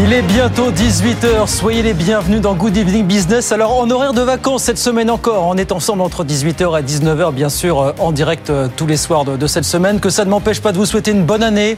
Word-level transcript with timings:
Il 0.00 0.12
est 0.12 0.22
bientôt 0.22 0.70
18h, 0.70 1.48
soyez 1.48 1.82
les 1.82 1.92
bienvenus 1.92 2.40
dans 2.40 2.54
Good 2.54 2.76
Evening 2.76 3.04
Business. 3.04 3.50
Alors 3.50 3.76
en 3.76 3.90
horaire 3.90 4.12
de 4.12 4.20
vacances 4.20 4.62
cette 4.62 4.78
semaine 4.78 5.10
encore, 5.10 5.48
on 5.48 5.56
est 5.56 5.72
ensemble 5.72 6.02
entre 6.02 6.24
18h 6.24 6.78
et 6.78 6.84
19h 6.84 7.34
bien 7.34 7.48
sûr 7.48 7.80
euh, 7.80 7.92
en 7.98 8.12
direct 8.12 8.48
euh, 8.48 8.68
tous 8.76 8.86
les 8.86 8.96
soirs 8.96 9.24
de, 9.24 9.46
cette 9.48 9.64
semaine. 9.64 9.98
Que 9.98 10.08
ça 10.08 10.24
ne 10.24 10.30
m'empêche 10.30 10.60
pas 10.60 10.70
de 10.70 10.78
vous 10.78 10.86
souhaiter 10.86 11.10
une 11.10 11.24
bonne 11.24 11.42
année 11.42 11.76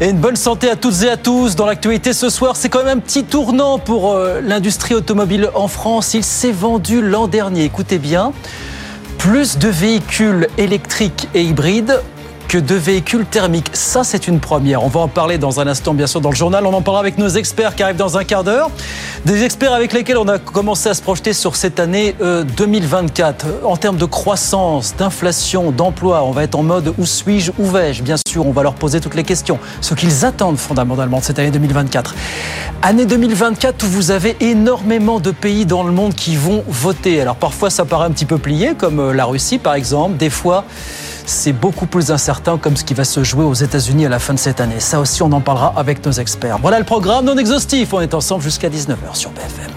et 0.00 0.08
une 0.08 0.18
bonne 0.18 0.34
santé 0.34 0.70
à 0.70 0.74
toutes 0.74 1.04
et 1.04 1.08
à 1.08 1.16
tous. 1.16 1.54
Dans 1.54 1.66
l'actualité 1.66 2.12
ce 2.12 2.30
soir, 2.30 2.56
c'est 2.56 2.68
quand 2.68 2.82
même 2.82 2.98
un 2.98 3.00
petit 3.00 3.22
tournant 3.22 3.78
pour 3.78 4.12
euh, 4.12 4.40
l'industrie 4.40 4.94
automobile 4.94 5.48
en 5.54 5.68
France. 5.68 6.14
Il 6.14 6.24
s'est 6.24 6.50
vendu 6.50 7.00
l'an 7.00 7.28
dernier, 7.28 7.62
écoutez 7.62 7.98
bien, 7.98 8.32
plus 9.18 9.56
de 9.58 9.68
véhicules 9.68 10.48
électriques 10.58 11.28
et 11.32 11.42
hybrides 11.42 12.00
que 12.52 12.58
de 12.58 12.74
véhicules 12.74 13.24
thermiques. 13.24 13.70
Ça, 13.72 14.04
c'est 14.04 14.28
une 14.28 14.38
première. 14.38 14.84
On 14.84 14.88
va 14.88 15.00
en 15.00 15.08
parler 15.08 15.38
dans 15.38 15.58
un 15.58 15.66
instant, 15.66 15.94
bien 15.94 16.06
sûr, 16.06 16.20
dans 16.20 16.28
le 16.28 16.36
journal. 16.36 16.66
On 16.66 16.74
en 16.74 16.82
parlera 16.82 17.00
avec 17.00 17.16
nos 17.16 17.30
experts 17.30 17.74
qui 17.74 17.82
arrivent 17.82 17.96
dans 17.96 18.18
un 18.18 18.24
quart 18.24 18.44
d'heure. 18.44 18.70
Des 19.24 19.42
experts 19.42 19.72
avec 19.72 19.94
lesquels 19.94 20.18
on 20.18 20.28
a 20.28 20.38
commencé 20.38 20.90
à 20.90 20.92
se 20.92 21.00
projeter 21.00 21.32
sur 21.32 21.56
cette 21.56 21.80
année 21.80 22.14
euh, 22.20 22.44
2024. 22.44 23.46
En 23.64 23.78
termes 23.78 23.96
de 23.96 24.04
croissance, 24.04 24.94
d'inflation, 24.98 25.70
d'emploi, 25.70 26.24
on 26.24 26.32
va 26.32 26.42
être 26.42 26.54
en 26.54 26.62
mode 26.62 26.92
où 26.98 27.06
suis-je, 27.06 27.52
où 27.58 27.64
vais-je? 27.64 28.02
Bien 28.02 28.16
sûr, 28.28 28.46
on 28.46 28.52
va 28.52 28.62
leur 28.62 28.74
poser 28.74 29.00
toutes 29.00 29.14
les 29.14 29.24
questions. 29.24 29.58
Ce 29.80 29.94
qu'ils 29.94 30.26
attendent 30.26 30.58
fondamentalement 30.58 31.20
de 31.20 31.24
cette 31.24 31.38
année 31.38 31.52
2024. 31.52 32.14
Année 32.82 33.06
2024 33.06 33.82
où 33.82 33.86
vous 33.86 34.10
avez 34.10 34.36
énormément 34.40 35.20
de 35.20 35.30
pays 35.30 35.64
dans 35.64 35.84
le 35.84 35.92
monde 35.92 36.14
qui 36.14 36.36
vont 36.36 36.64
voter. 36.68 37.18
Alors 37.22 37.36
parfois, 37.36 37.70
ça 37.70 37.86
paraît 37.86 38.04
un 38.04 38.10
petit 38.10 38.26
peu 38.26 38.36
plié, 38.36 38.74
comme 38.74 39.00
euh, 39.00 39.14
la 39.14 39.24
Russie, 39.24 39.56
par 39.56 39.72
exemple. 39.72 40.18
Des 40.18 40.28
fois, 40.28 40.66
c'est 41.32 41.52
beaucoup 41.52 41.86
plus 41.86 42.10
incertain 42.10 42.58
comme 42.58 42.76
ce 42.76 42.84
qui 42.84 42.94
va 42.94 43.04
se 43.04 43.24
jouer 43.24 43.44
aux 43.44 43.54
États-Unis 43.54 44.06
à 44.06 44.08
la 44.08 44.18
fin 44.18 44.34
de 44.34 44.38
cette 44.38 44.60
année. 44.60 44.80
Ça 44.80 45.00
aussi, 45.00 45.22
on 45.22 45.32
en 45.32 45.40
parlera 45.40 45.72
avec 45.76 46.04
nos 46.04 46.12
experts. 46.12 46.58
Voilà 46.58 46.78
le 46.78 46.84
programme 46.84 47.24
non 47.24 47.36
exhaustif. 47.36 47.92
On 47.92 48.00
est 48.00 48.14
ensemble 48.14 48.42
jusqu'à 48.42 48.68
19h 48.68 49.14
sur 49.14 49.30
BFM. 49.30 49.72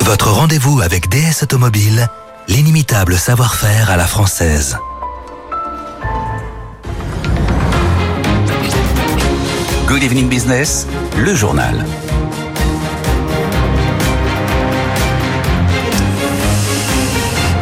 Votre 0.00 0.30
rendez-vous 0.30 0.80
avec 0.80 1.08
DS 1.08 1.42
Automobile, 1.42 2.08
l'inimitable 2.48 3.16
savoir-faire 3.16 3.90
à 3.90 3.96
la 3.96 4.06
française. 4.06 4.78
Good 9.86 10.02
Evening 10.02 10.28
Business, 10.28 10.86
le 11.16 11.34
journal. 11.34 11.84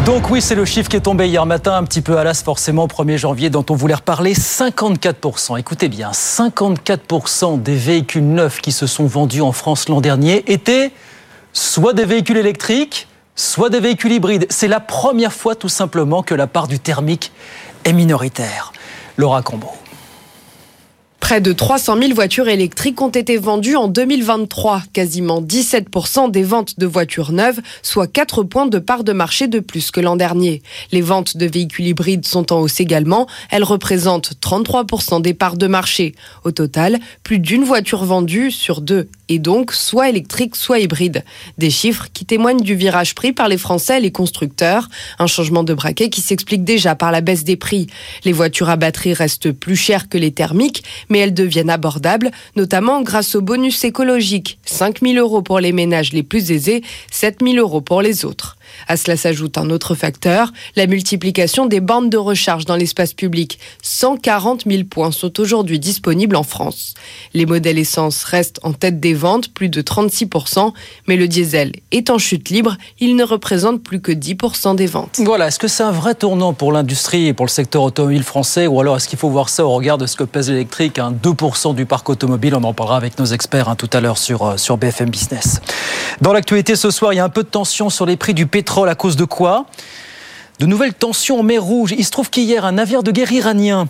Donc 0.05 0.31
oui, 0.31 0.43
c'est 0.43 0.57
le 0.57 0.65
chiffre 0.65 0.89
qui 0.89 0.97
est 0.97 1.01
tombé 1.01 1.29
hier 1.29 1.47
matin, 1.47 1.77
un 1.77 1.85
petit 1.85 2.01
peu 2.01 2.19
à 2.19 2.25
l'as 2.25 2.43
forcément, 2.43 2.89
1er 2.89 3.19
janvier, 3.19 3.51
dont 3.51 3.65
on 3.71 3.77
voulait 3.77 3.95
reparler. 3.95 4.35
54%, 4.35 5.61
écoutez 5.61 5.89
bien, 5.89 6.11
54% 6.11 7.63
des 7.63 7.77
véhicules 7.77 8.27
neufs 8.27 8.61
qui 8.61 8.73
se 8.73 8.89
sont 8.89 9.07
vendus 9.07 9.43
en 9.43 9.53
France 9.53 9.89
l'an 9.89 10.01
dernier 10.01 10.43
étaient 10.51 10.91
soit 11.53 11.93
des 11.93 12.05
véhicules 12.05 12.37
électriques, 12.37 13.07
soit 13.37 13.71
des 13.71 13.79
véhicules 13.79 14.11
hybrides. 14.11 14.47
C'est 14.51 14.67
la 14.67 14.81
première 14.81 15.33
fois 15.33 15.55
tout 15.55 15.69
simplement 15.69 16.25
que 16.25 16.35
la 16.35 16.49
part 16.49 16.67
du 16.67 16.81
thermique 16.81 17.31
est 17.85 17.93
minoritaire. 17.93 18.73
Laura 19.17 19.43
Combo. 19.43 19.71
Près 21.23 21.41
de 21.41 21.53
300 21.53 21.99
000 21.99 22.15
voitures 22.15 22.49
électriques 22.49 23.01
ont 23.01 23.09
été 23.09 23.39
vendues 23.39 23.77
en 23.77 23.87
2023, 23.87 24.83
quasiment 24.93 25.41
17% 25.41 26.33
des 26.33 26.43
ventes 26.43 26.81
de 26.81 26.85
voitures 26.85 27.31
neuves, 27.31 27.61
soit 27.81 28.09
4 28.09 28.43
points 28.43 28.67
de 28.67 28.81
part 28.81 29.05
de 29.05 29.13
marché 29.13 29.47
de 29.47 29.61
plus 29.61 29.93
que 29.93 30.01
l'an 30.01 30.17
dernier. 30.17 30.63
Les 30.91 31.01
ventes 31.01 31.37
de 31.37 31.47
véhicules 31.47 31.87
hybrides 31.87 32.27
sont 32.27 32.53
en 32.53 32.59
hausse 32.59 32.81
également, 32.81 33.29
elles 33.51 33.63
représentent 33.63 34.33
33% 34.43 35.23
des 35.23 35.33
parts 35.33 35.57
de 35.57 35.69
marché. 35.69 36.17
Au 36.43 36.51
total, 36.51 36.99
plus 37.23 37.39
d'une 37.39 37.63
voiture 37.63 38.05
vendue 38.05 38.51
sur 38.51 38.81
deux 38.81 39.09
est 39.29 39.39
donc 39.39 39.73
soit 39.73 40.09
électrique, 40.09 40.57
soit 40.57 40.81
hybride. 40.81 41.25
Des 41.57 41.71
chiffres 41.71 42.09
qui 42.13 42.27
témoignent 42.27 42.61
du 42.61 42.75
virage 42.75 43.15
pris 43.15 43.33
par 43.33 43.49
les 43.49 43.59
Français 43.59 43.99
et 43.99 44.01
les 44.01 44.13
constructeurs, 44.13 44.89
un 45.21 45.29
changement 45.29 45.63
de 45.63 45.73
braquet 45.73 46.11
qui 46.11 46.21
s'explique 46.21 46.65
déjà 46.65 46.97
par 46.97 47.13
la 47.13 47.21
baisse 47.21 47.45
des 47.45 47.57
prix. 47.57 47.87
Les 48.25 48.33
voitures 48.33 48.69
à 48.69 48.77
batterie 48.77 49.15
restent 49.15 49.53
plus 49.53 49.77
chères 49.77 50.09
que 50.09 50.19
les 50.19 50.33
thermiques, 50.33 50.83
mais 51.13 51.19
elles 51.19 51.35
deviennent 51.35 51.71
abordables, 51.71 52.31
notamment 52.57 53.03
grâce 53.03 53.35
au 53.37 53.43
bonus 53.43 53.85
écologique. 53.85 54.59
5 54.65 55.01
000 55.03 55.19
euros 55.19 55.43
pour 55.43 55.61
les 55.61 55.73
ménages 55.73 56.13
les 56.13 56.23
plus 56.23 56.51
aisés, 56.51 56.83
7 57.11 57.41
000 57.45 57.57
euros 57.59 57.83
pour 57.83 58.01
les 58.01 58.25
autres. 58.25 58.57
À 58.89 58.97
cela 58.97 59.17
s'ajoute 59.17 59.59
un 59.59 59.71
autre 59.71 59.95
facteur, 59.95 60.53
la 60.77 60.87
multiplication 60.87 61.67
des 61.67 61.81
bandes 61.81 62.11
de 62.11 62.17
recharge 62.17 62.65
dans 62.65 62.77
l'espace 62.77 63.13
public. 63.13 63.59
140 63.83 64.65
000 64.67 64.85
points 64.85 65.13
sont 65.13 65.41
aujourd'hui 65.41 65.79
disponibles 65.79 66.37
en 66.37 66.43
France. 66.43 66.95
Les 67.35 67.47
modèles 67.47 67.79
essence 67.79 68.25
restent 68.25 68.61
en 68.63 68.73
tête 68.73 69.01
des 69.01 69.15
ventes, 69.15 69.53
plus 69.53 69.69
de 69.69 69.83
36%, 69.83 70.73
mais 71.07 71.17
le 71.17 71.29
diesel 71.29 71.73
est 71.91 72.11
en 72.11 72.19
chute 72.19 72.49
libre, 72.49 72.77
il 72.99 73.17
ne 73.17 73.25
représente 73.25 73.83
plus 73.83 74.01
que 74.01 74.13
10% 74.13 74.77
des 74.77 74.87
ventes. 74.87 75.21
Voilà, 75.25 75.49
est-ce 75.49 75.59
que 75.59 75.69
c'est 75.69 75.83
un 75.83 75.91
vrai 75.91 76.15
tournant 76.15 76.53
pour 76.53 76.73
l'industrie 76.73 77.27
et 77.27 77.33
pour 77.33 77.47
le 77.47 77.51
secteur 77.51 77.83
automobile 77.83 78.23
français 78.23 78.67
ou 78.67 78.81
alors 78.81 78.97
est-ce 78.97 79.09
qu'il 79.09 79.19
faut 79.19 79.31
voir 79.31 79.49
ça 79.49 79.65
au 79.65 79.71
regard 79.71 79.99
de 79.99 80.07
ce 80.07 80.17
que 80.17 80.25
pèse 80.25 80.51
l'électrique, 80.51 80.99
hein, 80.99 81.15
2% 81.23 81.75
du 81.75 81.87
parc 81.87 82.09
automobile 82.09 82.55
On 82.55 82.65
en 82.65 82.73
parlera 82.73 82.97
avec 82.97 83.19
nos 83.19 83.27
experts 83.27 83.69
hein, 83.69 83.77
tout 83.77 83.91
à 83.93 84.01
l'heure 84.01 84.19
sur, 84.19 84.43
euh, 84.47 84.57
sur 84.57 84.77
BFM 84.77 85.11
Business. 85.11 85.61
Dans 86.21 86.33
l'actualité 86.33 86.77
ce 86.77 86.91
soir, 86.91 87.13
il 87.13 87.17
y 87.17 87.21
a 87.21 87.25
un 87.25 87.29
peu 87.29 87.43
de 87.43 87.49
tension 87.49 87.91
sur 87.91 88.07
les 88.07 88.17
prix 88.17 88.35
du 88.35 88.47
pétrole 88.47 88.62
à 88.89 88.95
cause 88.95 89.17
de 89.17 89.25
quoi 89.25 89.67
De 90.59 90.67
nouvelles 90.67 90.95
tensions 90.95 91.41
en 91.41 91.43
mer 91.43 91.63
Rouge. 91.63 91.95
Il 91.97 92.05
se 92.05 92.11
trouve 92.11 92.31
qu'hier, 92.31 92.65
un 92.65 92.73
navire 92.73 93.03
de 93.03 93.11
guerre 93.11 93.33
iranien 93.33 93.89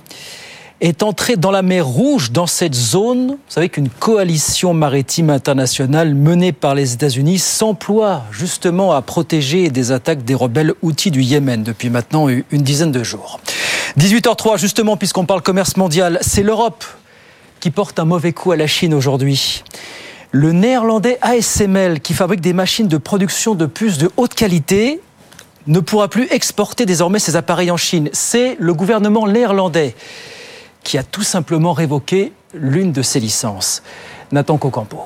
est 0.80 1.04
entré 1.04 1.36
dans 1.36 1.52
la 1.52 1.62
mer 1.62 1.86
Rouge, 1.86 2.32
dans 2.32 2.48
cette 2.48 2.74
zone. 2.74 3.28
Vous 3.28 3.36
savez 3.48 3.68
qu'une 3.68 3.88
coalition 3.88 4.74
maritime 4.74 5.30
internationale 5.30 6.14
menée 6.14 6.52
par 6.52 6.74
les 6.74 6.92
États-Unis 6.92 7.38
s'emploie 7.38 8.24
justement 8.32 8.92
à 8.92 9.00
protéger 9.00 9.70
des 9.70 9.92
attaques 9.92 10.24
des 10.24 10.34
rebelles 10.34 10.74
outils 10.82 11.12
du 11.12 11.22
Yémen 11.22 11.62
depuis 11.62 11.88
maintenant 11.88 12.28
une 12.28 12.62
dizaine 12.62 12.90
de 12.90 13.04
jours. 13.04 13.38
18h03, 13.98 14.58
justement, 14.58 14.96
puisqu'on 14.96 15.24
parle 15.24 15.42
commerce 15.42 15.76
mondial, 15.76 16.18
c'est 16.20 16.42
l'Europe 16.42 16.84
qui 17.60 17.70
porte 17.70 18.00
un 18.00 18.04
mauvais 18.04 18.32
coup 18.32 18.50
à 18.50 18.56
la 18.56 18.66
Chine 18.66 18.92
aujourd'hui. 18.92 19.62
Le 20.34 20.52
néerlandais 20.52 21.18
ASML, 21.20 22.00
qui 22.00 22.14
fabrique 22.14 22.40
des 22.40 22.54
machines 22.54 22.88
de 22.88 22.96
production 22.96 23.54
de 23.54 23.66
puces 23.66 23.98
de 23.98 24.10
haute 24.16 24.32
qualité, 24.32 25.00
ne 25.66 25.78
pourra 25.78 26.08
plus 26.08 26.26
exporter 26.30 26.86
désormais 26.86 27.18
ses 27.18 27.36
appareils 27.36 27.70
en 27.70 27.76
Chine. 27.76 28.08
C'est 28.14 28.56
le 28.58 28.72
gouvernement 28.72 29.26
néerlandais 29.26 29.94
qui 30.82 30.96
a 30.96 31.02
tout 31.02 31.22
simplement 31.22 31.74
révoqué 31.74 32.32
l'une 32.54 32.92
de 32.92 33.02
ses 33.02 33.20
licences. 33.20 33.82
Nathan 34.32 34.56
Cocampo. 34.56 35.04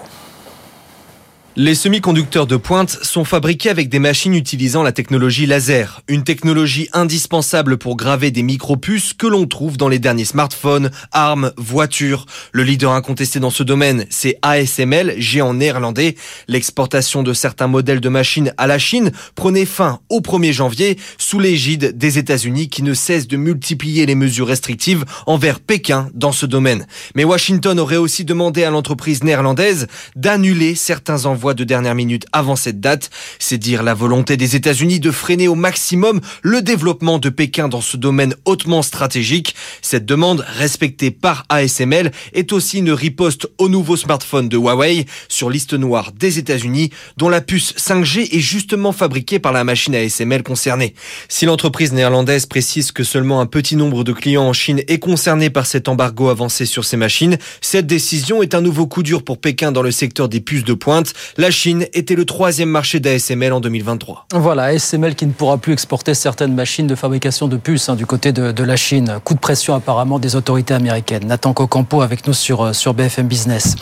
Les 1.58 1.74
semi-conducteurs 1.74 2.46
de 2.46 2.58
pointe 2.58 2.98
sont 3.00 3.24
fabriqués 3.24 3.70
avec 3.70 3.88
des 3.88 3.98
machines 3.98 4.34
utilisant 4.34 4.82
la 4.82 4.92
technologie 4.92 5.46
laser, 5.46 6.02
une 6.06 6.22
technologie 6.22 6.90
indispensable 6.92 7.78
pour 7.78 7.96
graver 7.96 8.30
des 8.30 8.42
micro-puces 8.42 9.14
que 9.14 9.26
l'on 9.26 9.46
trouve 9.46 9.78
dans 9.78 9.88
les 9.88 9.98
derniers 9.98 10.26
smartphones, 10.26 10.90
armes, 11.12 11.52
voitures. 11.56 12.26
Le 12.52 12.62
leader 12.62 12.92
incontesté 12.92 13.40
dans 13.40 13.48
ce 13.48 13.62
domaine, 13.62 14.04
c'est 14.10 14.38
ASML, 14.42 15.14
géant 15.16 15.54
néerlandais. 15.54 16.16
L'exportation 16.46 17.22
de 17.22 17.32
certains 17.32 17.68
modèles 17.68 18.02
de 18.02 18.10
machines 18.10 18.52
à 18.58 18.66
la 18.66 18.78
Chine 18.78 19.10
prenait 19.34 19.64
fin 19.64 20.00
au 20.10 20.20
1er 20.20 20.52
janvier 20.52 20.98
sous 21.16 21.40
l'égide 21.40 21.96
des 21.96 22.18
États-Unis 22.18 22.68
qui 22.68 22.82
ne 22.82 22.92
cessent 22.92 23.28
de 23.28 23.38
multiplier 23.38 24.04
les 24.04 24.14
mesures 24.14 24.48
restrictives 24.48 25.06
envers 25.24 25.60
Pékin 25.60 26.10
dans 26.12 26.32
ce 26.32 26.44
domaine. 26.44 26.86
Mais 27.14 27.24
Washington 27.24 27.80
aurait 27.80 27.96
aussi 27.96 28.26
demandé 28.26 28.62
à 28.62 28.70
l'entreprise 28.70 29.24
néerlandaise 29.24 29.86
d'annuler 30.16 30.74
certains 30.74 31.24
envois 31.24 31.45
de 31.54 31.64
dernière 31.64 31.94
minute 31.94 32.26
avant 32.32 32.56
cette 32.56 32.80
date. 32.80 33.10
C'est 33.38 33.58
dire 33.58 33.82
la 33.82 33.94
volonté 33.94 34.36
des 34.36 34.56
États-Unis 34.56 35.00
de 35.00 35.10
freiner 35.10 35.48
au 35.48 35.54
maximum 35.54 36.20
le 36.42 36.62
développement 36.62 37.18
de 37.18 37.28
Pékin 37.28 37.68
dans 37.68 37.80
ce 37.80 37.96
domaine 37.96 38.34
hautement 38.44 38.82
stratégique. 38.82 39.54
Cette 39.82 40.06
demande, 40.06 40.44
respectée 40.46 41.10
par 41.10 41.44
ASML, 41.48 42.12
est 42.32 42.52
aussi 42.52 42.78
une 42.78 42.92
riposte 42.92 43.48
au 43.58 43.68
nouveau 43.68 43.96
smartphone 43.96 44.48
de 44.48 44.56
Huawei 44.56 45.06
sur 45.28 45.50
liste 45.50 45.74
noire 45.74 46.12
des 46.12 46.38
États-Unis, 46.38 46.90
dont 47.16 47.28
la 47.28 47.40
puce 47.40 47.74
5G 47.76 48.34
est 48.34 48.40
justement 48.40 48.92
fabriquée 48.92 49.38
par 49.38 49.52
la 49.52 49.64
machine 49.64 49.94
ASML 49.94 50.42
concernée. 50.42 50.94
Si 51.28 51.46
l'entreprise 51.46 51.92
néerlandaise 51.92 52.46
précise 52.46 52.92
que 52.92 53.04
seulement 53.04 53.40
un 53.40 53.46
petit 53.46 53.76
nombre 53.76 54.04
de 54.04 54.12
clients 54.12 54.44
en 54.44 54.52
Chine 54.52 54.82
est 54.88 54.98
concerné 54.98 55.50
par 55.50 55.66
cet 55.66 55.88
embargo 55.88 56.28
avancé 56.28 56.66
sur 56.66 56.84
ces 56.84 56.96
machines, 56.96 57.38
cette 57.60 57.86
décision 57.86 58.42
est 58.42 58.54
un 58.54 58.60
nouveau 58.60 58.86
coup 58.86 59.02
dur 59.02 59.22
pour 59.22 59.38
Pékin 59.38 59.72
dans 59.72 59.82
le 59.82 59.90
secteur 59.90 60.28
des 60.28 60.40
puces 60.40 60.64
de 60.64 60.74
pointe. 60.74 61.12
La 61.38 61.50
Chine 61.50 61.86
était 61.92 62.14
le 62.14 62.24
troisième 62.24 62.70
marché 62.70 62.98
d'ASML 62.98 63.52
en 63.52 63.60
2023. 63.60 64.24
Voilà, 64.32 64.64
ASML 64.64 65.14
qui 65.14 65.26
ne 65.26 65.32
pourra 65.32 65.58
plus 65.58 65.74
exporter 65.74 66.14
certaines 66.14 66.54
machines 66.54 66.86
de 66.86 66.94
fabrication 66.94 67.46
de 67.46 67.58
puces 67.58 67.90
hein, 67.90 67.94
du 67.94 68.06
côté 68.06 68.32
de, 68.32 68.64
la 68.64 68.76
Chine. 68.76 69.18
Coup 69.22 69.34
de 69.34 69.38
pression 69.38 69.74
apparemment 69.74 70.18
des 70.18 70.34
autorités 70.34 70.72
américaines. 70.72 71.26
Nathan 71.26 71.52
Cocampo 71.52 72.00
avec 72.00 72.26
nous 72.26 72.32
sur, 72.32 72.62
euh, 72.62 72.92
BFM 72.94 73.26
Business. 73.26 73.74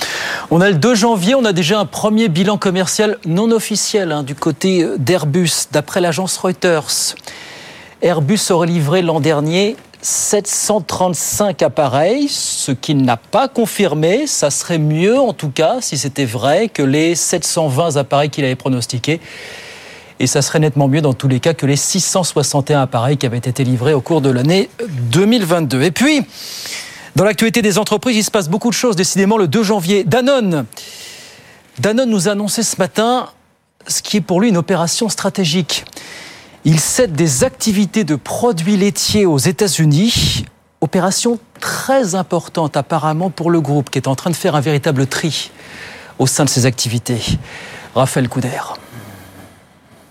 On 0.51 0.61
a 0.61 0.69
le 0.69 0.75
2 0.75 0.97
janvier, 0.97 1.37
on 1.37 1.45
a 1.45 1.53
déjà 1.53 1.79
un 1.79 1.87
premier 1.87 2.29
bilan 2.29 2.59
commercial 2.59 3.19
non 3.25 3.53
officiel 3.53 4.11
hein, 4.11 4.25
du 4.25 4.35
côté 4.35 4.85
d'Airbus, 4.99 5.69
d'après 5.71 6.01
l'agence 6.01 6.37
Reuters. 6.39 7.15
Airbus 8.03 8.41
aurait 8.51 8.67
livré 8.67 9.01
l'an 9.01 9.21
dernier 9.21 9.77
735 10.05 11.63
appareils, 11.63 12.29
ce 12.29 12.73
qu'il 12.73 12.99
n'a 12.99 13.17
pas 13.17 13.49
confirmé. 13.49 14.27
Ça 14.27 14.51
serait 14.51 14.77
mieux, 14.77 15.19
en 15.19 15.33
tout 15.33 15.49
cas, 15.49 15.79
si 15.81 15.97
c'était 15.97 16.27
vrai, 16.27 16.69
que 16.69 16.83
les 16.83 17.15
720 17.15 17.97
appareils 17.97 18.29
qu'il 18.29 18.45
avait 18.45 18.55
pronostiqués. 18.55 19.19
Et 20.21 20.27
ça 20.27 20.43
serait 20.43 20.59
nettement 20.59 20.89
mieux 20.89 21.01
dans 21.01 21.15
tous 21.15 21.27
les 21.27 21.41
cas 21.41 21.55
que 21.55 21.65
les 21.65 21.77
661 21.77 22.83
appareils 22.83 23.17
qui 23.17 23.25
avaient 23.25 23.39
été 23.39 23.65
livrés 23.65 23.95
au 23.95 24.03
cours 24.03 24.21
de 24.21 24.29
l'année 24.29 24.69
2022. 25.11 25.83
Et 25.83 25.91
puis, 25.91 26.21
dans 27.17 27.25
l'actualité 27.25 27.63
des 27.63 27.79
entreprises, 27.79 28.19
il 28.19 28.25
se 28.25 28.31
passe 28.31 28.51
beaucoup 28.51 28.69
de 28.69 28.75
choses. 28.75 28.97
Décidément, 28.97 29.39
le 29.39 29.49
2 29.49 29.63
janvier, 29.63 30.05
Danone. 30.05 30.67
Danone 31.79 32.11
nous 32.11 32.29
a 32.29 32.33
annoncé 32.33 32.63
ce 32.63 32.77
matin 32.79 33.31
ce 33.87 34.03
qui 34.03 34.19
est 34.19 34.21
pour 34.21 34.43
lui 34.43 34.51
une 34.51 34.59
opération 34.59 35.09
stratégique. 35.09 35.87
Il 36.67 36.81
cède 36.81 37.13
des 37.13 37.45
activités 37.45 38.05
de 38.05 38.17
produits 38.17 38.79
laitiers 38.79 39.27
aux 39.27 39.37
États-Unis. 39.37 40.47
Opération 40.81 41.39
très 41.61 42.15
importante 42.15 42.79
apparemment 42.79 43.29
pour 43.29 43.51
le 43.51 43.61
groupe 43.61 43.91
qui 43.91 43.99
est 43.99 44.09
en 44.09 44.15
train 44.15 44.31
de 44.31 44.35
faire 44.35 44.55
un 44.55 44.63
véritable 44.63 45.07
tri 45.07 45.51
au 46.19 46.27
sein 46.27 46.45
de 46.45 46.49
ses 46.49 46.65
activités. 46.65 47.21
Raphaël 47.95 48.31
Couder. 48.31 48.61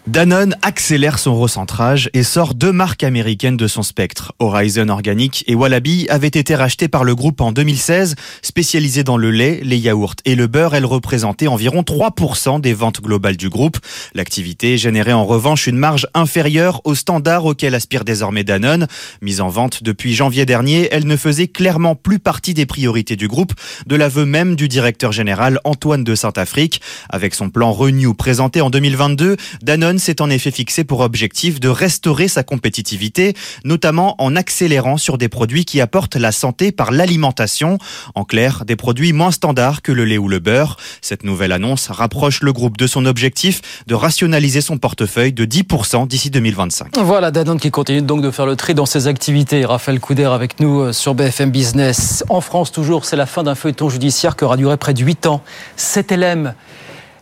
Danone 0.06 0.58
accélère 0.64 1.18
son 1.18 1.40
recentrage 1.40 2.10
et 2.14 2.24
sort 2.24 2.56
deux 2.56 2.74
marques 2.74 3.06
américaines 3.06 3.56
de 3.56 3.68
son 3.68 3.84
spectre. 3.84 4.34
Horizon 4.40 4.90
Organic 4.90 5.46
et 5.48 5.56
Wallaby 5.56 6.08
avaient 6.10 6.28
été 6.28 6.56
rachetés 6.56 6.90
par 6.90 7.06
le 7.06 7.16
groupe 7.16 7.40
en 7.40 7.54
2016. 7.54 8.16
Spécialisées 8.42 9.06
dans 9.06 9.16
le 9.16 9.32
lait, 9.32 9.62
les 9.64 9.78
yaourts 9.78 10.16
et 10.26 10.36
le 10.36 10.48
beurre, 10.48 10.76
elles 10.76 10.86
représentaient 10.86 11.48
environ 11.48 11.84
3% 11.84 12.60
des 12.60 12.74
ventes 12.74 13.00
globales 13.00 13.38
du 13.38 13.48
groupe. 13.48 13.78
L'activité 14.14 14.78
générait 14.78 15.14
en 15.14 15.26
revanche 15.26 15.68
une 15.68 15.78
marge 15.78 16.06
inférieure 16.14 16.82
au 16.84 16.96
standard 16.96 17.46
auquel 17.46 17.74
aspire 17.74 18.04
désormais 18.04 18.44
Danone. 18.44 18.88
Mise 19.22 19.40
en 19.40 19.48
vente 19.48 19.84
depuis 19.84 20.14
janvier 20.14 20.46
dernier, 20.46 20.90
elle 20.92 21.08
ne 21.08 21.16
faisait 21.16 21.48
clairement 21.48 21.96
plus 21.96 22.20
partie 22.20 22.54
des 22.54 22.66
priorités 22.66 23.16
du 23.16 23.30
groupe, 23.30 23.54
de 23.88 23.96
l'aveu 23.96 24.26
même 24.26 24.58
du 24.58 24.68
directeur 24.68 25.14
général 25.14 25.62
Antoine 25.64 26.04
de 26.04 26.14
Saint-Afrique. 26.14 26.82
Avec 27.08 27.34
son 27.34 27.50
plan 27.50 27.72
Renew 27.72 28.14
présenté 28.14 28.60
en 28.60 28.70
2022, 28.70 29.38
Danone 29.62 29.93
s'est 30.00 30.22
en 30.22 30.30
effet 30.30 30.52
fixé 30.52 30.84
pour 30.84 31.02
objectif 31.02 31.60
de 31.60 31.70
restaurer 31.70 32.28
sa 32.28 32.44
compétitivité, 32.44 33.34
notamment 33.64 34.16
en 34.22 34.36
accélérant 34.36 34.98
sur 34.98 35.18
des 35.18 35.30
produits 35.30 35.66
qui 35.66 35.82
apportent 35.82 36.16
la 36.16 36.32
santé 36.32 36.72
par 36.72 36.92
l'alimentation. 36.92 37.78
En 38.16 38.24
clair, 38.24 38.66
des 38.66 38.76
produits 38.76 39.14
moins 39.14 39.32
standards 39.32 39.82
que 39.82 39.92
le 39.92 40.06
lait 40.06 40.18
ou 40.18 40.28
le 40.28 40.40
beurre. 40.40 40.78
Cette 41.02 41.24
nouvelle 41.24 41.52
annonce 41.52 41.90
rapproche 41.90 42.42
le 42.42 42.54
groupe 42.54 42.78
de 42.78 42.88
son 42.88 43.06
objectif 43.06 43.62
de 43.88 43.96
rationaliser 43.96 44.62
son 44.62 44.78
portefeuille 44.78 45.34
de 45.34 45.46
10% 45.46 46.08
d'ici 46.08 46.30
2025. 46.30 46.98
Voilà, 46.98 47.32
Danone 47.32 47.60
qui 47.60 47.72
continue 47.72 48.02
donc 48.02 48.22
de 48.22 48.32
faire 48.32 48.46
le 48.46 48.56
tri 48.56 48.74
dans 48.74 48.86
ses 48.86 49.08
activités. 49.08 49.66
Raphaël 49.66 50.00
Couder 50.00 50.26
avec 50.26 50.60
nous 50.60 50.82
euh, 50.82 50.94
sur 50.94 51.16
BFM 51.16 51.52
Business. 51.52 52.24
En 52.30 52.42
France, 52.42 52.72
toujours, 52.72 53.06
c'est 53.06 53.16
la 53.16 53.26
fin 53.26 53.44
d'un 53.44 53.56
feuilleton 53.56 53.90
judiciaire 53.90 54.36
qui 54.36 54.44
aura 54.44 54.58
duré 54.58 54.78
près 54.78 54.94
de 54.94 55.04
8 55.04 55.28
ans. 55.28 55.42
7LM 55.78 56.54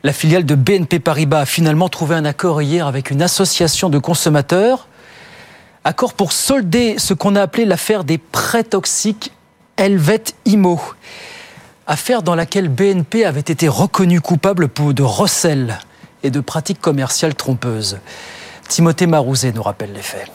la 0.03 0.13
filiale 0.13 0.45
de 0.45 0.55
BNP 0.55 0.99
Paribas 0.99 1.41
a 1.41 1.45
finalement 1.45 1.89
trouvé 1.89 2.15
un 2.15 2.25
accord 2.25 2.61
hier 2.61 2.87
avec 2.87 3.11
une 3.11 3.21
association 3.21 3.89
de 3.89 3.99
consommateurs. 3.99 4.87
Accord 5.83 6.13
pour 6.13 6.31
solder 6.31 6.97
ce 6.97 7.13
qu'on 7.13 7.35
a 7.35 7.41
appelé 7.41 7.65
l'affaire 7.65 8.03
des 8.03 8.17
prêts 8.17 8.63
toxiques 8.63 9.31
Helvet 9.77 10.23
Imo. 10.45 10.79
Affaire 11.87 12.23
dans 12.23 12.35
laquelle 12.35 12.69
BNP 12.69 13.25
avait 13.25 13.39
été 13.41 13.67
reconnu 13.67 14.21
coupable 14.21 14.69
de 14.75 15.03
recel 15.03 15.79
et 16.23 16.29
de 16.29 16.39
pratiques 16.39 16.81
commerciales 16.81 17.35
trompeuses. 17.35 17.99
Timothée 18.67 19.07
Marouzet 19.07 19.51
nous 19.53 19.63
rappelle 19.63 19.93
les 19.93 20.01
faits. 20.01 20.31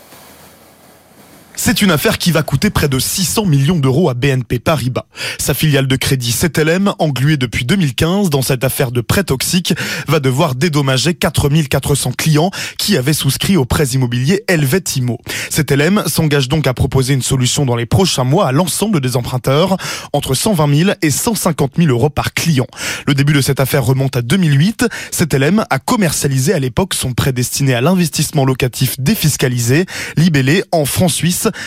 C'est 1.59 1.81
une 1.81 1.91
affaire 1.91 2.19
qui 2.19 2.33
va 2.33 2.43
coûter 2.43 2.69
près 2.69 2.87
de 2.87 2.99
600 2.99 3.47
millions 3.47 3.79
d'euros 3.79 4.11
à 4.11 4.15
BNP 4.15 4.59
Paribas. 4.59 5.07
Sa 5.39 5.55
filiale 5.55 5.87
de 5.87 5.97
crédit 5.97 6.31
7LM, 6.31 6.95
engluée 6.99 7.39
depuis 7.39 7.65
2015 7.65 8.29
dans 8.29 8.43
cette 8.43 8.63
affaire 8.63 8.93
de 8.93 9.01
prêt 9.01 9.25
toxique, 9.25 9.73
va 10.07 10.21
devoir 10.21 10.55
dédommager 10.55 11.15
4400 11.15 12.13
clients 12.13 12.51
qui 12.79 12.99
avaient 12.99 13.15
souscrit 13.15 13.57
au 13.57 13.65
prêt 13.65 13.87
immobilier 13.87 14.45
Helvetimo. 14.49 15.19
7LM 15.51 16.07
s'engage 16.09 16.49
donc 16.49 16.67
à 16.67 16.75
proposer 16.75 17.15
une 17.15 17.23
solution 17.23 17.65
dans 17.65 17.75
les 17.75 17.87
prochains 17.87 18.25
mois 18.25 18.49
à 18.49 18.53
l'ensemble 18.53 19.01
des 19.01 19.17
emprunteurs, 19.17 19.79
entre 20.13 20.35
120 20.35 20.77
000 20.77 20.91
et 21.01 21.11
150 21.11 21.73
000 21.79 21.89
euros 21.89 22.11
par 22.11 22.35
client. 22.35 22.67
Le 23.07 23.15
début 23.15 23.33
de 23.33 23.41
cette 23.41 23.61
affaire 23.61 23.85
remonte 23.85 24.17
à 24.17 24.23
2008. 24.23 24.87
7LM 25.11 25.65
a 25.71 25.79
commercialisé 25.79 26.53
à 26.53 26.59
l'époque 26.59 26.93
son 26.93 27.15
prêt 27.15 27.33
destiné 27.33 27.75
à 27.75 27.81
l'investissement 27.81 28.45
locatif 28.45 29.01
défiscalisé, 29.01 29.87
libellé 30.19 30.63
en 30.71 30.85
francs 30.85 31.11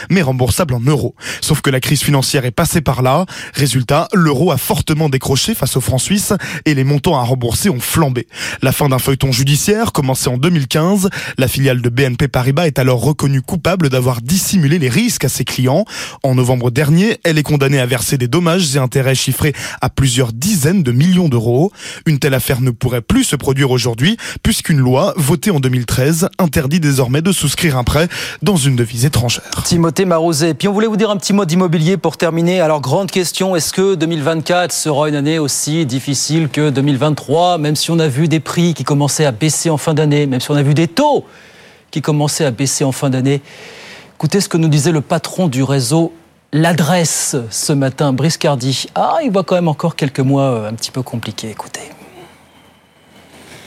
mais 0.09 0.21
remboursable 0.21 0.73
en 0.73 0.79
euros. 0.79 1.15
Sauf 1.41 1.61
que 1.61 1.69
la 1.69 1.79
crise 1.79 2.01
financière 2.01 2.45
est 2.45 2.51
passée 2.51 2.81
par 2.81 3.01
là. 3.01 3.25
Résultat, 3.53 4.07
l'euro 4.13 4.51
a 4.51 4.57
fortement 4.57 5.09
décroché 5.09 5.53
face 5.55 5.77
au 5.77 5.81
franc 5.81 5.97
suisse 5.97 6.33
et 6.65 6.73
les 6.73 6.83
montants 6.83 7.17
à 7.17 7.23
rembourser 7.23 7.69
ont 7.69 7.79
flambé. 7.79 8.27
La 8.61 8.71
fin 8.71 8.89
d'un 8.89 8.99
feuilleton 8.99 9.31
judiciaire, 9.31 9.91
commencé 9.91 10.29
en 10.29 10.37
2015, 10.37 11.09
la 11.37 11.47
filiale 11.47 11.81
de 11.81 11.89
BNP 11.89 12.27
Paribas 12.27 12.67
est 12.67 12.79
alors 12.79 13.01
reconnue 13.01 13.41
coupable 13.41 13.89
d'avoir 13.89 14.21
dissimulé 14.21 14.79
les 14.79 14.89
risques 14.89 15.25
à 15.25 15.29
ses 15.29 15.45
clients. 15.45 15.85
En 16.23 16.35
novembre 16.35 16.71
dernier, 16.71 17.17
elle 17.23 17.37
est 17.37 17.43
condamnée 17.43 17.79
à 17.79 17.85
verser 17.85 18.17
des 18.17 18.27
dommages 18.27 18.75
et 18.75 18.79
intérêts 18.79 19.15
chiffrés 19.15 19.53
à 19.81 19.89
plusieurs 19.89 20.33
dizaines 20.33 20.83
de 20.83 20.91
millions 20.91 21.29
d'euros. 21.29 21.71
Une 22.05 22.19
telle 22.19 22.33
affaire 22.33 22.61
ne 22.61 22.71
pourrait 22.71 23.01
plus 23.01 23.23
se 23.23 23.35
produire 23.35 23.71
aujourd'hui 23.71 24.17
puisqu'une 24.43 24.79
loi 24.79 25.13
votée 25.17 25.51
en 25.51 25.59
2013 25.59 26.29
interdit 26.37 26.79
désormais 26.79 27.21
de 27.21 27.31
souscrire 27.31 27.77
un 27.77 27.83
prêt 27.83 28.07
dans 28.41 28.55
une 28.55 28.75
devise 28.75 29.05
étrangère. 29.05 29.43
Timothée 29.69 30.05
Marozet. 30.05 30.55
Puis 30.55 30.67
on 30.67 30.73
voulait 30.73 30.87
vous 30.87 30.97
dire 30.97 31.11
un 31.11 31.17
petit 31.17 31.31
mot 31.31 31.45
d'immobilier 31.45 31.95
pour 31.95 32.17
terminer. 32.17 32.59
Alors, 32.59 32.81
grande 32.81 33.11
question, 33.11 33.55
est-ce 33.55 33.71
que 33.71 33.93
2024 33.93 34.71
sera 34.71 35.07
une 35.09 35.13
année 35.13 35.37
aussi 35.37 35.85
difficile 35.85 36.49
que 36.49 36.71
2023, 36.71 37.59
même 37.59 37.75
si 37.75 37.91
on 37.91 37.99
a 37.99 38.07
vu 38.07 38.27
des 38.27 38.39
prix 38.39 38.73
qui 38.73 38.83
commençaient 38.83 39.25
à 39.25 39.31
baisser 39.31 39.69
en 39.69 39.77
fin 39.77 39.93
d'année, 39.93 40.25
même 40.25 40.39
si 40.39 40.49
on 40.49 40.55
a 40.55 40.63
vu 40.63 40.73
des 40.73 40.87
taux 40.87 41.23
qui 41.91 42.01
commençaient 42.01 42.45
à 42.45 42.49
baisser 42.49 42.83
en 42.83 42.91
fin 42.91 43.11
d'année? 43.11 43.43
Écoutez 44.15 44.41
ce 44.41 44.49
que 44.49 44.57
nous 44.57 44.69
disait 44.69 44.91
le 44.91 45.01
patron 45.01 45.47
du 45.47 45.61
réseau 45.61 46.13
L'adresse 46.51 47.35
ce 47.51 47.71
matin, 47.71 48.11
Brice 48.11 48.37
Cardi. 48.37 48.87
Ah, 48.95 49.17
il 49.23 49.29
voit 49.29 49.43
quand 49.43 49.53
même 49.53 49.67
encore 49.67 49.95
quelques 49.95 50.19
mois 50.19 50.45
euh, 50.45 50.69
un 50.69 50.73
petit 50.73 50.89
peu 50.89 51.03
compliqués. 51.03 51.51
Écoutez. 51.51 51.91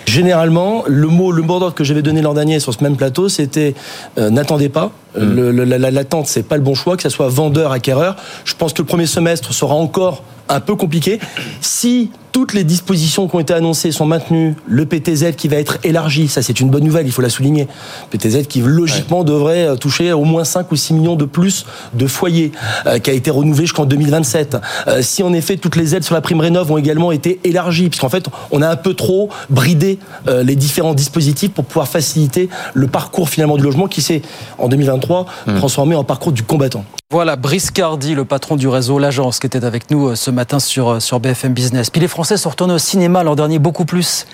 Généralement, 0.07 0.85
le 0.87 1.07
mot, 1.07 1.33
le 1.33 1.43
mot 1.43 1.59
d'ordre 1.59 1.75
que 1.75 1.85
j'avais 1.85 2.03
donné 2.03 2.23
l'an 2.23 2.35
dernier 2.35 2.61
sur 2.61 2.73
ce 2.75 2.83
même 2.83 2.97
plateau, 2.97 3.29
c'était 3.29 3.75
euh, 4.19 4.31
n'attendez 4.31 4.69
pas. 4.69 4.91
Euh, 5.17 5.53
mm. 5.53 5.77
L'attente, 5.91 6.27
c'est 6.27 6.43
pas 6.43 6.57
le 6.57 6.63
bon 6.63 6.75
choix, 6.75 6.97
que 6.97 7.03
ce 7.03 7.09
soit 7.09 7.29
vendeur, 7.29 7.73
acquéreur. 7.73 8.17
Je 8.45 8.55
pense 8.55 8.73
que 8.73 8.83
le 8.83 8.87
premier 8.87 9.07
semestre 9.07 9.53
sera 9.53 9.75
encore 9.75 10.23
un 10.53 10.61
peu 10.61 10.77
compliqué. 10.77 11.19
Si 11.61 12.11
toutes 12.33 12.55
les 12.55 12.65
dispositions 12.65 13.29
qui 13.29 13.37
ont 13.37 13.41
été 13.41 13.53
annoncées 13.53 13.93
sont 13.93 14.07
maintenues, 14.07 14.55
le 14.67 14.87
PTZ 14.87 15.37
qui 15.37 15.49
va 15.49 15.57
être 15.57 15.79
élargi, 15.85 16.29
ça 16.29 16.41
c'est 16.41 16.61
une 16.61 16.71
bonne 16.71 16.85
nouvelle, 16.85 17.07
il 17.07 17.13
faut 17.13 17.21
la 17.21 17.29
souligner. 17.29 17.69
PTZ 18.11 18.47
qui 18.49 18.61
logiquement 18.61 19.23
devrait 19.23 19.69
euh, 19.69 19.77
toucher 19.77 20.13
au 20.13 20.25
moins 20.25 20.45
5 20.45 20.73
ou 20.73 20.77
6 20.77 20.95
millions 20.95 21.17
de 21.17 21.27
plus 21.27 21.67
de 21.93 22.07
foyers, 22.07 22.53
euh, 22.87 22.99
qui 22.99 23.11
a 23.11 23.13
été 23.13 23.31
renouvelé 23.31 23.67
jusqu'en 23.67 23.85
2027. 23.85 24.57
Euh, 24.89 25.03
si 25.03 25.23
en 25.23 25.33
effet 25.35 25.59
toutes 25.59 25.77
les 25.77 25.95
aides 25.95 26.05
sur 26.05 26.15
la 26.15 26.23
prime 26.23 26.41
rénov 26.41 26.71
ont 26.73 26.79
également 26.79 27.13
été 27.13 27.39
élargies, 27.45 27.91
puisqu'en 27.91 28.09
fait 28.09 28.27
on 28.51 28.63
a 28.63 28.69
un 28.69 28.77
peu 28.77 28.95
trop 28.95 29.29
bridé 29.51 29.99
les 30.27 30.57
différents 30.57 30.95
dispositifs 30.95 31.53
pour 31.53 31.65
pouvoir 31.65 31.89
faciliter 31.89 32.49
le 32.75 32.87
parcours 32.87 33.29
finalement 33.29 33.57
du 33.57 33.63
logement 33.63 33.89
qui 33.89 34.01
s'est 34.01 34.23
en 34.59 34.69
2023 34.69 35.27
mmh. 35.47 35.55
transformé 35.57 35.95
en 35.95 36.05
parcours 36.05 36.33
du 36.33 36.43
combattant. 36.43 36.85
Voilà, 37.13 37.37
Brice 37.37 37.71
Cardi, 37.71 38.15
le 38.15 38.25
patron 38.25 38.57
du 38.57 38.69
réseau 38.69 38.99
L'Agence, 38.99 39.39
qui 39.39 39.47
était 39.47 39.67
avec 39.67 39.91
nous 39.91 40.17
ce 40.17 40.31
matin 40.31 40.59
sur, 40.59 41.03
sur 41.03 41.21
BFM 41.21 41.53
Business. 41.53 41.91
Puis 41.91 42.01
les 42.01 42.09
Français 42.09 42.39
sont 42.39 42.49
retournés 42.49 42.73
au 42.73 42.79
cinéma 42.79 43.23
l'an 43.23 43.35
dernier, 43.35 43.59
beaucoup 43.59 43.85
plus. 43.85 44.27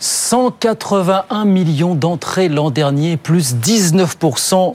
181 0.00 1.46
millions 1.46 1.94
d'entrées 1.94 2.50
l'an 2.50 2.68
dernier, 2.68 3.16
plus 3.16 3.54
19% 3.54 4.74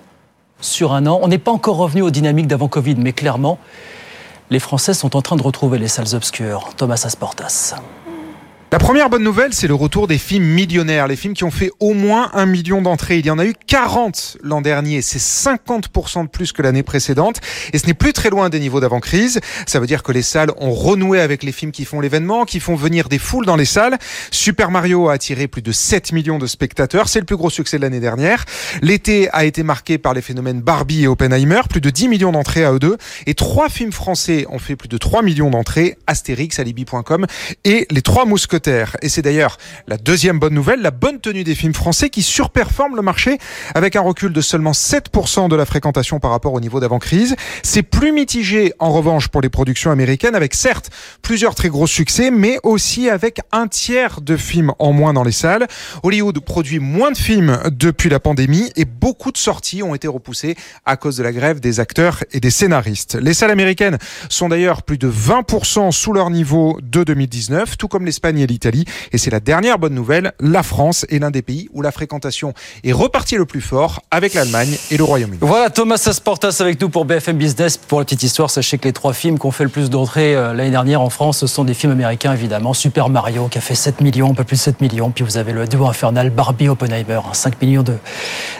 sur 0.59 0.91
un 0.91 1.05
an. 1.05 1.19
On 1.21 1.27
n'est 1.27 1.37
pas 1.37 1.51
encore 1.51 1.77
revenu 1.77 2.01
aux 2.01 2.09
dynamiques 2.09 2.47
d'avant 2.47 2.67
Covid, 2.67 2.95
mais 2.95 3.13
clairement, 3.13 3.59
les 4.49 4.59
Français 4.59 4.95
sont 4.95 5.15
en 5.15 5.21
train 5.21 5.35
de 5.35 5.43
retrouver 5.43 5.77
les 5.77 5.87
salles 5.87 6.15
obscures. 6.15 6.69
Thomas 6.77 7.03
Asportas. 7.05 7.75
La 8.71 8.77
première 8.77 9.09
bonne 9.09 9.23
nouvelle, 9.23 9.51
c'est 9.51 9.65
le 9.65 9.73
retour 9.73 10.05
des 10.05 10.19
films 10.19 10.45
millionnaires, 10.45 11.07
les 11.07 11.15
films 11.15 11.33
qui 11.33 11.43
ont 11.43 11.49
fait 11.49 11.71
au 11.79 11.95
moins 11.95 12.29
un 12.35 12.45
million 12.45 12.83
d'entrées. 12.83 13.17
Il 13.17 13.25
y 13.25 13.31
en 13.31 13.39
a 13.39 13.45
eu 13.45 13.55
40 13.65 14.37
l'an 14.43 14.61
dernier, 14.61 15.01
c'est 15.01 15.17
50% 15.17 16.25
de 16.25 16.29
plus 16.29 16.51
que 16.51 16.61
l'année 16.61 16.83
précédente, 16.83 17.41
et 17.73 17.79
ce 17.79 17.87
n'est 17.87 17.95
plus 17.95 18.13
très 18.13 18.29
loin 18.29 18.49
des 18.49 18.59
niveaux 18.59 18.79
d'avant-crise. 18.79 19.39
Ça 19.65 19.79
veut 19.79 19.87
dire 19.87 20.03
que 20.03 20.11
les 20.11 20.21
salles 20.21 20.51
ont 20.57 20.69
renoué 20.69 21.19
avec 21.19 21.41
les 21.41 21.51
films 21.51 21.71
qui 21.71 21.83
font 21.83 21.99
l'événement, 21.99 22.45
qui 22.45 22.59
font 22.59 22.75
venir 22.75 23.09
des 23.09 23.17
foules 23.17 23.47
dans 23.47 23.55
les 23.55 23.65
salles. 23.65 23.97
Super 24.29 24.69
Mario 24.69 25.09
a 25.09 25.13
attiré 25.13 25.47
plus 25.47 25.63
de 25.63 25.71
7 25.71 26.11
millions 26.11 26.37
de 26.37 26.45
spectateurs, 26.45 27.09
c'est 27.09 27.19
le 27.19 27.25
plus 27.25 27.37
gros 27.37 27.49
succès 27.49 27.77
de 27.77 27.81
l'année 27.81 27.99
dernière. 27.99 28.45
L'été 28.83 29.29
a 29.33 29.45
été 29.45 29.63
marqué 29.63 29.97
par 29.97 30.13
les 30.13 30.21
phénomènes 30.21 30.61
Barbie 30.61 31.05
et 31.05 31.07
Oppenheimer, 31.07 31.61
plus 31.67 31.81
de 31.81 31.89
10 31.89 32.07
millions 32.07 32.31
d'entrées 32.31 32.65
à 32.65 32.73
eux 32.73 32.79
deux, 32.79 32.97
et 33.25 33.33
trois 33.33 33.67
films 33.67 33.93
français 33.93 34.45
ont 34.51 34.59
fait 34.59 34.75
plus 34.75 34.89
de 34.89 34.97
3 34.99 35.23
millions 35.23 35.49
d'entrées, 35.49 35.97
Astérix, 36.05 36.59
Alibi.com 36.59 37.25
et 37.65 37.87
Les 37.89 38.03
Trois 38.03 38.25
Mousquetaires 38.25 38.58
et 38.67 39.09
c'est 39.09 39.21
d'ailleurs 39.21 39.57
la 39.87 39.97
deuxième 39.97 40.39
bonne 40.39 40.53
nouvelle, 40.53 40.81
la 40.81 40.91
bonne 40.91 41.19
tenue 41.19 41.43
des 41.43 41.55
films 41.55 41.73
français 41.73 42.09
qui 42.09 42.21
surperforment 42.21 42.95
le 42.95 43.01
marché 43.01 43.37
avec 43.75 43.95
un 43.95 44.01
recul 44.01 44.33
de 44.33 44.41
seulement 44.41 44.71
7% 44.71 45.49
de 45.49 45.55
la 45.55 45.65
fréquentation 45.65 46.19
par 46.19 46.31
rapport 46.31 46.53
au 46.53 46.59
niveau 46.59 46.79
d'avant-crise. 46.79 47.35
C'est 47.63 47.83
plus 47.83 48.11
mitigé 48.11 48.73
en 48.79 48.91
revanche 48.91 49.27
pour 49.27 49.41
les 49.41 49.49
productions 49.49 49.91
américaines 49.91 50.35
avec 50.35 50.53
certes 50.53 50.89
plusieurs 51.21 51.55
très 51.55 51.69
gros 51.69 51.87
succès, 51.87 52.31
mais 52.31 52.57
aussi 52.63 53.09
avec 53.09 53.39
un 53.51 53.67
tiers 53.67 54.21
de 54.21 54.37
films 54.37 54.73
en 54.79 54.93
moins 54.93 55.13
dans 55.13 55.23
les 55.23 55.31
salles. 55.31 55.67
Hollywood 56.03 56.39
produit 56.39 56.79
moins 56.79 57.11
de 57.11 57.17
films 57.17 57.59
depuis 57.71 58.09
la 58.09 58.19
pandémie 58.19 58.71
et 58.75 58.85
beaucoup 58.85 59.31
de 59.31 59.37
sorties 59.37 59.83
ont 59.83 59.95
été 59.95 60.07
repoussées 60.07 60.55
à 60.85 60.97
cause 60.97 61.17
de 61.17 61.23
la 61.23 61.31
grève 61.31 61.59
des 61.59 61.79
acteurs 61.79 62.23
et 62.31 62.39
des 62.39 62.49
scénaristes. 62.49 63.15
Les 63.15 63.33
salles 63.33 63.51
américaines 63.51 63.97
sont 64.29 64.49
d'ailleurs 64.49 64.83
plus 64.83 64.97
de 64.97 65.09
20% 65.09 65.91
sous 65.91 66.13
leur 66.13 66.29
niveau 66.29 66.79
de 66.81 67.03
2019, 67.03 67.77
tout 67.77 67.87
comme 67.87 68.05
l'Espagne 68.05 68.39
et 68.39 68.47
l'Italie. 68.49 68.85
Et 69.11 69.17
c'est 69.17 69.31
la 69.31 69.39
dernière 69.39 69.79
bonne 69.79 69.93
nouvelle, 69.93 70.33
la 70.39 70.63
France 70.63 71.05
est 71.09 71.19
l'un 71.19 71.31
des 71.31 71.41
pays 71.41 71.69
où 71.73 71.81
la 71.81 71.91
fréquentation 71.91 72.53
est 72.83 72.91
repartie 72.91 73.35
le 73.35 73.45
plus 73.45 73.61
fort 73.61 74.01
avec 74.11 74.33
l'Allemagne 74.33 74.77
et 74.91 74.97
le 74.97 75.03
Royaume-Uni. 75.03 75.39
Voilà, 75.41 75.69
Thomas 75.69 76.01
Asportas 76.05 76.57
avec 76.59 76.79
nous 76.81 76.89
pour 76.89 77.05
BFM 77.05 77.37
Business. 77.37 77.77
Pour 77.77 77.99
la 77.99 78.05
petite 78.05 78.23
histoire, 78.23 78.49
sachez 78.49 78.77
que 78.77 78.85
les 78.85 78.93
trois 78.93 79.13
films 79.13 79.39
qui 79.39 79.45
ont 79.45 79.51
fait 79.51 79.63
le 79.63 79.69
plus 79.69 79.89
d'entrées 79.89 80.35
euh, 80.35 80.53
l'année 80.53 80.71
dernière 80.71 81.01
en 81.01 81.09
France, 81.09 81.39
ce 81.39 81.47
sont 81.47 81.63
des 81.63 81.73
films 81.73 81.93
américains 81.93 82.33
évidemment. 82.33 82.73
Super 82.73 83.09
Mario 83.09 83.47
qui 83.47 83.57
a 83.57 83.61
fait 83.61 83.75
7 83.75 84.01
millions, 84.01 84.31
un 84.31 84.35
peu 84.35 84.43
plus 84.43 84.57
de 84.57 84.61
7 84.61 84.81
millions. 84.81 85.11
Puis 85.11 85.23
vous 85.23 85.37
avez 85.37 85.53
le 85.53 85.67
duo 85.67 85.87
infernal 85.87 86.29
Barbie 86.29 86.69
Oppenheimer, 86.69 87.19
5 87.33 87.53
hein, 87.53 87.57
millions 87.61 87.85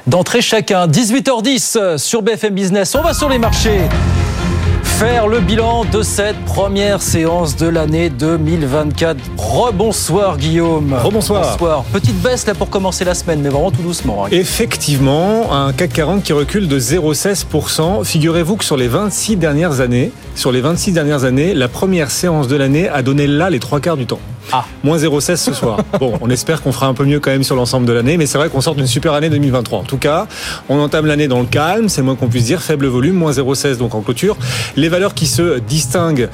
d'entrées 0.08 0.42
chacun. 0.42 0.88
18h10 0.88 1.78
euh, 1.78 1.98
sur 1.98 2.22
BFM 2.22 2.54
Business. 2.54 2.96
On 2.96 3.02
va 3.02 3.14
sur 3.14 3.30
les 3.30 3.40
marchés 3.40 3.82
faire 4.98 5.28
le 5.28 5.40
bilan 5.40 5.86
de 5.86 6.02
cette 6.02 6.38
première 6.46 7.02
séance 7.02 7.56
de 7.56 7.68
l'année 7.68 8.10
2024. 8.10 9.18
Rebonsoir 9.38 10.38
Guillaume. 10.38 10.94
Rebonsoir. 10.94 11.52
Bonsoir. 11.52 11.84
Petite 11.94 12.20
baisse 12.22 12.46
là 12.46 12.54
pour 12.54 12.70
commencer 12.70 13.06
la 13.06 13.14
semaine, 13.14 13.42
mais 13.42 13.50
vraiment 13.50 13.72
tout 13.72 13.82
doucement. 13.82 14.26
Hein. 14.26 14.30
Effectivement, 14.32 15.54
un 15.54 15.72
CAC 15.72 15.94
40 15.94 16.24
qui 16.24 16.34
recule 16.34 16.68
de 16.68 16.80
0,16%. 16.80 18.04
Figurez-vous 18.04 18.58
que 18.58 18.66
sur 18.66 18.76
les 18.76 18.88
26 18.88 19.38
dernières 19.38 19.80
années, 19.80 20.12
sur 20.36 20.52
les 20.52 20.62
26 20.62 20.92
dernières 20.92 21.24
années, 21.24 21.54
la 21.54 21.68
première 21.70 22.12
séance 22.12 22.48
de 22.48 22.56
l'année 22.58 22.90
a 22.90 23.02
donné 23.02 23.28
là 23.28 23.50
les 23.50 23.60
trois 23.60 23.80
quarts 23.80 23.98
du 23.98 24.06
temps. 24.06 24.20
Ah. 24.52 24.66
Moins 24.84 24.98
0,16 24.98 25.36
ce 25.36 25.54
soir. 25.54 25.80
Bon, 26.00 26.14
on 26.22 26.30
espère 26.30 26.62
qu'on 26.62 26.72
fera 26.72 26.88
un 26.88 26.94
peu 26.94 27.04
mieux 27.04 27.20
quand 27.20 27.32
même 27.32 27.44
sur 27.44 27.56
l'ensemble 27.56 27.86
de 27.86 27.92
l'année, 27.92 28.16
mais 28.16 28.26
c'est 28.26 28.38
vrai 28.38 28.48
qu'on 28.48 28.62
sort 28.62 28.76
d'une 28.76 28.88
super 28.88 29.14
année 29.14 29.30
2023. 29.30 29.80
En 29.80 29.84
tout 29.84 29.98
cas, 29.98 30.28
on 30.70 30.80
entame 30.80 31.08
l'année 31.08 31.28
dans 31.28 31.42
le 31.42 31.46
calme, 31.46 31.90
c'est 31.90 32.00
le 32.00 32.06
moins 32.06 32.16
qu'on 32.16 32.30
puisse 32.30 32.46
dire. 32.46 32.62
Faible 32.62 32.86
volume, 32.88 33.16
moins 33.16 33.32
0,16 33.32 33.78
donc 33.78 33.96
en 33.96 34.02
clôture. 34.02 34.38
Les 34.78 34.88
valeurs 34.88 35.14
qui 35.14 35.28
se 35.28 35.60
distinguent 35.60 36.30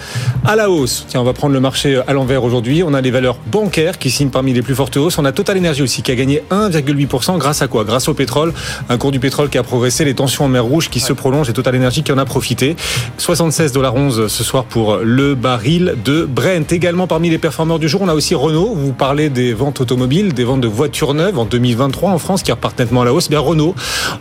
à 0.46 0.56
la 0.56 0.70
hausse. 0.70 1.06
Tiens, 1.08 1.22
on 1.22 1.24
va 1.24 1.34
prendre 1.34 1.54
le 1.54 1.60
marché 1.60 2.00
à 2.06 2.14
l'envers 2.14 2.44
aujourd'hui. 2.44 2.84
On 2.84 2.94
a 2.94 3.02
les 3.02 3.10
valeurs 3.10 3.38
bancaires 3.48 3.98
qui 3.98 4.12
signent 4.12 4.30
parmi 4.30 4.54
les 4.54 4.62
plus 4.62 4.76
fortes 4.76 4.98
hausses. 4.98 5.18
On 5.18 5.26
a 5.26 5.32
Total 5.32 5.58
Energy 5.58 5.82
aussi 5.82 6.04
qui 6.04 6.12
a 6.12 6.16
gagné 6.16 6.44
1,8% 6.52 7.40
grâce 7.40 7.64
à 7.64 7.68
quoi? 7.68 7.84
Grâce 7.86 8.08
au 8.08 8.14
pétrole. 8.14 8.54
Un 8.90 8.98
cours 8.98 9.12
du 9.12 9.20
pétrole 9.20 9.50
qui 9.50 9.58
a 9.58 9.64
progressé, 9.64 10.06
les 10.06 10.14
tensions 10.14 10.46
en 10.46 10.50
mer 10.50 10.64
Rouge 10.64 10.90
qui 10.90 11.00
se 11.00 11.14
prolongent 11.14 11.50
et 11.50 11.54
Total 11.54 11.76
Energy 11.76 12.04
qui 12.04 12.12
en 12.12 12.18
a 12.18 12.26
profité. 12.26 12.76
76 13.18 13.72
dollars 13.72 13.96
11 13.96 14.28
ce 14.28 14.44
soir 14.44 14.66
pour 14.66 14.98
le 14.98 15.34
baril 15.34 15.96
de 16.04 16.26
Brent. 16.26 16.72
Également 16.72 17.08
parmi 17.08 17.30
les 17.30 17.38
performeurs 17.38 17.80
du 17.80 17.90
jour, 17.90 18.05
on 18.06 18.10
a 18.10 18.14
aussi 18.14 18.36
Renault. 18.36 18.76
Vous 18.76 18.94
parlez 18.94 19.30
des 19.30 19.54
ventes 19.54 19.82
automobiles, 19.82 20.34
des 20.34 20.44
ventes 20.44 20.62
de 20.62 20.68
voitures 20.68 21.16
neuves 21.16 21.40
en 21.40 21.46
2023 21.46 22.12
en 22.12 22.20
France 22.20 22.44
qui 22.44 22.52
repartent 22.52 22.78
nettement 22.78 23.02
à 23.02 23.06
la 23.06 23.14
hausse. 23.14 23.26
Eh 23.28 23.30
bien 23.32 23.40
Renault 23.40 23.74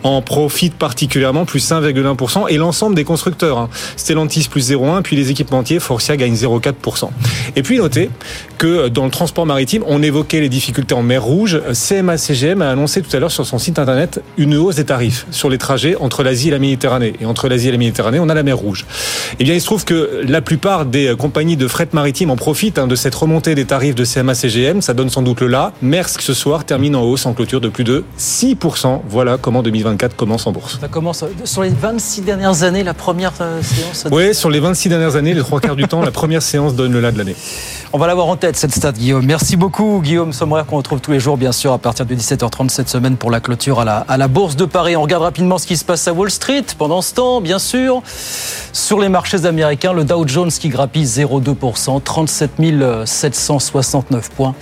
en 0.03 0.23
profite 0.23 0.73
particulièrement, 0.73 1.45
plus 1.45 1.69
1,1%. 1.69 2.45
Et 2.49 2.57
l'ensemble 2.57 2.95
des 2.95 3.03
constructeurs. 3.03 3.59
Hein. 3.59 3.69
Stellantis 3.95 4.47
plus 4.49 4.71
0,1, 4.71 5.03
puis 5.03 5.15
les 5.15 5.29
équipementiers, 5.29 5.79
Forcia 5.79 6.17
gagne 6.17 6.33
0,4%. 6.33 7.09
Et 7.55 7.61
puis 7.61 7.77
notez 7.77 8.09
que 8.57 8.87
dans 8.87 9.05
le 9.05 9.11
transport 9.11 9.45
maritime, 9.45 9.83
on 9.85 10.01
évoquait 10.01 10.41
les 10.41 10.49
difficultés 10.49 10.95
en 10.95 11.03
mer 11.03 11.23
Rouge. 11.23 11.61
CMA-CGM 11.71 12.63
a 12.63 12.71
annoncé 12.71 13.03
tout 13.03 13.15
à 13.15 13.19
l'heure 13.19 13.31
sur 13.31 13.45
son 13.45 13.59
site 13.59 13.77
internet 13.77 14.21
une 14.37 14.55
hausse 14.55 14.75
des 14.75 14.85
tarifs 14.85 15.27
sur 15.29 15.49
les 15.49 15.59
trajets 15.59 15.95
entre 15.99 16.23
l'Asie 16.23 16.47
et 16.47 16.51
la 16.51 16.59
Méditerranée. 16.59 17.13
Et 17.21 17.25
entre 17.25 17.47
l'Asie 17.49 17.67
et 17.67 17.71
la 17.71 17.77
Méditerranée, 17.77 18.19
on 18.19 18.29
a 18.29 18.33
la 18.33 18.43
mer 18.43 18.57
Rouge. 18.57 18.85
Eh 19.39 19.43
bien, 19.43 19.53
il 19.53 19.61
se 19.61 19.65
trouve 19.65 19.85
que 19.85 20.21
la 20.27 20.41
plupart 20.41 20.85
des 20.85 21.13
compagnies 21.17 21.57
de 21.57 21.67
fret 21.67 21.89
maritime 21.93 22.31
en 22.31 22.35
profitent 22.35 22.79
hein, 22.79 22.87
de 22.87 22.95
cette 22.95 23.13
remontée 23.13 23.53
des 23.53 23.65
tarifs 23.65 23.74
de 23.79 24.05
CMA-CGM. 24.05 24.81
Ça 24.81 24.93
donne 24.93 25.09
sans 25.09 25.21
doute 25.21 25.41
le 25.41 25.47
là. 25.47 25.73
Maersk 25.81 26.21
ce 26.21 26.33
soir 26.33 26.63
termine 26.63 26.95
en 26.95 27.01
hausse 27.01 27.25
en 27.25 27.33
clôture 27.33 27.59
de 27.59 27.67
plus 27.67 27.83
de 27.83 28.05
6%. 28.17 29.01
Voilà 29.09 29.37
comment 29.37 29.61
2024 29.61 30.15
commence 30.15 30.47
en 30.47 30.53
bourse. 30.53 30.79
Ça 30.79 30.87
commence 30.87 31.25
sur 31.43 31.61
les 31.61 31.69
26 31.69 32.21
dernières 32.21 32.63
années, 32.63 32.83
la 32.83 32.93
première 32.93 33.33
euh, 33.41 33.61
séance. 33.61 34.07
Oui, 34.11 34.33
sur 34.33 34.49
les 34.49 34.61
26 34.61 34.89
dernières 34.89 35.15
années, 35.17 35.33
les 35.33 35.41
trois 35.41 35.59
quarts 35.59 35.75
du 35.75 35.87
temps, 35.87 36.01
la 36.01 36.11
première 36.11 36.41
séance 36.41 36.73
donne 36.73 36.93
le 36.93 37.01
là 37.01 37.11
de 37.11 37.17
l'année. 37.17 37.35
On 37.91 37.97
va 37.97 38.07
l'avoir 38.07 38.27
en 38.27 38.37
tête, 38.37 38.55
cette 38.55 38.73
stade, 38.73 38.97
Guillaume. 38.97 39.25
Merci 39.25 39.57
beaucoup, 39.57 40.01
Guillaume 40.01 40.31
Sommerer, 40.31 40.63
qu'on 40.65 40.77
retrouve 40.77 41.01
tous 41.01 41.11
les 41.11 41.19
jours, 41.19 41.37
bien 41.37 41.51
sûr, 41.51 41.73
à 41.73 41.77
partir 41.77 42.05
de 42.05 42.15
17h30 42.15 42.69
cette 42.69 42.89
semaine 42.89 43.17
pour 43.17 43.29
la 43.31 43.39
clôture 43.41 43.81
à 43.81 43.85
la, 43.85 43.97
à 43.97 44.17
la 44.17 44.27
Bourse 44.27 44.55
de 44.55 44.65
Paris. 44.65 44.95
On 44.95 45.01
regarde 45.01 45.23
rapidement 45.23 45.57
ce 45.57 45.67
qui 45.67 45.75
se 45.75 45.83
passe 45.83 46.07
à 46.07 46.13
Wall 46.13 46.31
Street. 46.31 46.65
Pendant 46.77 47.01
ce 47.01 47.13
temps, 47.13 47.41
bien 47.41 47.59
sûr, 47.59 48.01
sur 48.73 48.99
les 48.99 49.09
marchés 49.09 49.45
américains, 49.45 49.93
le 49.93 50.03
Dow 50.03 50.27
Jones 50.27 50.51
qui 50.51 50.69
grappille 50.69 51.05
0,2%, 51.05 52.01
37 52.01 52.59
769 53.65 54.29
points. 54.31 54.55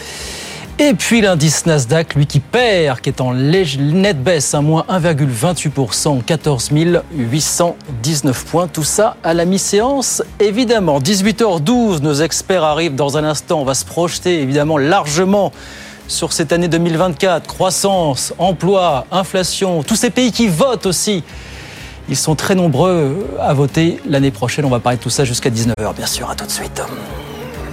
Et 0.79 0.95
puis 0.95 1.21
l'indice 1.21 1.67
Nasdaq, 1.67 2.15
lui 2.15 2.25
qui 2.25 2.39
perd, 2.39 2.99
qui 2.99 3.09
est 3.09 3.21
en 3.21 3.35
nette 3.35 4.23
baisse, 4.23 4.55
à 4.55 4.61
moins 4.61 4.85
1,28%, 4.89 6.23
14 6.23 6.71
819 6.71 8.45
points. 8.45 8.67
Tout 8.67 8.83
ça 8.83 9.15
à 9.23 9.35
la 9.35 9.45
mi-séance, 9.45 10.23
évidemment. 10.39 10.99
18h12, 10.99 12.01
nos 12.01 12.15
experts 12.15 12.63
arrivent 12.63 12.95
dans 12.95 13.17
un 13.17 13.23
instant. 13.23 13.61
On 13.61 13.65
va 13.65 13.75
se 13.75 13.85
projeter, 13.85 14.41
évidemment, 14.41 14.79
largement 14.79 15.51
sur 16.07 16.33
cette 16.33 16.51
année 16.51 16.67
2024. 16.67 17.45
Croissance, 17.45 18.33
emploi, 18.39 19.05
inflation, 19.11 19.83
tous 19.83 19.95
ces 19.95 20.09
pays 20.09 20.31
qui 20.31 20.47
votent 20.47 20.87
aussi. 20.87 21.23
Ils 22.09 22.17
sont 22.17 22.33
très 22.33 22.55
nombreux 22.55 23.29
à 23.39 23.53
voter 23.53 23.99
l'année 24.09 24.31
prochaine. 24.31 24.65
On 24.65 24.69
va 24.69 24.79
parler 24.79 24.97
de 24.97 25.03
tout 25.03 25.11
ça 25.11 25.23
jusqu'à 25.23 25.51
19h, 25.51 25.95
bien 25.95 26.07
sûr. 26.07 26.31
À 26.31 26.35
tout 26.35 26.45
de 26.45 26.51
suite. 26.51 26.81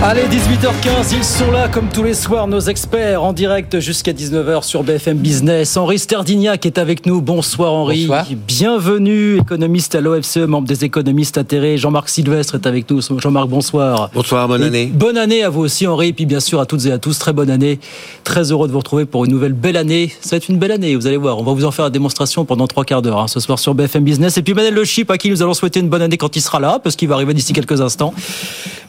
Allez, 0.00 0.22
18h15, 0.22 1.12
ils 1.12 1.24
sont 1.24 1.50
là 1.50 1.66
comme 1.66 1.88
tous 1.88 2.04
les 2.04 2.14
soirs, 2.14 2.46
nos 2.46 2.60
experts 2.60 3.20
en 3.24 3.32
direct 3.32 3.80
jusqu'à 3.80 4.12
19h 4.12 4.62
sur 4.62 4.84
BFM 4.84 5.18
Business. 5.18 5.76
Henri 5.76 5.98
Sterdignac 5.98 6.64
est 6.66 6.78
avec 6.78 7.04
nous. 7.04 7.20
Bonsoir 7.20 7.72
Henri. 7.72 8.02
Bonsoir. 8.02 8.26
Bienvenue, 8.46 9.38
économiste 9.38 9.96
à 9.96 10.00
l'OFCE, 10.00 10.46
membre 10.46 10.68
des 10.68 10.84
économistes 10.84 11.36
atterrés. 11.36 11.78
Jean-Marc 11.78 12.10
Sylvestre 12.10 12.54
est 12.54 12.66
avec 12.68 12.88
nous. 12.88 13.00
Jean-Marc, 13.18 13.48
bonsoir. 13.48 14.08
Bonsoir, 14.14 14.46
bonne 14.46 14.62
année. 14.62 14.86
bonne 14.86 15.18
année 15.18 15.42
à 15.42 15.48
vous 15.48 15.62
aussi 15.62 15.88
Henri, 15.88 16.08
et 16.08 16.12
puis 16.12 16.26
bien 16.26 16.40
sûr 16.40 16.60
à 16.60 16.66
toutes 16.66 16.86
et 16.86 16.92
à 16.92 16.98
tous, 16.98 17.18
très 17.18 17.32
bonne 17.32 17.50
année. 17.50 17.80
Très 18.22 18.52
heureux 18.52 18.68
de 18.68 18.72
vous 18.72 18.78
retrouver 18.78 19.04
pour 19.04 19.24
une 19.24 19.32
nouvelle 19.32 19.52
belle 19.52 19.76
année. 19.76 20.12
Ça 20.20 20.30
va 20.30 20.36
être 20.36 20.48
une 20.48 20.58
belle 20.58 20.72
année, 20.72 20.94
vous 20.94 21.08
allez 21.08 21.16
voir. 21.16 21.38
On 21.40 21.42
va 21.42 21.52
vous 21.52 21.64
en 21.64 21.72
faire 21.72 21.86
la 21.86 21.90
démonstration 21.90 22.44
pendant 22.44 22.68
trois 22.68 22.84
quarts 22.84 23.02
d'heure 23.02 23.18
hein, 23.18 23.26
ce 23.26 23.40
soir 23.40 23.58
sur 23.58 23.74
BFM 23.74 24.04
Business. 24.04 24.38
Et 24.38 24.42
puis 24.42 24.54
Manel 24.54 24.74
Le 24.74 24.84
Chip, 24.84 25.10
à 25.10 25.18
qui 25.18 25.28
nous 25.28 25.42
allons 25.42 25.54
souhaiter 25.54 25.80
une 25.80 25.88
bonne 25.88 26.02
année 26.02 26.18
quand 26.18 26.36
il 26.36 26.40
sera 26.40 26.60
là, 26.60 26.78
parce 26.80 26.94
qu'il 26.94 27.08
va 27.08 27.16
arriver 27.16 27.34
d'ici 27.34 27.52
quelques 27.52 27.80
instants. 27.80 28.14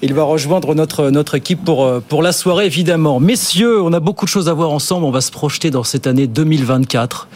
Il 0.03 0.13
va 0.13 0.23
rejoindre 0.23 0.75
notre 0.75 0.99
notre, 1.00 1.36
équipe 1.36 1.63
pour, 1.63 1.86
euh, 1.86 2.01
pour 2.06 2.22
la 2.22 2.32
soirée, 2.32 2.65
évidemment. 2.65 3.20
Messieurs, 3.20 3.82
on 3.82 3.94
a 3.94 4.00
beaucoup 4.00 4.25
de 4.25 4.29
choses 4.29 4.50
à 4.50 4.53
voir 4.53 4.72
ensemble. 4.72 5.06
On 5.06 5.12
va 5.12 5.22
se 5.22 5.32
projeter 5.32 5.72
dans 5.72 5.84
cette 5.84 6.08
année 6.08 6.27
2024. 6.27 7.27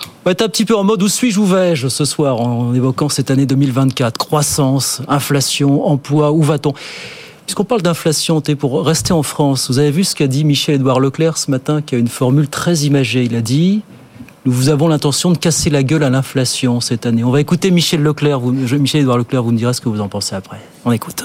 On 0.00 0.06
va 0.24 0.32
être 0.32 0.42
un 0.42 0.48
petit 0.48 0.64
peu 0.64 0.76
en 0.76 0.84
mode 0.84 1.02
où 1.02 1.08
suis-je, 1.08 1.40
où 1.40 1.44
vais-je 1.44 1.88
ce 1.88 2.04
soir 2.04 2.40
en 2.40 2.74
évoquant 2.74 3.08
cette 3.08 3.30
année 3.30 3.46
2024. 3.46 4.16
Croissance, 4.18 5.02
inflation, 5.08 5.86
emploi, 5.86 6.32
où 6.32 6.42
va-t-on? 6.42 6.74
Puisqu'on 7.46 7.64
parle 7.64 7.82
d'inflation, 7.82 8.42
pour 8.58 8.84
rester 8.84 9.12
en 9.12 9.22
France, 9.22 9.70
vous 9.70 9.78
avez 9.78 9.90
vu 9.90 10.04
ce 10.04 10.14
qu'a 10.14 10.26
dit 10.26 10.44
Michel-Édouard 10.44 11.00
Leclerc 11.00 11.38
ce 11.38 11.50
matin, 11.50 11.80
qui 11.80 11.94
a 11.94 11.98
une 11.98 12.08
formule 12.08 12.48
très 12.48 12.80
imagée. 12.80 13.24
Il 13.24 13.34
a 13.34 13.40
dit 13.40 13.82
nous 14.44 14.68
avons 14.68 14.88
l'intention 14.88 15.30
de 15.30 15.38
casser 15.38 15.68
la 15.70 15.82
gueule 15.82 16.02
à 16.02 16.10
l'inflation 16.10 16.80
cette 16.80 17.06
année. 17.06 17.24
On 17.24 17.30
va 17.30 17.40
écouter 17.40 17.70
Michel 17.70 18.02
Leclerc. 18.02 18.40
Michel-Édouard 18.40 19.18
Leclerc, 19.18 19.42
vous 19.42 19.52
me 19.52 19.58
direz 19.58 19.72
ce 19.74 19.80
que 19.80 19.88
vous 19.88 20.00
en 20.00 20.08
pensez 20.08 20.34
après. 20.34 20.58
On 20.84 20.92
écoute. 20.92 21.24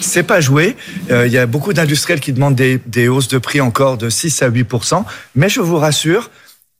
C'est 0.00 0.22
pas 0.22 0.40
joué. 0.40 0.76
Euh, 1.10 1.26
il 1.26 1.32
y 1.32 1.38
a 1.38 1.46
beaucoup 1.46 1.72
d'industriels 1.72 2.20
qui 2.20 2.32
demandent 2.32 2.54
des, 2.54 2.78
des, 2.86 3.08
hausses 3.08 3.28
de 3.28 3.38
prix 3.38 3.60
encore 3.60 3.98
de 3.98 4.08
6 4.08 4.42
à 4.42 4.48
8 4.48 4.66
Mais 5.34 5.48
je 5.48 5.60
vous 5.60 5.76
rassure, 5.76 6.30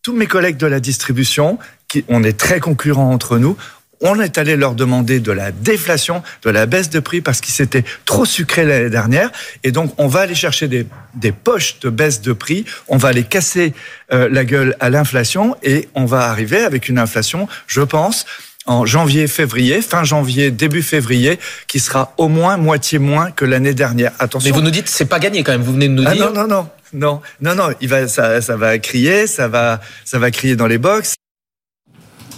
tous 0.02 0.14
mes 0.14 0.26
collègues 0.26 0.56
de 0.56 0.66
la 0.66 0.80
distribution, 0.80 1.58
qui, 1.88 2.04
on 2.08 2.22
est 2.24 2.38
très 2.38 2.60
concurrents 2.60 3.10
entre 3.10 3.38
nous. 3.38 3.56
On 4.02 4.18
est 4.18 4.38
allé 4.38 4.56
leur 4.56 4.74
demander 4.74 5.20
de 5.20 5.30
la 5.30 5.52
déflation, 5.52 6.22
de 6.42 6.48
la 6.48 6.64
baisse 6.64 6.88
de 6.88 7.00
prix 7.00 7.20
parce 7.20 7.42
qu'ils 7.42 7.52
s'étaient 7.52 7.84
trop 8.06 8.24
sucrés 8.24 8.64
l'année 8.64 8.88
dernière. 8.88 9.30
Et 9.62 9.72
donc, 9.72 9.92
on 9.98 10.06
va 10.06 10.20
aller 10.20 10.34
chercher 10.34 10.68
des, 10.68 10.86
des 11.14 11.32
poches 11.32 11.80
de 11.80 11.90
baisse 11.90 12.22
de 12.22 12.32
prix. 12.32 12.64
On 12.88 12.96
va 12.96 13.08
aller 13.08 13.24
casser 13.24 13.74
euh, 14.14 14.30
la 14.30 14.46
gueule 14.46 14.74
à 14.80 14.88
l'inflation 14.88 15.54
et 15.62 15.90
on 15.94 16.06
va 16.06 16.30
arriver 16.30 16.64
avec 16.64 16.88
une 16.88 16.98
inflation, 16.98 17.46
je 17.66 17.82
pense, 17.82 18.24
en 18.66 18.84
janvier, 18.86 19.26
février, 19.26 19.80
fin 19.82 20.04
janvier, 20.04 20.50
début 20.50 20.82
février, 20.82 21.38
qui 21.66 21.80
sera 21.80 22.12
au 22.18 22.28
moins 22.28 22.56
moitié 22.56 22.98
moins 22.98 23.30
que 23.30 23.44
l'année 23.44 23.74
dernière. 23.74 24.12
Attention. 24.18 24.48
Mais 24.50 24.54
vous 24.56 24.62
nous 24.62 24.70
dites 24.70 24.88
c'est 24.88 25.06
pas 25.06 25.18
gagné 25.18 25.42
quand 25.42 25.52
même. 25.52 25.62
Vous 25.62 25.72
venez 25.72 25.88
de 25.88 25.94
nous 25.94 26.04
Ah 26.06 26.14
dire. 26.14 26.32
non 26.32 26.46
non 26.46 26.48
non 26.48 26.68
non 26.92 27.20
non 27.40 27.54
non. 27.54 27.74
Il 27.80 27.88
va 27.88 28.06
ça, 28.08 28.40
ça 28.40 28.56
va 28.56 28.78
crier, 28.78 29.26
ça 29.26 29.48
va 29.48 29.80
ça 30.04 30.18
va 30.18 30.30
crier 30.30 30.56
dans 30.56 30.66
les 30.66 30.78
box. 30.78 31.14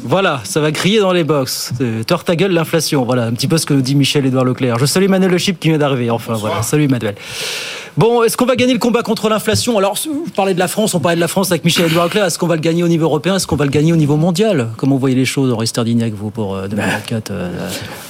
Voilà, 0.04 0.40
ça 0.44 0.60
va 0.60 0.72
crier 0.72 0.98
dans 0.98 1.12
les 1.12 1.22
box. 1.24 1.72
Euh, 1.80 2.02
Tord 2.02 2.24
ta 2.24 2.34
gueule, 2.34 2.52
l'inflation. 2.52 3.04
Voilà, 3.04 3.24
un 3.24 3.32
petit 3.32 3.46
peu 3.46 3.56
ce 3.56 3.66
que 3.66 3.72
nous 3.74 3.82
dit 3.82 3.94
Michel-Édouard 3.94 4.44
Leclerc. 4.44 4.78
Je 4.78 4.86
salue 4.86 5.08
Manuel 5.08 5.30
Le 5.30 5.38
Chip 5.38 5.60
qui 5.60 5.68
vient 5.68 5.78
d'arriver. 5.78 6.10
Enfin, 6.10 6.34
voilà. 6.34 6.62
Salut 6.62 6.88
Manuel. 6.88 7.14
Bon, 7.96 8.22
est-ce 8.22 8.36
qu'on 8.38 8.46
va 8.46 8.56
gagner 8.56 8.72
le 8.72 8.78
combat 8.78 9.02
contre 9.02 9.28
l'inflation? 9.28 9.76
Alors, 9.78 9.96
vous 10.06 10.24
parlez 10.34 10.54
de 10.54 10.58
la 10.58 10.66
France, 10.66 10.94
on 10.94 11.00
parlait 11.00 11.14
de 11.16 11.20
la 11.20 11.28
France 11.28 11.50
avec 11.52 11.62
Michel-Édouard 11.64 12.06
Leclerc. 12.06 12.24
Est-ce 12.24 12.38
qu'on 12.38 12.46
va 12.46 12.54
le 12.56 12.62
gagner 12.62 12.82
au 12.82 12.88
niveau 12.88 13.04
européen? 13.04 13.36
Est-ce 13.36 13.46
qu'on 13.46 13.56
va 13.56 13.66
le 13.66 13.70
gagner 13.70 13.92
au 13.92 13.96
niveau 13.96 14.16
mondial? 14.16 14.70
Comment 14.78 14.94
vous 14.94 15.00
voyez 15.00 15.14
les 15.14 15.26
choses, 15.26 15.52
Henri 15.52 15.66
Sterdignac, 15.66 16.12
vous, 16.14 16.30
pour 16.30 16.54
euh, 16.56 16.68
2024 16.68 17.30
euh, 17.30 17.50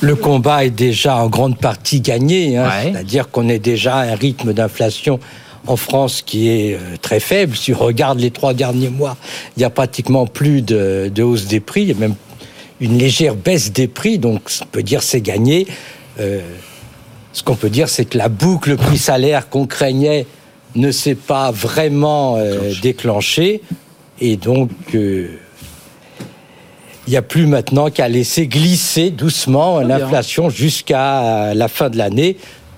Le 0.01 0.15
combat 0.17 0.65
est 0.65 0.71
déjà 0.71 1.17
en 1.17 1.29
grande 1.29 1.59
partie 1.59 2.01
gagné. 2.01 2.57
hein. 2.57 2.69
Ouais. 2.69 2.93
C'est-à-dire 2.93 3.29
qu'on 3.31 3.49
est 3.49 3.59
déjà 3.59 3.97
à 3.97 4.03
un 4.13 4.15
rythme 4.15 4.53
d'inflation 4.53 5.19
en 5.66 5.76
France 5.76 6.23
qui 6.23 6.49
est 6.49 6.75
euh, 6.75 6.97
très 7.00 7.21
faible. 7.21 7.57
Si 7.57 7.73
on 7.73 7.78
regarde 7.78 8.19
les 8.19 8.31
trois 8.31 8.54
derniers 8.54 8.90
mois, 8.90 9.16
il 9.57 9.61
n'y 9.61 9.64
a 9.64 9.71
pratiquement 9.71 10.26
plus 10.26 10.62
de, 10.62 11.11
de 11.14 11.23
hausse 11.23 11.47
des 11.47 11.61
prix. 11.61 11.83
Il 11.83 11.88
y 11.88 11.92
a 11.92 11.97
même 11.97 12.14
une 12.81 12.99
légère 12.99 13.35
baisse 13.35 13.73
des 13.73 13.88
prix. 13.88 14.19
Donc, 14.19 14.50
on 14.61 14.66
peut 14.66 14.83
dire 14.83 15.02
c'est 15.02 15.21
gagné. 15.21 15.66
Euh, 16.21 16.40
ce 17.33 17.42
qu'on 17.42 17.54
peut 17.54 17.71
dire, 17.71 17.88
c'est 17.88 18.04
que 18.04 18.19
la 18.19 18.28
boucle 18.28 18.76
prix-salaire 18.76 19.49
qu'on 19.49 19.66
craignait 19.66 20.26
ne 20.75 20.90
s'est 20.90 21.14
pas 21.14 21.50
vraiment 21.50 22.37
euh, 22.37 22.73
déclenchée. 22.83 23.62
Et 24.21 24.37
donc, 24.37 24.71
euh, 24.95 25.28
il 27.07 27.11
n'y 27.11 27.16
a 27.16 27.23
plus 27.23 27.47
maintenant 27.47 27.88
qu'à 27.90 28.09
laisser 28.09 28.47
glisser 28.47 29.11
doucement 29.11 29.81
l'inflation 29.81 30.50
jusqu'à 30.50 31.54
la 31.54 31.69
fin 31.69 31.90
de 31.90 31.99
l'année, 31.99 32.37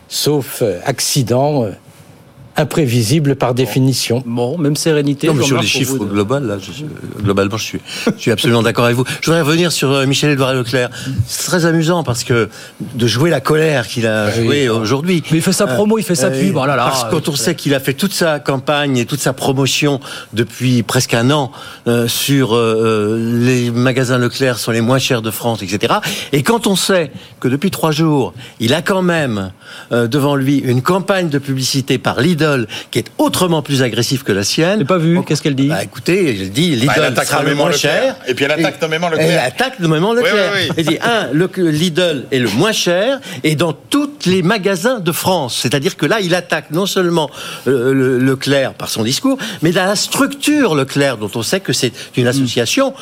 sauf 0.09 0.63
accident 0.87 1.67
imprévisible 2.57 3.37
par 3.37 3.55
définition. 3.55 4.23
Bon, 4.27 4.57
même 4.59 4.77
sérénité. 4.77 5.27
Non, 5.27 5.35
mais 5.35 5.45
sur 5.45 5.61
les 5.61 5.67
chiffres 5.67 5.95
vous, 5.97 6.05
de- 6.05 6.11
global, 6.11 6.47
là, 6.47 6.57
je- 6.59 7.23
globalement, 7.23 7.57
je 7.57 7.65
suis, 7.65 7.81
je 8.17 8.21
suis 8.21 8.31
absolument 8.31 8.63
d'accord 8.63 8.85
avec 8.85 8.97
vous. 8.97 9.05
Je 9.21 9.27
voudrais 9.27 9.43
revenir 9.43 9.73
sur 9.73 9.91
euh, 9.91 10.07
Michel-Édouard 10.07 10.55
Leclerc. 10.55 10.91
C'est 11.27 11.45
très 11.47 11.67
amusant 11.67 12.05
parce 12.05 12.25
que 12.25 12.49
de 12.95 13.07
jouer 13.07 13.31
la 13.31 13.41
colère 13.41 13.87
qu'il 13.89 14.07
a 14.07 14.31
joué 14.31 14.69
aujourd'hui. 14.69 15.23
Mais 15.31 15.39
il 15.39 15.43
fait 15.43 15.53
sa 15.53 15.67
promo, 15.67 15.99
il 15.99 16.05
fait 16.05 16.15
sa 16.15 16.31
pub, 16.31 16.57
oh 16.57 16.67
là 16.67 16.77
là. 16.77 16.85
Parce 16.85 17.05
que 17.05 17.11
quand 17.11 17.29
on 17.29 17.37
sait 17.37 17.55
qu'il 17.55 17.75
a 17.75 17.81
fait 17.81 17.95
toute 17.95 18.13
sa 18.13 18.39
campagne 18.41 18.97
et 18.99 19.07
toute 19.07 19.21
sa 19.21 19.33
promotion 19.33 20.01
depuis 20.33 20.83
presque 20.83 21.15
un 21.15 21.31
an 21.31 21.51
euh, 21.89 22.09
sur 22.09 22.55
euh, 22.55 22.59
euh, 23.19 23.45
les 23.45 23.71
magasins 23.71 24.19
Leclerc 24.19 24.59
sont 24.59 24.71
les 24.71 24.81
moins 24.81 24.99
chers 24.99 25.23
de 25.23 25.31
France, 25.31 25.63
etc. 25.63 25.95
Et 26.33 26.43
quand 26.43 26.67
on 26.67 26.77
sait 26.77 27.11
que 27.41 27.49
depuis 27.49 27.71
trois 27.71 27.91
jours, 27.91 28.33
il 28.61 28.75
a 28.75 28.83
quand 28.83 29.03
même 29.03 29.53
euh, 29.93 30.07
devant 30.07 30.37
lui 30.37 30.59
une 30.59 30.83
campagne 30.83 31.29
de 31.29 31.39
publicité 31.39 31.99
par 31.99 32.21
Lidl 32.45 32.67
qui 32.91 32.99
est 32.99 33.07
autrement 33.19 33.63
plus 33.63 33.83
agressive 33.83 34.23
que 34.23 34.33
la 34.33 34.45
sienne. 34.45 34.81
J'ai 34.81 34.85
pas 34.85 34.99
vu. 34.99 35.23
Qu'est-ce 35.25 35.43
qu'elle 35.43 35.55
dit 35.55 35.69
Bah 35.69 35.83
écoutez, 35.83 36.41
elle 36.41 36.51
dit 36.51 36.77
Lidl 36.77 37.13
Bah, 37.15 37.25
sera 37.25 37.43
le 37.43 37.55
moins 37.55 37.73
cher. 37.73 38.17
Et 38.27 38.35
puis 38.35 38.45
elle 38.45 38.53
attaque 38.53 38.81
nommément 38.81 39.09
Leclerc. 39.09 39.29
Elle 39.31 39.39
attaque 39.39 39.81
nommément 39.81 40.13
Leclerc. 40.13 40.53
Oui, 40.55 40.61
oui, 40.61 40.69
oui. 40.69 40.75
Elle 40.77 40.87
dit 40.87 40.99
un, 41.03 41.29
le, 41.33 41.49
Lidl 41.71 42.25
est 42.31 42.39
le 42.39 42.49
moins 42.51 42.73
cher 42.73 43.21
et 43.43 43.55
dans 43.55 43.73
tous 43.73 44.27
les 44.27 44.43
magasins 44.43 45.01
de 45.01 45.13
France. 45.13 45.59
C'est-à-dire 45.61 45.97
que 45.97 46.07
là, 46.07 46.21
il 46.21 46.35
attaque 46.35 46.71
non 46.71 46.87
seulement 46.87 47.31
euh, 47.67 47.93
le, 47.93 48.19
Leclerc 48.19 48.75
par 48.75 48.89
son 48.89 49.03
discours, 49.03 49.39
mais 49.63 49.71
dans 49.71 49.85
la 49.85 49.97
structure 49.97 50.75
Leclerc, 50.75 51.19
dont 51.19 51.31
on 51.35 51.43
sait 51.43 51.61
que 51.61 51.73
c'est 51.73 51.93
une 52.17 52.27
association 52.27 52.95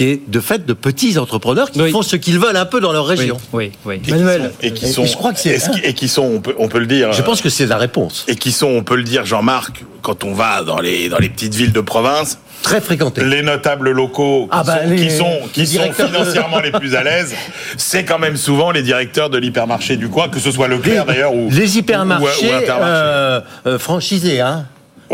qui 0.00 0.06
est 0.12 0.20
de 0.28 0.40
fait 0.40 0.64
de 0.64 0.72
petits 0.72 1.18
entrepreneurs 1.18 1.70
qui 1.70 1.90
font 1.90 2.00
ce 2.00 2.16
qu'ils 2.16 2.38
veulent 2.38 2.56
un 2.56 2.64
peu 2.64 2.80
dans 2.80 2.90
leur 2.90 3.04
région. 3.06 3.36
Oui, 3.52 3.70
oui. 3.84 3.96
Et 3.96 4.00
qui 4.00 4.10
sont- 4.10 4.50
et 4.62 4.72
qui 4.72 4.88
sont, 4.88 5.04
je 5.04 5.14
crois 5.14 5.34
que 5.34 5.38
c'est. 5.38 5.56
et 5.56 5.58
qui- 5.58 5.80
et 5.84 5.92
qui 5.92 6.08
sont, 6.08 6.22
on 6.22 6.40
peut, 6.40 6.54
on 6.58 6.68
peut 6.68 6.78
le 6.78 6.86
dire. 6.86 7.12
Je 7.12 7.20
pense 7.20 7.42
que 7.42 7.50
c'est 7.50 7.66
la 7.66 7.76
réponse. 7.76 8.24
Et 8.26 8.34
qui 8.34 8.50
sont, 8.50 8.68
on 8.68 8.82
peut 8.82 8.96
le 8.96 9.02
dire, 9.02 9.26
Jean-Marc, 9.26 9.84
quand 10.00 10.24
on 10.24 10.32
va 10.32 10.62
dans 10.62 10.80
les 10.80 11.10
dans 11.10 11.18
les 11.18 11.28
petites 11.28 11.54
villes 11.54 11.72
de 11.72 11.82
province, 11.82 12.38
très 12.62 12.80
fréquentés. 12.80 13.22
Les 13.24 13.42
notables 13.42 13.90
locaux 13.90 14.44
qui 14.44 14.48
Ah 14.52 14.62
bah, 14.64 14.78
sont, 14.84 14.88
les- 14.88 14.96
qui 14.96 15.10
sont, 15.10 15.38
qui 15.52 15.60
de- 15.64 15.66
financièrement 15.92 16.60
les 16.60 16.70
plus 16.72 16.94
à 16.94 17.02
l'aise, 17.02 17.34
c'est 17.76 18.04
quand 18.06 18.18
même 18.18 18.38
souvent 18.38 18.70
les 18.70 18.82
directeurs 18.82 19.28
de 19.28 19.36
l'hypermarché 19.36 19.98
du 19.98 20.08
coin, 20.08 20.30
que 20.30 20.40
ce 20.40 20.50
soit 20.50 20.68
Leclerc 20.68 21.04
d'ailleurs 21.04 21.34
ou 21.34 21.50
Les 21.50 21.74
ou- 21.76 21.78
hypermarchés 21.80 22.48
ou 22.50 22.54
Intermarché. 22.54 22.84
euh, 22.86 23.40
euh, 23.66 23.78
franchisés, 23.78 24.40
hein 24.40 24.64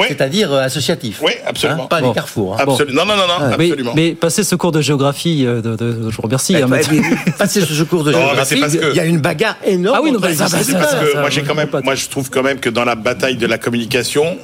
c'est-à-dire 0.09 0.53
euh, 0.53 0.61
associatifs. 0.63 1.21
Oui, 1.23 1.33
absolument. 1.47 1.85
Hein, 1.85 1.89
pas 1.89 2.01
Bon. 2.01 2.09
les 2.09 2.15
carrefours. 2.15 2.55
hein. 2.55 2.59
Absolument. 2.61 3.05
Non, 3.05 3.17
non, 3.17 3.17
non, 3.17 3.27
non, 3.49 3.57
mais, 3.59 3.65
absolument. 3.67 3.93
mais 3.97 4.13
passer 4.15 4.45
ce 4.45 4.55
cours 4.55 4.73
de 4.73 4.81
géographie, 4.81 5.45
euh, 5.47 5.61
de, 5.63 5.77
de- 5.77 6.11
je 6.11 6.17
vous 6.17 6.23
remercie. 6.23 6.57
Hein, 6.57 6.67
bah, 6.69 6.79
mais 6.91 7.01
passer 7.39 7.61
ce 7.63 7.83
cours 7.85 8.05
de 8.05 8.13
Non, 8.13 8.19
mais 8.19 8.25
géographie, 8.27 8.79
que- 8.79 8.91
il 8.91 8.97
y 8.97 9.01
a 9.01 9.05
une 9.05 9.19
bagarre 9.21 9.57
énorme. 9.65 9.97
Ah 9.99 10.03
oui, 10.03 10.13
non, 10.13 10.21
bah, 10.21 10.29
ça, 10.35 10.49
ça, 10.49 10.59
C'est 10.59 10.73
ça, 10.73 10.79
parce 10.79 10.95
que 10.97 11.13
ça, 11.13 11.21
moi 11.21 11.31
j'ai 11.31 11.43
quand 11.43 11.55
même, 11.55 11.69
moi 11.85 11.95
je 11.95 12.09
trouve 12.09 12.31
quand 12.31 12.43
même 12.43 12.59
que 12.61 12.69
dans 12.71 12.85
la 12.85 12.95
bataille 12.95 13.37
de 13.37 13.47
la 13.47 13.59
communication, 13.59 14.37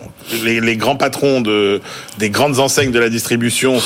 les, 0.45 0.61
les 0.61 0.77
grands 0.77 0.97
patrons 0.97 1.41
de 1.41 1.81
des 2.19 2.31
grandes 2.31 2.59
enseignes 2.59 2.91
de 2.93 2.99
la 2.99 3.09
distribution 3.09 3.77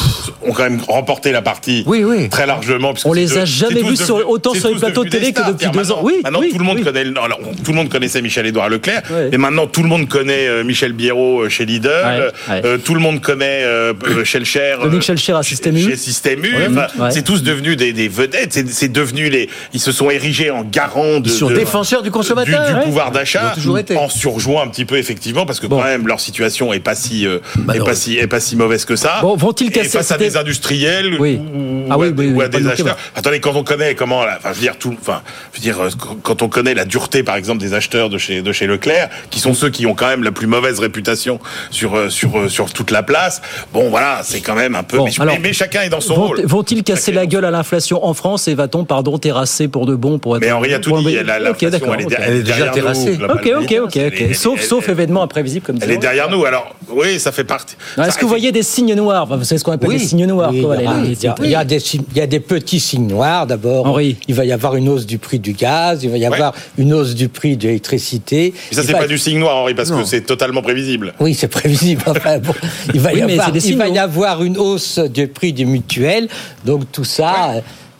ont 0.44 0.52
quand 0.52 0.64
même 0.64 0.80
remporté 0.86 1.32
la 1.32 1.42
partie 1.42 1.84
très 2.30 2.46
largement. 2.46 2.92
On 3.04 3.12
les 3.12 3.26
de- 3.26 3.38
a 3.38 3.44
jamais 3.44 3.82
vus 3.82 3.96
sur- 3.96 4.28
autant 4.28 4.54
sur 4.54 4.68
les 4.68 4.74
plateaux 4.76 5.04
de 5.04 5.10
télé 5.10 5.32
que 5.32 5.46
depuis 5.48 5.66
deux 5.68 5.90
ans. 5.92 5.96
maintenant- 5.96 6.00
Oui, 6.02 6.14
Maintenant 6.22 6.40
oui, 6.40 6.50
tout 6.52 6.58
le 6.58 6.64
monde 6.64 6.76
oui. 6.78 6.84
connaît, 6.84 7.04
tout 7.04 7.70
le 7.70 7.76
monde 7.76 7.88
connaissait 7.88 8.22
Michel 8.22 8.46
Édouard 8.46 8.68
Leclerc, 8.68 9.02
et 9.32 9.36
maintenant 9.38 9.66
tout 9.66 9.82
le 9.82 9.88
monde 9.88 10.08
connaît 10.08 10.46
euh, 10.46 10.62
Michel 10.64 10.92
Biérot 10.92 11.48
chez 11.56 11.64
Lidl, 11.66 11.88
ouais. 11.88 12.62
euh, 12.64 12.78
tout 12.78 12.94
le 12.94 13.00
monde 13.00 13.20
connaît 13.20 13.62
euh, 13.64 13.92
euh, 14.08 14.24
Schelcher, 14.24 14.76
Dominique 14.80 15.02
euh, 15.02 15.06
Schelcher 15.16 15.32
à 15.34 15.42
Système 15.42 15.76
U. 15.76 15.82
chez 15.82 15.96
Système 15.96 16.44
U. 16.44 16.54
Ouais. 16.54 16.68
Enfin, 16.70 16.86
Ouais. 16.98 17.10
C'est 17.10 17.22
tous 17.22 17.42
devenus 17.42 17.76
des, 17.76 17.92
des 17.92 18.08
vedettes. 18.08 18.52
C'est- 18.52 18.86
devenu 18.92 19.28
les. 19.28 19.48
Ils 19.72 19.80
se 19.80 19.90
sont 19.92 20.10
érigés 20.10 20.50
en 20.50 20.62
garants 20.62 21.20
de. 21.20 21.28
De- 21.48 21.54
défenseurs 21.54 22.02
du 22.02 22.10
consommateur. 22.10 22.64
Du, 22.66 22.72
du 22.72 22.78
Ouais. 22.78 22.84
pouvoir 22.84 23.10
d'achat. 23.10 23.54
En 23.96 24.08
surjouant 24.08 24.62
un 24.62 24.68
petit 24.68 24.84
peu 24.84 24.96
effectivement 24.96 25.44
parce 25.46 25.60
que 25.60 25.66
quand 25.66 25.82
même 25.82 26.06
leur 26.06 26.20
situation 26.20 26.72
est 26.72 26.80
pas 26.80 26.94
si 26.94 27.26
euh, 27.26 27.38
est 27.74 27.84
pas 27.84 27.94
si 27.94 28.16
est 28.18 28.26
pas 28.26 28.40
si 28.40 28.56
mauvaise 28.56 28.84
que 28.84 28.96
ça. 28.96 29.18
Bon, 29.22 29.36
vont-ils 29.36 29.70
casser- 29.70 29.88
face 29.98 30.10
à 30.12 30.18
des 30.18 30.36
industriels 30.36 31.16
Oui. 31.18 31.38
ou, 31.42 31.86
Ah 31.90 31.96
ou 31.98 32.02
oui, 32.02 32.08
à, 32.08 32.10
oui, 32.10 32.26
ou 32.28 32.36
oui, 32.38 32.44
à 32.44 32.48
pas 32.48 32.58
des 32.58 32.64
de 32.64 32.68
acheteurs. 32.70 32.96
Attendez, 33.14 33.40
quand 33.40 33.54
on 33.54 33.64
connaît 33.64 33.94
comment, 33.94 34.24
la- 34.24 34.36
enfin, 34.36 34.50
je 34.52 34.56
veux 34.56 34.60
dire 34.62 34.76
tout, 34.78 34.94
enfin, 35.00 35.22
je 35.52 35.58
veux 35.58 35.62
dire 35.62 35.80
euh, 35.80 35.88
quand 36.22 36.42
on 36.42 36.48
connaît 36.48 36.74
la 36.74 36.84
dureté, 36.84 37.22
par 37.22 37.36
exemple, 37.36 37.60
des 37.60 37.74
acheteurs 37.74 38.08
de 38.10 38.18
chez 38.18 38.42
de 38.42 38.52
chez 38.52 38.66
Leclerc, 38.66 39.08
qui 39.30 39.40
sont 39.40 39.54
ceux 39.54 39.70
qui 39.70 39.86
ont 39.86 39.94
quand 39.94 40.08
même 40.08 40.22
la 40.22 40.32
plus 40.32 40.46
mauvaise 40.46 40.78
réputation 40.80 41.38
sur 41.70 41.94
euh, 41.96 42.08
sur 42.10 42.38
euh, 42.38 42.48
sur 42.48 42.72
toute 42.72 42.90
la 42.90 43.02
place. 43.02 43.42
Bon, 43.72 43.90
voilà, 43.90 44.20
c'est 44.24 44.40
quand 44.40 44.54
même 44.54 44.74
un 44.74 44.82
peu. 44.82 44.98
Bon, 44.98 45.04
mais, 45.06 45.12
alors, 45.20 45.34
mais- 45.34 45.40
mais 45.48 45.52
chacun 45.52 45.82
est 45.82 45.88
dans 45.88 46.00
son 46.00 46.14
Vont- 46.14 46.26
rôle. 46.28 46.42
Vont-ils 46.44 46.82
casser 46.82 47.12
la 47.12 47.26
gueule 47.26 47.44
à 47.44 47.50
l'inflation 47.50 48.04
en 48.04 48.14
France 48.14 48.48
et 48.48 48.54
va-t-on, 48.54 48.84
pardon, 48.84 49.18
terrasser 49.18 49.68
pour 49.68 49.86
de 49.86 49.94
bon 49.94 50.18
pour 50.18 50.36
être 50.36 50.42
Mais 50.42 50.52
Henri 50.52 50.74
a 50.74 50.78
tout 50.78 50.96
dit, 51.02 51.14
l'inflation, 51.14 51.94
elle 51.94 52.00
est 52.00 52.16
elle 52.20 52.42
derrière 52.42 52.74
nous, 52.76 53.24
Ok, 53.24 53.52
ok, 53.62 53.80
ok, 53.84 54.34
Sauf, 54.34 54.58
elle- 54.60 54.64
sauf 54.66 54.88
événement 54.88 55.22
imprévisible 55.22 55.64
comme 55.66 55.78
Elle 55.82 55.90
est 55.90 55.94
ça. 55.94 56.00
derrière 56.00 56.30
nous. 56.30 56.44
Alors, 56.44 56.74
oui, 56.90 57.18
ça 57.20 57.32
fait 57.32 57.44
partie. 57.44 57.76
Est-ce 57.98 58.16
que 58.16 58.22
vous 58.22 58.28
voyez 58.28 58.52
des 58.52 58.62
signes 58.62 58.94
noirs? 58.94 59.26
Vous 59.26 59.44
savez 59.44 59.58
ce 59.58 59.64
qu'on 59.64 59.72
appelle 59.72 59.90
des 59.90 59.98
signes 59.98 60.26
noirs 60.26 60.52
il, 60.52 61.50
y 61.50 61.54
a, 61.54 61.64
des, 61.64 61.80
signes- 61.80 62.04
il 62.12 62.18
y 62.18 62.20
a 62.20 62.26
des 62.26 62.40
petits 62.40 62.80
signes 62.80 63.06
noirs 63.06 63.46
d'abord. 63.46 64.00
Il 64.00 64.34
va 64.34 64.44
y 64.44 64.52
avoir 64.52 64.76
une 64.76 64.88
hausse 64.88 65.06
du 65.06 65.18
prix 65.18 65.38
du 65.38 65.52
gaz, 65.52 66.02
il 66.04 66.10
va 66.10 66.18
y 66.18 66.26
avoir 66.26 66.52
une 66.78 66.92
hausse 66.92 67.14
du 67.14 67.28
prix 67.28 67.56
de 67.56 67.68
l'électricité. 67.68 68.52
Mais 68.70 68.76
ça, 68.76 68.82
c'est 68.82 68.92
pas 68.92 69.06
du 69.06 69.18
signe 69.18 69.38
noir, 69.38 69.56
Henri, 69.56 69.74
parce 69.74 69.90
Non. 69.90 69.98
que 70.00 70.04
c'est 70.04 70.22
totalement 70.22 70.62
prévisible. 70.62 71.14
Oui, 71.20 71.34
c'est 71.36 71.48
prévisible. 71.48 72.02
Enfin, 72.06 72.38
bon, 72.38 72.54
il 72.94 73.00
va, 73.00 73.12
Oui, 73.12 73.18
y, 73.20 73.22
avoir, 73.22 73.46
c'est 73.46 73.52
des 73.52 73.68
il 73.68 73.76
va 73.76 73.84
signaux. 73.84 73.96
y 73.96 73.98
avoir 73.98 74.42
une 74.42 74.58
hausse 74.58 74.98
du 74.98 75.28
prix 75.28 75.52
du 75.52 75.66
mutuel. 75.66 76.28
Donc 76.64 76.90
tout 76.92 77.04
ça 77.04 77.54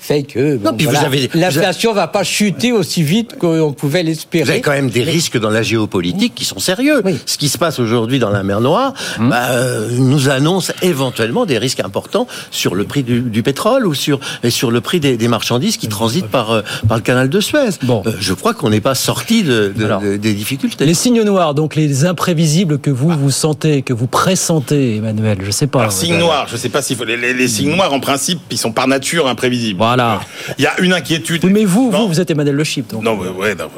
fait 0.07 0.23
que 0.23 0.57
bon, 0.57 0.73
puis 0.75 0.87
vous 0.87 0.93
voilà, 0.93 1.07
avez- 1.07 1.29
l'inflation 1.35 1.93
va 1.93 2.07
pas 2.07 2.23
chuter 2.23 2.73
aussi 2.73 3.03
vite 3.03 3.37
qu'on 3.39 3.73
pouvait 3.73 4.03
l'espérer. 4.03 4.45
Vous 4.45 4.51
avez 4.51 4.61
quand 4.61 4.71
même 4.73 4.91
des 4.91 5.03
risques 5.03 5.39
dans 5.39 5.51
la 5.51 5.63
géopolitique 5.63 6.35
qui 6.35 6.45
sont 6.45 6.59
sérieux. 6.59 7.03
Ce 7.27 7.37
qui 7.39 7.49
se 7.49 7.59
passe 7.59 7.79
aujourd'hui 7.79 8.19
dans 8.19 8.31
la 8.31 8.43
mer 8.43 8.61
Noire 8.61 8.93
Hum. 9.19 9.31
bah, 9.31 9.51
euh, 9.51 9.89
nous 9.99 10.29
annonce 10.29 10.73
éventuellement 10.83 11.47
des 11.47 11.59
risques 11.59 11.81
importants 11.81 12.27
sur 12.51 12.75
le 12.75 12.85
prix 12.85 13.03
du, 13.03 13.21
du 13.21 13.43
pétrole 13.43 13.87
ou 13.87 13.95
sur, 13.95 14.21
et 14.43 14.51
sur 14.51 14.71
le 14.71 14.81
prix 14.81 15.01
des, 15.01 15.17
des 15.17 15.29
marchandises 15.29 15.77
qui 15.77 15.89
transitent 15.89 16.29
par, 16.29 16.51
euh, 16.53 16.63
par 16.89 16.97
le 16.99 17.03
canal 17.03 17.29
de 17.29 17.41
Suez. 17.41 17.59
Euh, 17.89 18.01
je 18.21 18.33
crois 18.35 18.55
qu'on 18.55 18.71
n'est 18.71 18.81
pas 18.81 18.95
sorti 18.95 19.43
de, 19.43 19.73
de- 19.77 19.85
Alors, 19.85 20.01
de- 20.01 20.17
des 20.17 20.35
difficultés. 20.35 20.87
Les 20.87 20.95
signes 20.95 21.23
noirs, 21.23 21.55
donc 21.55 21.75
les 21.75 22.05
imprévisibles 22.05 22.79
que 22.79 22.91
vous 22.91 23.11
vous 23.11 23.31
sentez, 23.31 23.83
que 23.83 23.93
vous 23.93 24.07
pressentez, 24.07 24.97
Emmanuel, 24.97 25.39
je 25.43 25.51
sais 25.51 25.67
pas. 25.67 25.81
Alors, 25.81 25.93
signe 25.93 26.19
noir, 26.19 26.47
je 26.51 26.57
sais 26.57 26.69
pas 26.69 26.83
s'il 26.83 26.97
faut. 26.97 27.05
Les, 27.05 27.17
les- 27.17 27.35
les 27.35 27.49
signes 27.49 27.75
noirs, 27.75 27.93
en 27.93 28.01
principe, 28.01 28.39
ils 28.51 28.59
sont 28.59 28.73
par 28.73 28.87
nature 28.89 29.27
imprévisibles. 29.27 29.79
Voilà. 29.97 30.21
Il 30.59 30.65
y 30.65 30.67
a 30.67 30.79
une 30.81 30.93
inquiétude. 30.93 31.45
Oui, 31.45 31.51
mais 31.53 31.65
vous, 31.65 31.91
vous, 31.91 32.09
vous 32.09 32.21
êtes 32.21 32.31
Emmanuel 32.31 32.55
Le 32.55 32.65
Chip, 32.65 32.91
donc. 32.93 33.03
Non, 33.03 33.17
mais, 33.17 33.29
ouais, 33.29 33.55
non, 33.55 33.69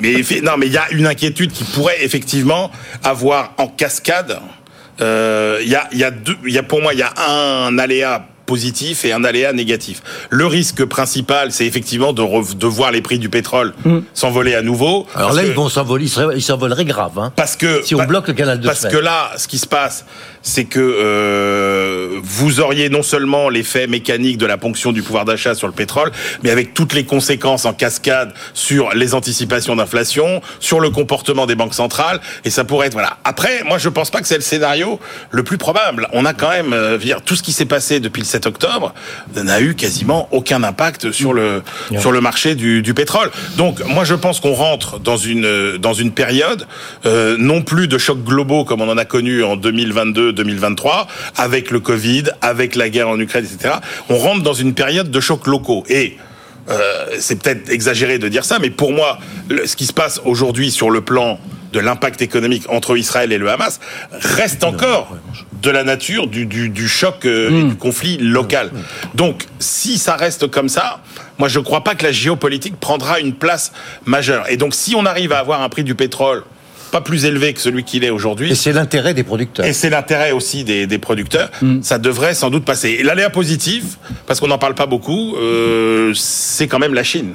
mais, 0.00 0.12
non, 0.42 0.52
mais 0.58 0.66
il 0.66 0.72
y 0.72 0.76
a 0.78 0.86
une 0.92 1.06
inquiétude 1.06 1.52
qui 1.52 1.64
pourrait 1.64 2.02
effectivement 2.04 2.70
avoir 3.02 3.52
en 3.58 3.66
cascade. 3.68 4.38
euh, 5.00 5.58
Il 5.62 5.68
y 5.68 5.74
a, 5.74 5.88
il 5.92 5.98
y 5.98 6.04
a 6.04 6.10
deux, 6.10 6.36
il 6.46 6.52
y 6.54 6.58
a 6.58 6.62
pour 6.62 6.80
moi, 6.82 6.92
il 6.94 6.98
y 7.00 7.02
a 7.02 7.12
un 7.28 7.78
aléa 7.78 8.26
positif 8.46 9.04
et 9.04 9.12
un 9.12 9.24
aléa 9.24 9.52
négatif. 9.52 10.02
Le 10.30 10.46
risque 10.46 10.84
principal, 10.84 11.50
c'est 11.50 11.66
effectivement 11.66 12.12
de, 12.12 12.22
re- 12.22 12.56
de 12.56 12.66
voir 12.68 12.92
les 12.92 13.02
prix 13.02 13.18
du 13.18 13.28
pétrole 13.28 13.74
s'envoler 14.14 14.54
à 14.54 14.62
nouveau. 14.62 15.04
Alors 15.16 15.32
là, 15.32 15.42
que- 15.42 15.48
ils 15.48 15.52
vont 15.52 15.68
s'envoler, 15.68 16.06
ils 16.36 16.42
s'envoleraient 16.42 16.84
grave. 16.84 17.18
Hein. 17.18 17.32
parce 17.34 17.56
que 17.56 17.82
Si 17.84 17.96
on 17.96 18.04
bloque 18.04 18.28
le 18.28 18.34
canal 18.34 18.60
de 18.60 18.66
parce 18.68 18.80
Suez. 18.82 18.90
que 18.90 18.98
là, 18.98 19.32
ce 19.36 19.48
qui 19.48 19.58
se 19.58 19.66
passe, 19.66 20.04
c'est 20.46 20.64
que 20.64 20.78
euh, 20.80 22.20
vous 22.22 22.60
auriez 22.60 22.88
non 22.88 23.02
seulement 23.02 23.48
l'effet 23.48 23.88
mécanique 23.88 24.38
de 24.38 24.46
la 24.46 24.56
ponction 24.56 24.92
du 24.92 25.02
pouvoir 25.02 25.24
d'achat 25.24 25.56
sur 25.56 25.66
le 25.66 25.72
pétrole, 25.72 26.12
mais 26.44 26.50
avec 26.50 26.72
toutes 26.72 26.94
les 26.94 27.04
conséquences 27.04 27.64
en 27.64 27.72
cascade 27.72 28.32
sur 28.54 28.90
les 28.94 29.14
anticipations 29.14 29.74
d'inflation, 29.74 30.40
sur 30.60 30.78
le 30.78 30.90
comportement 30.90 31.46
des 31.46 31.56
banques 31.56 31.74
centrales, 31.74 32.20
et 32.44 32.50
ça 32.50 32.62
pourrait 32.62 32.86
être 32.86 32.92
voilà. 32.92 33.18
Après, 33.24 33.64
moi, 33.64 33.78
je 33.78 33.88
pense 33.88 34.10
pas 34.10 34.20
que 34.20 34.28
c'est 34.28 34.36
le 34.36 34.40
scénario 34.40 35.00
le 35.30 35.42
plus 35.42 35.58
probable. 35.58 36.06
On 36.12 36.24
a 36.24 36.32
quand 36.32 36.50
même, 36.50 36.72
euh, 36.72 36.96
dire, 36.96 37.22
tout 37.22 37.34
ce 37.34 37.42
qui 37.42 37.52
s'est 37.52 37.66
passé 37.66 37.98
depuis 37.98 38.20
le 38.20 38.26
7 38.26 38.46
octobre 38.46 38.94
n'a 39.34 39.60
eu 39.60 39.74
quasiment 39.74 40.28
aucun 40.30 40.62
impact 40.62 41.10
sur 41.10 41.32
le 41.32 41.62
sur 41.98 42.12
le 42.12 42.20
marché 42.20 42.54
du, 42.54 42.82
du 42.82 42.94
pétrole. 42.94 43.30
Donc, 43.56 43.84
moi, 43.84 44.04
je 44.04 44.14
pense 44.14 44.38
qu'on 44.38 44.54
rentre 44.54 45.00
dans 45.00 45.16
une 45.16 45.76
dans 45.78 45.92
une 45.92 46.12
période 46.12 46.66
euh, 47.04 47.36
non 47.36 47.62
plus 47.62 47.88
de 47.88 47.98
chocs 47.98 48.22
globaux 48.22 48.64
comme 48.64 48.80
on 48.80 48.88
en 48.88 48.96
a 48.96 49.04
connu 49.04 49.42
en 49.42 49.56
2022-2023 50.44 51.06
avec 51.36 51.70
le 51.70 51.80
Covid, 51.80 52.24
avec 52.42 52.74
la 52.76 52.88
guerre 52.88 53.08
en 53.08 53.18
Ukraine, 53.18 53.44
etc. 53.44 53.74
On 54.08 54.16
rentre 54.18 54.42
dans 54.42 54.54
une 54.54 54.74
période 54.74 55.10
de 55.10 55.20
chocs 55.20 55.46
locaux 55.46 55.84
et 55.88 56.16
euh, 56.68 57.06
c'est 57.20 57.40
peut-être 57.40 57.70
exagéré 57.70 58.18
de 58.18 58.28
dire 58.28 58.44
ça, 58.44 58.58
mais 58.60 58.70
pour 58.70 58.92
moi, 58.92 59.18
le- 59.48 59.66
ce 59.66 59.76
qui 59.76 59.86
se 59.86 59.92
passe 59.92 60.20
aujourd'hui 60.24 60.70
sur 60.70 60.90
le 60.90 61.00
plan 61.00 61.38
de 61.72 61.78
l'impact 61.80 62.22
économique 62.22 62.64
entre 62.68 62.96
Israël 62.96 63.32
et 63.32 63.38
le 63.38 63.50
Hamas 63.50 63.80
reste 64.12 64.64
encore 64.64 65.16
de 65.62 65.70
la 65.70 65.84
nature 65.84 66.26
du, 66.26 66.46
du, 66.46 66.68
du 66.70 66.88
choc 66.88 67.24
euh, 67.24 67.50
et 67.50 67.62
du 67.64 67.76
conflit 67.76 68.18
local. 68.18 68.70
Donc, 69.14 69.44
si 69.58 69.98
ça 69.98 70.16
reste 70.16 70.48
comme 70.48 70.68
ça, 70.68 71.00
moi 71.38 71.48
je 71.48 71.58
ne 71.58 71.64
crois 71.64 71.84
pas 71.84 71.94
que 71.94 72.02
la 72.04 72.12
géopolitique 72.12 72.78
prendra 72.80 73.20
une 73.20 73.34
place 73.34 73.72
majeure. 74.04 74.44
Et 74.48 74.56
donc, 74.56 74.74
si 74.74 74.94
on 74.96 75.04
arrive 75.06 75.32
à 75.32 75.38
avoir 75.38 75.62
un 75.62 75.68
prix 75.68 75.84
du 75.84 75.94
pétrole 75.94 76.44
pas 76.96 77.02
plus 77.02 77.26
élevé 77.26 77.52
que 77.52 77.60
celui 77.60 77.84
qu'il 77.84 78.04
est 78.04 78.10
aujourd'hui. 78.10 78.52
Et 78.52 78.54
c'est 78.54 78.72
l'intérêt 78.72 79.12
des 79.12 79.22
producteurs. 79.22 79.66
Et 79.66 79.74
c'est 79.74 79.90
l'intérêt 79.90 80.32
aussi 80.32 80.64
des, 80.64 80.86
des 80.86 80.98
producteurs. 80.98 81.50
Ça 81.82 81.98
devrait 81.98 82.34
sans 82.34 82.48
doute 82.48 82.64
passer. 82.64 82.96
Et 82.98 83.02
l'aléa 83.02 83.28
positif, 83.28 83.98
parce 84.26 84.40
qu'on 84.40 84.46
n'en 84.46 84.56
parle 84.56 84.74
pas 84.74 84.86
beaucoup, 84.86 85.36
euh, 85.36 86.14
c'est 86.14 86.68
quand 86.68 86.78
même 86.78 86.94
la 86.94 87.04
Chine. 87.04 87.34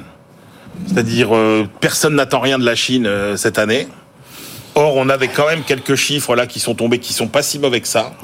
C'est-à-dire, 0.88 1.28
euh, 1.32 1.68
personne 1.80 2.16
n'attend 2.16 2.40
rien 2.40 2.58
de 2.58 2.64
la 2.64 2.74
Chine 2.74 3.06
euh, 3.06 3.36
cette 3.36 3.56
année. 3.56 3.86
Or, 4.74 4.96
on 4.96 5.08
avait 5.08 5.28
quand 5.28 5.46
même 5.46 5.62
quelques 5.62 5.94
chiffres 5.94 6.34
là 6.34 6.48
qui 6.48 6.58
sont 6.58 6.74
tombés, 6.74 6.98
qui 6.98 7.12
sont 7.12 7.28
pas 7.28 7.42
si 7.42 7.60
mauvais 7.60 7.80
que 7.80 7.88
ça. 7.88 8.14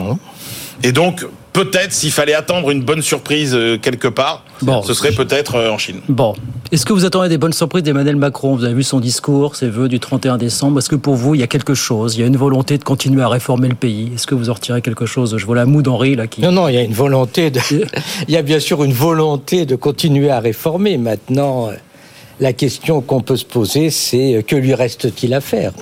Et 0.83 0.91
donc, 0.91 1.25
peut-être 1.53 1.93
s'il 1.93 2.11
fallait 2.11 2.35
attendre 2.35 2.71
une 2.71 2.83
bonne 2.83 3.03
surprise 3.03 3.55
euh, 3.55 3.79
quelque 3.79 4.09
part, 4.09 4.45
ce 4.85 4.95
serait 4.95 5.13
peut-être 5.13 5.57
euh, 5.57 5.71
en 5.71 5.79
Chine. 5.79 6.01
Bon. 6.09 6.35
Est-ce 6.71 6.85
que 6.85 6.93
vous 6.93 7.05
attendez 7.05 7.29
des 7.29 7.39
bonnes 7.39 7.53
surprises 7.53 7.83
d'Emmanuel 7.83 8.17
Macron? 8.17 8.55
Vous 8.55 8.65
avez 8.65 8.75
vu 8.75 8.83
son 8.83 9.01
discours, 9.01 9.57
ses 9.57 9.69
vœux 9.69 9.89
du 9.89 10.01
31 10.01 10.37
décembre. 10.37 10.79
Est-ce 10.79 10.91
que 10.91 10.97
pour 10.97 11.15
vous, 11.15 11.35
il 11.35 11.41
y 11.41 11.43
a 11.43 11.47
quelque 11.47 11.75
chose? 11.75 12.17
Il 12.17 12.21
y 12.21 12.25
a 12.25 12.27
une 12.27 12.37
volonté 12.37 12.77
de 12.77 12.85
continuer 12.85 13.23
à 13.23 13.29
réformer 13.29 13.69
le 13.69 13.75
pays? 13.75 14.13
Est-ce 14.15 14.27
que 14.27 14.35
vous 14.35 14.51
en 14.51 14.55
retirez 14.55 14.83
quelque 14.83 15.07
chose? 15.07 15.37
Je 15.39 15.47
vois 15.47 15.57
la 15.57 15.65
moue 15.65 15.83
d'Henri 15.83 16.15
là 16.15 16.27
qui. 16.27 16.43
Non, 16.43 16.53
non, 16.53 16.69
il 16.69 16.75
y 16.75 16.79
a 16.79 16.83
une 16.83 16.93
volonté 16.93 17.51
de. 17.51 17.61
il 18.29 18.35
y 18.35 18.37
a 18.37 18.43
bien 18.43 18.61
sûr 18.61 18.85
une 18.85 18.93
volonté 18.93 19.65
de 19.65 19.77
continuer 19.77 20.31
à 20.31 20.41
réformer. 20.41 20.99
Maintenant, 20.99 21.69
euh, 21.69 21.73
la 22.41 22.53
question 22.53 23.01
qu'on 23.01 23.21
peut 23.21 23.37
se 23.37 23.45
poser, 23.45 23.91
c'est 23.91 24.37
euh, 24.37 24.43
que 24.43 24.57
lui 24.57 24.75
reste-t-il 24.75 25.33
à 25.35 25.41
faire? 25.41 25.73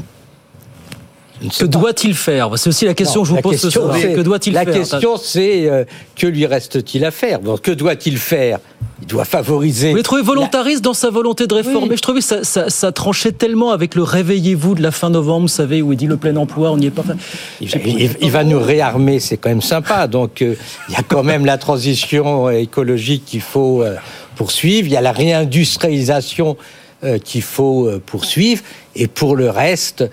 Que 1.59 1.65
doit-il 1.67 2.15
faire 2.15 2.51
C'est 2.59 2.69
aussi 2.71 2.85
la 2.87 2.95
question 2.95 3.21
Non, 3.21 3.25
que 3.25 3.29
je 3.29 3.35
vous 3.35 3.41
pose 3.43 3.57
ce 3.61 3.71
soir. 3.71 3.95
c'est- 4.01 4.15
Que 4.15 4.21
doit-il 4.23 4.55
La 4.55 4.65
faire 4.65 4.75
question, 4.75 5.17
c'est 5.19 5.69
euh, 5.69 5.85
que 6.17 6.27
lui 6.27 6.47
reste-t-il 6.47 7.05
à 7.05 7.11
faire 7.11 7.41
Que 7.63 7.73
doit-il 7.73 8.17
faire 8.17 8.59
Il 9.03 9.07
doit 9.07 9.25
favoriser. 9.27 9.89
Vous 9.91 9.97
l'avez 9.97 10.03
trouvé 10.03 10.23
volontariste 10.23 10.83
dans 10.83 10.95
sa 10.95 11.11
volonté 11.11 11.47
de 11.47 11.55
réformer. 11.55 11.97
Je 11.97 12.01
trouvais 12.03 12.21
que 12.21 12.25
ça, 12.25 12.43
ça, 12.43 12.71
ça 12.71 12.91
tranchait 12.93 13.33
tellement 13.33 13.71
avec 13.73 13.95
le 13.95 14.03
réveillez-vous 14.03 14.75
de 14.75 14.83
la 14.83 14.91
fin 14.91 15.11
novembre, 15.11 15.43
vous 15.43 15.49
savez, 15.49 15.83
où 15.83 15.93
il 15.93 15.97
dit 15.99 16.07
le 16.07 16.17
plein 16.17 16.35
emploi, 16.37 16.71
on 16.73 16.79
n'y 16.79 16.87
est 16.87 16.91
pas. 16.91 17.05
Il, 17.61 17.69
il- 17.85 18.11
il 18.23 18.31
va 18.31 18.43
nous 18.43 18.59
réarmer, 18.59 19.21
c'est 19.21 19.37
quand 19.37 19.51
même 19.51 19.61
sympa. 19.63 20.07
Donc, 20.07 20.41
euh, 20.41 20.55
il 20.89 20.95
y 20.95 20.97
a 20.97 21.03
quand 21.07 21.23
même 21.23 21.45
la 21.45 21.59
transition 21.59 22.49
écologique 22.49 23.25
qu'il 23.27 23.43
faut 23.43 23.83
euh, 23.83 23.97
poursuivre. 24.37 24.89
Il 24.89 24.93
y 24.93 24.97
a 24.97 25.03
la 25.03 25.13
réindustrialisation 25.71 26.57
euh, 27.05 27.19
qu'il 27.19 27.43
faut 27.43 27.87
euh, 27.89 28.03
poursuivre. 28.05 28.63
Et 28.95 29.07
pour 29.07 29.37
le 29.37 29.51
reste, 29.51 30.05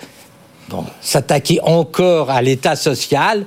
s'attaquer 1.01 1.59
encore 1.63 2.29
à 2.31 2.41
l'État 2.41 2.75
social. 2.75 3.45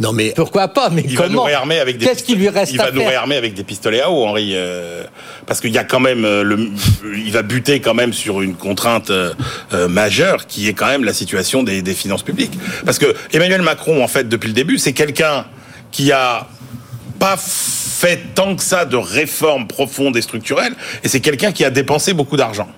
Non 0.00 0.12
mais 0.12 0.32
pourquoi 0.34 0.68
pas 0.68 0.90
Mais 0.90 1.04
Il 1.06 1.16
va 1.16 1.28
nous 1.28 1.34
comment 1.34 1.44
réarmer 1.44 1.78
avec 1.78 1.98
des 1.98 2.06
Qu'est-ce 2.06 2.24
qui 2.24 2.34
lui 2.34 2.48
reste 2.48 2.72
il 2.72 2.80
à 2.80 2.86
va 2.86 2.90
nous 2.90 3.04
réarmer 3.04 3.36
avec 3.36 3.54
des 3.54 3.62
pistolets 3.62 4.00
à 4.00 4.10
eau, 4.10 4.24
Henri, 4.24 4.50
euh, 4.54 5.04
parce 5.46 5.60
qu'il 5.60 5.70
y 5.70 5.78
a 5.78 5.84
quand 5.84 6.00
même 6.00 6.24
euh, 6.24 6.42
le, 6.42 6.70
il 7.14 7.30
va 7.30 7.42
buter 7.42 7.80
quand 7.80 7.94
même 7.94 8.12
sur 8.12 8.42
une 8.42 8.54
contrainte 8.54 9.10
euh, 9.10 9.32
euh, 9.72 9.86
majeure 9.86 10.46
qui 10.46 10.68
est 10.68 10.72
quand 10.72 10.88
même 10.88 11.04
la 11.04 11.12
situation 11.12 11.62
des, 11.62 11.80
des 11.80 11.94
finances 11.94 12.24
publiques. 12.24 12.58
Parce 12.84 12.98
que 12.98 13.14
Emmanuel 13.32 13.62
Macron, 13.62 14.02
en 14.02 14.08
fait, 14.08 14.28
depuis 14.28 14.48
le 14.48 14.54
début, 14.54 14.78
c'est 14.78 14.94
quelqu'un 14.94 15.46
qui 15.92 16.10
a 16.10 16.48
pas 17.20 17.36
fait 17.38 18.34
tant 18.34 18.56
que 18.56 18.62
ça 18.62 18.84
de 18.84 18.96
réformes 18.96 19.68
profondes 19.68 20.16
et 20.16 20.22
structurelles, 20.22 20.74
et 21.04 21.08
c'est 21.08 21.20
quelqu'un 21.20 21.52
qui 21.52 21.64
a 21.64 21.70
dépensé 21.70 22.14
beaucoup 22.14 22.36
d'argent. 22.36 22.68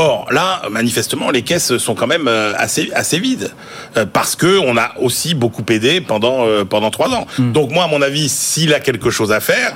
Or, 0.00 0.28
là, 0.30 0.62
manifestement, 0.70 1.32
les 1.32 1.42
caisses 1.42 1.76
sont 1.78 1.96
quand 1.96 2.06
même 2.06 2.28
euh, 2.28 2.52
assez, 2.56 2.88
assez 2.94 3.18
vides. 3.18 3.50
Euh, 3.96 4.06
parce 4.06 4.36
que 4.36 4.60
on 4.60 4.76
a 4.76 4.92
aussi 5.00 5.34
beaucoup 5.34 5.64
aidé 5.70 6.00
pendant, 6.00 6.46
euh, 6.46 6.64
pendant 6.64 6.92
trois 6.92 7.08
ans. 7.08 7.26
Donc, 7.36 7.72
moi, 7.72 7.82
à 7.82 7.88
mon 7.88 8.00
avis, 8.00 8.28
s'il 8.28 8.72
a 8.74 8.78
quelque 8.78 9.10
chose 9.10 9.32
à 9.32 9.40
faire, 9.40 9.74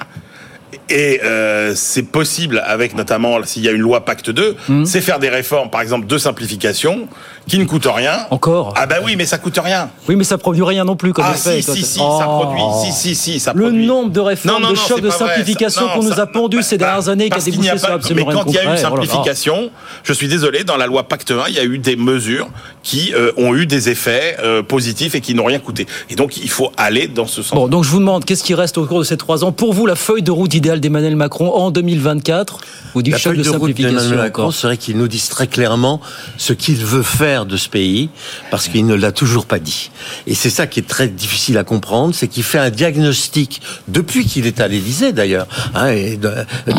et 0.90 1.20
euh, 1.24 1.72
c'est 1.74 2.02
possible 2.02 2.62
avec 2.66 2.94
notamment 2.96 3.42
s'il 3.44 3.62
y 3.62 3.68
a 3.68 3.72
une 3.72 3.80
loi 3.80 4.04
Pacte 4.04 4.30
2, 4.30 4.56
c'est 4.84 5.00
faire 5.00 5.18
des 5.18 5.28
réformes, 5.28 5.70
par 5.70 5.80
exemple, 5.80 6.06
de 6.06 6.18
simplification, 6.18 7.08
qui 7.48 7.58
ne 7.58 7.64
coûtent 7.64 7.88
rien. 7.92 8.26
Encore 8.30 8.74
Ah 8.76 8.86
bah 8.86 8.96
oui, 9.04 9.16
mais 9.16 9.26
ça 9.26 9.38
coûte 9.38 9.58
rien. 9.62 9.90
Oui, 10.08 10.16
mais 10.16 10.24
ça 10.24 10.38
produit 10.38 10.62
rien 10.62 10.84
non 10.84 10.96
plus 10.96 11.12
comme 11.12 11.24
Ah 11.26 11.34
effet. 11.34 11.60
si, 11.62 11.72
si, 11.78 11.82
si, 11.84 11.98
Oh. 12.02 12.18
ça 12.20 12.26
produit. 12.26 12.62
Si, 12.84 12.92
si, 12.92 13.14
si, 13.14 13.40
ça 13.40 13.52
Le 13.54 13.62
produit. 13.62 13.86
nombre 13.86 14.10
de 14.10 14.20
réformes, 14.20 14.60
Non, 14.60 14.68
non, 14.68 14.72
de 14.72 14.76
chocs, 14.76 15.00
de 15.00 15.10
simplification 15.10 15.88
qu'on 15.94 16.02
nous 16.02 16.20
a 16.20 16.26
pondus 16.26 16.62
ces 16.62 16.78
dernières 16.78 17.08
années, 17.08 17.30
qui 17.30 17.38
a 17.38 17.42
débouché 17.42 17.78
sur 17.78 17.90
absolument 17.92 18.26
mais 18.28 18.34
quand 18.34 18.44
il 18.46 18.54
y 18.54 18.58
a 18.58 18.62
eu 18.62 18.66
concret. 18.66 18.82
Oh 18.84 18.88
simplification, 18.90 19.70
je 20.04 20.12
suis 20.12 20.28
désolé, 20.28 20.64
dans 20.64 20.76
la 20.76 20.86
loi 20.86 21.04
Pacte 21.04 21.30
1, 21.30 21.44
il 21.48 21.54
y 21.54 21.58
a 21.58 21.64
eu 21.64 21.78
des 21.78 21.96
mesures 21.96 22.48
qui 22.82 23.12
euh, 23.14 23.32
ont 23.36 23.54
eu 23.54 23.66
des 23.66 23.88
effets 23.88 24.36
euh, 24.42 24.62
positifs 24.62 25.14
et 25.14 25.20
qui 25.20 25.34
n'ont 25.34 25.44
rien 25.44 25.58
coûté. 25.58 25.86
Et 26.10 26.14
donc, 26.14 26.36
il 26.36 26.50
faut 26.50 26.70
aller 26.76 27.06
dans 27.08 27.26
ce 27.26 27.42
sens. 27.42 27.54
Bon, 27.54 27.68
donc 27.68 27.84
je 27.84 27.88
vous 27.90 27.98
demande, 27.98 28.24
qu'est-ce 28.24 28.44
qui 28.44 28.54
reste 28.54 28.78
au 28.78 28.86
cours 28.86 28.98
de 29.00 29.04
ces 29.04 29.16
trois 29.16 29.44
ans 29.44 29.52
Pour 29.52 29.72
vous, 29.72 29.86
la 29.86 29.96
feuille 29.96 30.22
de 30.22 30.30
route 30.30 30.52
idéale 30.54 30.80
d'Emmanuel 30.82 31.16
Macron 31.16 31.50
en 31.54 31.70
2024 31.70 32.58
Ou 32.94 33.02
du 33.02 33.10
La 33.12 33.18
choc 33.18 33.34
de, 33.34 33.42
de 33.42 33.48
route 33.48 33.60
simplification 33.60 33.96
d'Emmanuel 33.96 34.18
Macron 34.18 34.50
serait 34.50 34.76
qu'il 34.76 34.98
nous 34.98 35.08
dise 35.08 35.28
très 35.28 35.46
clairement 35.46 36.00
ce 36.36 36.52
qu'il 36.52 36.76
veut 36.76 37.02
faire 37.02 37.46
de 37.46 37.56
ce 37.56 37.68
pays, 37.70 38.10
parce 38.50 38.68
qu'il 38.68 38.84
ne 38.84 38.94
l'a 38.94 39.12
toujours 39.12 39.46
pas 39.46 39.58
dit. 39.58 39.90
Et 40.26 40.34
c'est 40.34 40.50
ça 40.50 40.66
qui 40.66 40.80
est 40.80 40.88
très 40.88 41.08
difficile 41.08 41.56
à 41.56 41.64
comprendre, 41.64 42.14
c'est 42.14 42.28
qu'il 42.28 42.42
fait 42.42 42.58
un 42.58 42.70
diagnostic, 42.70 43.62
depuis 43.88 44.26
qu'il 44.26 44.46
est 44.46 44.60
à 44.60 44.68
l'Élysée 44.68 45.12
d'ailleurs, 45.12 45.46
hein, 45.74 45.92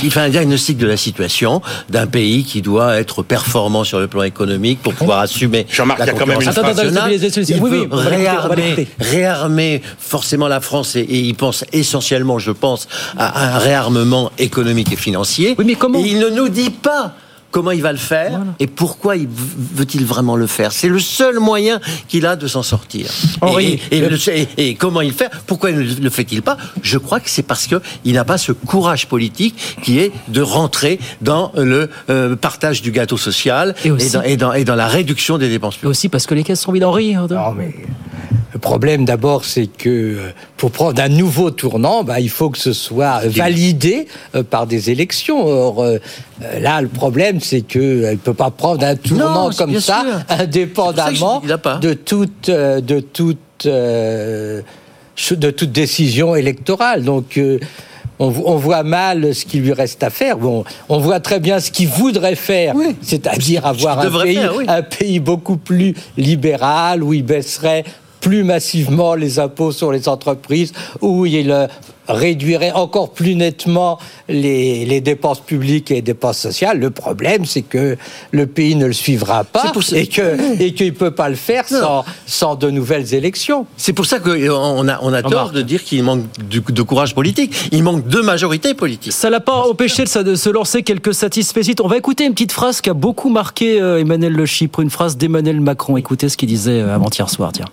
il 0.03 0.11
fait 0.11 0.19
un 0.19 0.29
diagnostic 0.29 0.77
de 0.77 0.87
la 0.87 0.97
situation 0.97 1.61
d'un 1.89 2.07
pays 2.07 2.43
qui 2.43 2.61
doit 2.61 2.97
être 2.97 3.23
performant 3.23 3.83
sur 3.83 3.99
le 3.99 4.07
plan 4.07 4.23
économique 4.23 4.81
pour 4.81 4.93
pouvoir 4.93 5.19
assumer 5.19 5.65
Jean-Marc, 5.69 5.99
il 6.01 6.07
y 6.07 6.09
a 6.09 6.13
quand 6.13 6.27
même 6.27 6.41
une 6.41 6.47
Attends, 6.47 6.63
attends, 6.63 6.83
Il 7.47 7.61
oui, 7.61 7.69
veut 7.69 7.81
oui, 7.81 7.87
réarmer, 7.91 8.87
réarmer 8.99 9.81
forcément 9.97 10.47
la 10.47 10.61
France 10.61 10.95
et, 10.95 11.01
et 11.01 11.19
il 11.19 11.35
pense 11.35 11.65
essentiellement, 11.71 12.39
je 12.39 12.51
pense, 12.51 12.87
à 13.17 13.55
un 13.55 13.57
réarmement 13.83 14.31
économique 14.37 14.91
et 14.91 14.95
financier. 14.95 15.55
Oui, 15.57 15.65
mais 15.65 15.75
comment 15.75 15.99
Et 15.99 16.07
il 16.07 16.19
ne 16.19 16.29
nous 16.29 16.47
dit 16.49 16.69
pas 16.69 17.15
comment 17.51 17.69
il 17.71 17.83
va 17.83 17.91
le 17.91 17.99
faire 17.99 18.39
et 18.59 18.65
pourquoi 18.65 19.15
il 19.15 19.27
veut-il 19.29 20.05
vraiment 20.05 20.35
le 20.35 20.47
faire. 20.47 20.71
C'est 20.71 20.87
le 20.87 20.99
seul 20.99 21.37
moyen 21.39 21.79
qu'il 22.07 22.25
a 22.25 22.35
de 22.35 22.47
s'en 22.47 22.63
sortir. 22.63 23.11
Henri, 23.41 23.79
et, 23.91 23.97
et- 23.97 24.03
et 24.03 24.47
et- 24.57 24.69
et 24.69 24.75
comment 24.75 25.01
il 25.01 25.09
le 25.09 25.13
fait 25.13 25.29
Pourquoi 25.45 25.71
ne 25.71 25.81
le 25.83 26.09
fait-il 26.09 26.41
pas? 26.41 26.57
Je 26.81 26.97
crois 26.97 27.19
que 27.19 27.29
c'est 27.29 27.43
parce 27.43 27.67
que 27.67 27.75
il 28.05 28.13
n'a 28.13 28.23
pas 28.25 28.39
ce 28.39 28.53
courage 28.53 29.07
politique 29.07 29.55
qui 29.83 29.99
est 29.99 30.11
de 30.29 30.41
rentrer 30.41 30.99
dans 31.21 31.51
le 31.55 31.89
euh, 32.09 32.35
partage 32.35 32.81
du 32.81 32.91
gâteau 32.91 33.17
social 33.17 33.75
Et 33.85 33.91
aussi- 33.91 34.11
dans, 34.11 34.23
et 34.23 34.35
dans- 34.37 34.53
et 34.53 34.63
dans 34.63 34.75
la 34.75 34.87
réduction 34.87 35.37
des 35.37 35.49
dépenses 35.49 35.75
Et 35.75 35.79
publiques. 35.79 35.91
aussi 35.91 36.09
parce 36.09 36.25
que 36.25 36.33
les 36.33 36.43
caisses 36.43 36.61
sont 36.61 36.71
vides, 36.71 36.85
Henri. 36.85 37.13
hein, 37.13 37.27
Non, 37.29 37.51
mais 37.51 37.67
le 37.67 38.42
problème 38.63 39.03
d'abord, 39.05 39.43
c'est 39.45 39.67
que 39.67 39.89
euh, 39.89 40.29
pour 40.57 40.71
prendre 40.71 41.01
un 41.01 41.09
nouveau 41.09 41.51
tournant, 41.51 42.03
bah, 42.03 42.19
il 42.19 42.29
faut 42.29 42.49
que 42.49 42.57
ce 42.57 42.73
soit 42.73 43.19
validé 43.27 44.07
euh, 44.35 44.41
par 44.43 44.65
des 44.67 44.89
élections. 44.89 45.45
Or, 45.45 45.83
euh, 45.83 45.97
là, 46.59 46.81
le 46.81 46.87
problème, 46.87 47.39
c'est 47.41 47.61
qu'il 47.61 47.81
ne 48.01 48.15
peut 48.15 48.33
pas 48.33 48.49
prendre 48.51 48.85
un 48.85 48.95
tournant 48.95 49.49
Non, 49.49 49.55
comme 49.55 49.79
ça, 49.79 50.01
sûr. 50.01 50.19
indépendamment 50.39 51.41
pas. 51.61 51.77
de 51.77 51.93
toute, 51.93 52.49
de 52.49 52.99
toute, 53.01 53.65
euh, 53.65 54.61
ch- 55.15 55.37
de 55.37 55.51
toute 55.51 55.71
décision 55.71 56.35
électorale. 56.35 57.03
Donc, 57.03 57.37
euh, 57.37 57.59
on, 58.19 58.29
vo- 58.29 58.43
on 58.45 58.55
voit 58.55 58.83
mal 58.83 59.33
ce 59.35 59.43
qu'il 59.45 59.61
lui 59.63 59.73
reste 59.73 60.03
à 60.03 60.09
faire. 60.09 60.37
Bon, 60.37 60.63
on 60.87 60.99
voit 60.99 61.19
très 61.19 61.39
bien 61.41 61.59
ce 61.59 61.69
qu'il 61.71 61.87
voudrait 61.89 62.35
faire, 62.35 62.75
c'est-à-dire 63.01 63.65
avoir 63.65 63.99
un 63.99 64.05
devrait 64.05 64.23
pays, 64.25 64.35
faire, 64.37 64.55
oui. 64.55 64.65
un 64.67 64.81
pays 64.83 65.19
beaucoup 65.19 65.57
plus 65.57 65.93
libéral 66.15 67.03
où 67.03 67.13
il 67.13 67.23
baisserait 67.25 67.83
plus 68.23 68.43
massivement 68.43 69.15
les 69.15 69.37
impôts 69.37 69.73
sur 69.73 69.91
les 69.91 70.07
entreprises, 70.07 70.71
où 71.01 71.25
il 71.25 71.69
réduirait 72.07 72.71
encore 72.71 73.11
plus 73.11 73.35
nettement 73.35 73.97
les, 74.27 74.85
les 74.85 75.01
dépenses 75.01 75.39
publiques 75.39 75.91
et 75.91 75.95
les 75.95 76.01
dépenses 76.01 76.37
sociales. 76.39 76.79
Le 76.79 76.89
problème, 76.89 77.45
c'est 77.45 77.61
que 77.61 77.97
le 78.31 78.47
pays 78.47 78.75
ne 78.75 78.85
le 78.85 78.93
suivra 78.93 79.43
pas 79.43 79.71
et 80.59 80.73
qu'il 80.73 80.93
peut 80.93 81.11
pas 81.11 81.29
le 81.29 81.35
faire 81.35 81.67
sans, 81.67 82.03
sans 82.25 82.55
de 82.55 82.69
nouvelles 82.69 83.13
élections. 83.13 83.65
C'est 83.77 83.93
pour 83.93 84.05
ça 84.05 84.19
qu'on 84.19 84.87
a, 84.87 84.99
on 85.01 85.13
a 85.13 85.21
tort 85.23 85.51
de 85.51 85.61
dire 85.61 85.83
qu'il 85.83 86.03
manque 86.03 86.23
de, 86.49 86.59
de 86.59 86.81
courage 86.81 87.15
politique. 87.15 87.69
Il 87.71 87.83
manque 87.83 88.07
de 88.07 88.19
majorité 88.21 88.73
politique. 88.73 89.13
Ça 89.13 89.29
l'a 89.29 89.39
pas 89.39 89.53
empêché 89.67 90.03
de, 90.03 90.09
se- 90.09 90.19
de 90.19 90.35
se 90.35 90.49
lancer 90.49 90.83
quelques 90.83 91.13
satisfaites. 91.13 91.79
On 91.81 91.87
va 91.87 91.97
écouter 91.97 92.25
une 92.25 92.33
petite 92.33 92.51
phrase 92.51 92.81
qui 92.81 92.89
a 92.89 92.93
beaucoup 92.93 93.29
marqué 93.29 93.79
euh, 93.81 93.99
Emmanuel 93.99 94.33
Le 94.33 94.45
Chypre, 94.45 94.79
une 94.81 94.89
phrase 94.89 95.17
d'Emmanuel 95.17 95.61
Macron. 95.61 95.97
Écoutez 95.97 96.27
ce 96.29 96.35
qu'il 96.35 96.49
disait 96.49 96.81
euh, 96.81 96.95
avant-hier 96.95 97.29
soir, 97.29 97.51
tiens. 97.53 97.65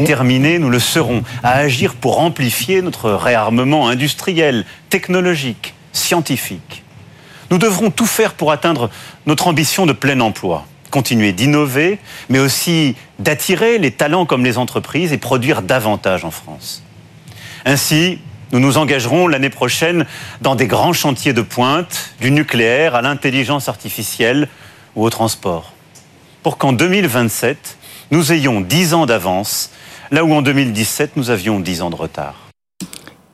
Déterminés, 0.00 0.58
nous 0.58 0.70
le 0.70 0.78
serons 0.78 1.22
à 1.42 1.52
agir 1.52 1.94
pour 1.94 2.20
amplifier 2.20 2.82
notre 2.82 3.10
réarmement 3.12 3.88
industriel, 3.88 4.64
technologique, 4.90 5.74
scientifique. 5.92 6.82
Nous 7.50 7.58
devrons 7.58 7.90
tout 7.90 8.06
faire 8.06 8.34
pour 8.34 8.52
atteindre 8.52 8.90
notre 9.26 9.46
ambition 9.46 9.86
de 9.86 9.92
plein 9.92 10.20
emploi, 10.20 10.66
continuer 10.90 11.32
d'innover, 11.32 11.98
mais 12.28 12.38
aussi 12.38 12.94
d'attirer 13.18 13.78
les 13.78 13.90
talents 13.90 14.26
comme 14.26 14.44
les 14.44 14.58
entreprises 14.58 15.12
et 15.12 15.18
produire 15.18 15.62
davantage 15.62 16.24
en 16.24 16.30
France. 16.30 16.82
Ainsi, 17.64 18.18
nous 18.52 18.60
nous 18.60 18.78
engagerons 18.78 19.28
l'année 19.28 19.50
prochaine 19.50 20.06
dans 20.40 20.54
des 20.56 20.66
grands 20.66 20.92
chantiers 20.92 21.32
de 21.32 21.42
pointe, 21.42 22.14
du 22.20 22.30
nucléaire 22.30 22.94
à 22.94 23.02
l'intelligence 23.02 23.68
artificielle 23.68 24.48
ou 24.94 25.04
au 25.04 25.10
transport, 25.10 25.72
pour 26.42 26.58
qu'en 26.58 26.72
2027, 26.72 27.77
nous 28.10 28.32
ayons 28.32 28.60
10 28.60 28.94
ans 28.94 29.06
d'avance, 29.06 29.70
là 30.10 30.24
où 30.24 30.32
en 30.32 30.42
2017, 30.42 31.16
nous 31.16 31.30
avions 31.30 31.60
10 31.60 31.82
ans 31.82 31.90
de 31.90 31.96
retard. 31.96 32.47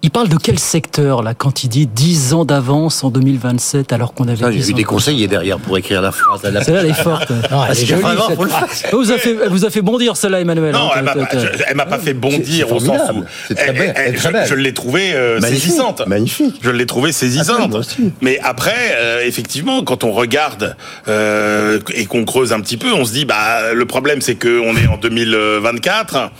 Il 0.05 0.11
parle 0.11 0.29
de 0.29 0.37
quel 0.37 0.59
secteur, 0.59 1.23
là, 1.23 1.33
quand 1.33 1.65
il 1.65 1.69
dit 1.69 1.87
10 1.87 2.35
ans 2.35 2.45
d'avance 2.45 3.03
en 3.05 3.11
2027, 3.11 3.91
alors 3.91 4.13
qu'on 4.13 4.29
avait 4.29 4.37
Ça, 4.37 4.51
J'ai 4.53 4.59
10 4.59 4.67
vu 4.67 4.73
ans 4.75 4.77
des 4.77 4.83
de- 4.83 4.87
conseillers 4.87 5.29
derrière 5.29 5.59
pour 5.59 5.79
écrire 5.79 6.03
la 6.03 6.13
phrase. 6.13 6.43
la- 6.43 6.63
Celle-là, 6.63 6.81
elle 6.83 6.91
est 6.91 6.93
forte. 6.93 7.29
Elle 7.31 8.91
vous 8.93 9.11
a 9.11 9.17
fait, 9.17 9.35
elle 9.45 9.49
vous 9.49 9.65
a 9.65 9.71
fait 9.71 9.81
bondir, 9.81 10.15
celle-là, 10.19 10.41
Emmanuel. 10.43 10.73
Non, 10.75 10.91
hein, 10.91 10.97
elle 10.99 11.05
m'a 11.05 11.15
je- 11.15 11.63
elle 11.67 11.77
m'a 11.77 11.87
pas 11.87 11.99
fait 11.99 12.13
bondir 12.13 12.67
c'est 12.69 12.75
au 12.75 12.81
sens 12.81 12.89
où. 12.89 13.07
formidable. 13.07 13.27
C'est 13.49 13.55
très 13.55 13.69
elle- 13.69 13.79
belle, 13.79 13.93
elle- 13.97 14.03
elle 14.09 14.15
est 14.15 14.19
très 14.19 14.29
je, 14.29 14.33
belle. 14.35 14.47
je 14.47 14.55
l'ai 14.57 14.75
trouvée 14.75 15.13
euh, 15.15 15.41
Magnifique, 15.41 15.63
saisissante. 15.65 16.03
Magnifique. 16.07 16.61
Je 16.63 16.71
l'ai 16.71 16.85
trouvée 16.87 17.13
saisissante. 17.13 17.75
Mais 18.21 18.39
après, 18.43 18.97
euh, 19.01 19.23
effectivement, 19.25 19.83
quand 19.85 20.05
on 20.05 20.13
regarde 20.13 20.77
euh, 21.09 21.81
et 21.95 22.05
qu'on 22.05 22.27
creuse 22.27 22.53
un 22.53 22.61
petit 22.61 22.77
peu, 22.77 22.93
on 22.93 23.07
se 23.07 23.13
dit, 23.15 23.25
bah, 23.25 23.73
le 23.73 23.87
problème, 23.87 24.21
c'est 24.21 24.35
qu'on 24.37 24.77
est 24.77 24.87
en 24.87 24.99
2024 24.99 26.31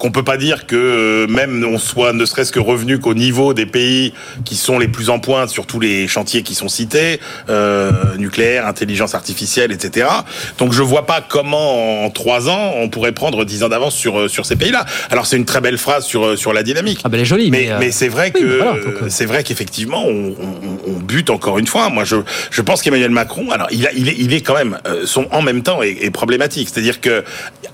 qu'on 0.00 0.10
peut 0.10 0.24
pas 0.24 0.38
dire 0.38 0.66
que 0.66 0.76
euh, 0.76 1.26
même 1.28 1.64
on 1.64 1.78
soit 1.78 2.12
ne 2.12 2.24
serait-ce 2.24 2.50
que 2.50 2.58
revenu 2.58 2.98
qu'au 2.98 3.14
niveau 3.14 3.54
des 3.54 3.66
pays 3.66 4.12
qui 4.44 4.56
sont 4.56 4.78
les 4.78 4.88
plus 4.88 5.10
en 5.10 5.20
pointe 5.20 5.50
sur 5.50 5.66
tous 5.66 5.78
les 5.78 6.08
chantiers 6.08 6.42
qui 6.42 6.54
sont 6.54 6.68
cités, 6.68 7.20
euh, 7.50 7.92
nucléaire, 8.18 8.66
intelligence 8.66 9.14
artificielle, 9.14 9.72
etc. 9.72 10.08
Donc 10.58 10.72
je 10.72 10.82
vois 10.82 11.06
pas 11.06 11.20
comment 11.20 12.04
en 12.04 12.10
trois 12.10 12.48
ans 12.48 12.72
on 12.76 12.88
pourrait 12.88 13.12
prendre 13.12 13.44
dix 13.44 13.62
ans 13.62 13.68
d'avance 13.68 13.94
sur 13.94 14.18
euh, 14.18 14.28
sur 14.28 14.46
ces 14.46 14.56
pays-là. 14.56 14.86
Alors 15.10 15.26
c'est 15.26 15.36
une 15.36 15.44
très 15.44 15.60
belle 15.60 15.78
phrase 15.78 16.06
sur 16.06 16.24
euh, 16.24 16.36
sur 16.36 16.52
la 16.52 16.62
dynamique. 16.62 17.00
Ah 17.04 17.08
ben 17.10 17.18
elle 17.18 17.22
est 17.22 17.26
jolie, 17.26 17.50
mais 17.50 17.60
mais, 17.60 17.70
euh, 17.70 17.76
mais 17.78 17.90
c'est 17.90 18.08
vrai 18.08 18.30
que 18.30 18.56
voilà, 18.56 18.76
c'est 19.08 19.26
vrai 19.26 19.44
qu'effectivement 19.44 20.02
on, 20.06 20.30
on, 20.30 20.90
on 20.92 20.98
bute 20.98 21.28
encore 21.28 21.58
une 21.58 21.66
fois. 21.66 21.90
Moi 21.90 22.04
je 22.04 22.16
je 22.50 22.62
pense 22.62 22.80
qu'Emmanuel 22.80 23.10
Macron, 23.10 23.50
alors 23.50 23.68
il 23.70 23.86
a 23.86 23.92
il 23.92 24.08
est 24.08 24.16
il 24.18 24.32
est 24.32 24.40
quand 24.40 24.54
même 24.54 24.78
son 25.04 25.26
en 25.30 25.42
même 25.42 25.62
temps 25.62 25.82
est, 25.82 25.98
est 26.02 26.10
problématique. 26.10 26.70
C'est-à-dire 26.72 27.02
que 27.02 27.22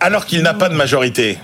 alors 0.01 0.27
qu'il 0.27 0.43
n'a 0.43 0.55
pas 0.55 0.69
de 0.69 0.75
majorité. 0.75 1.39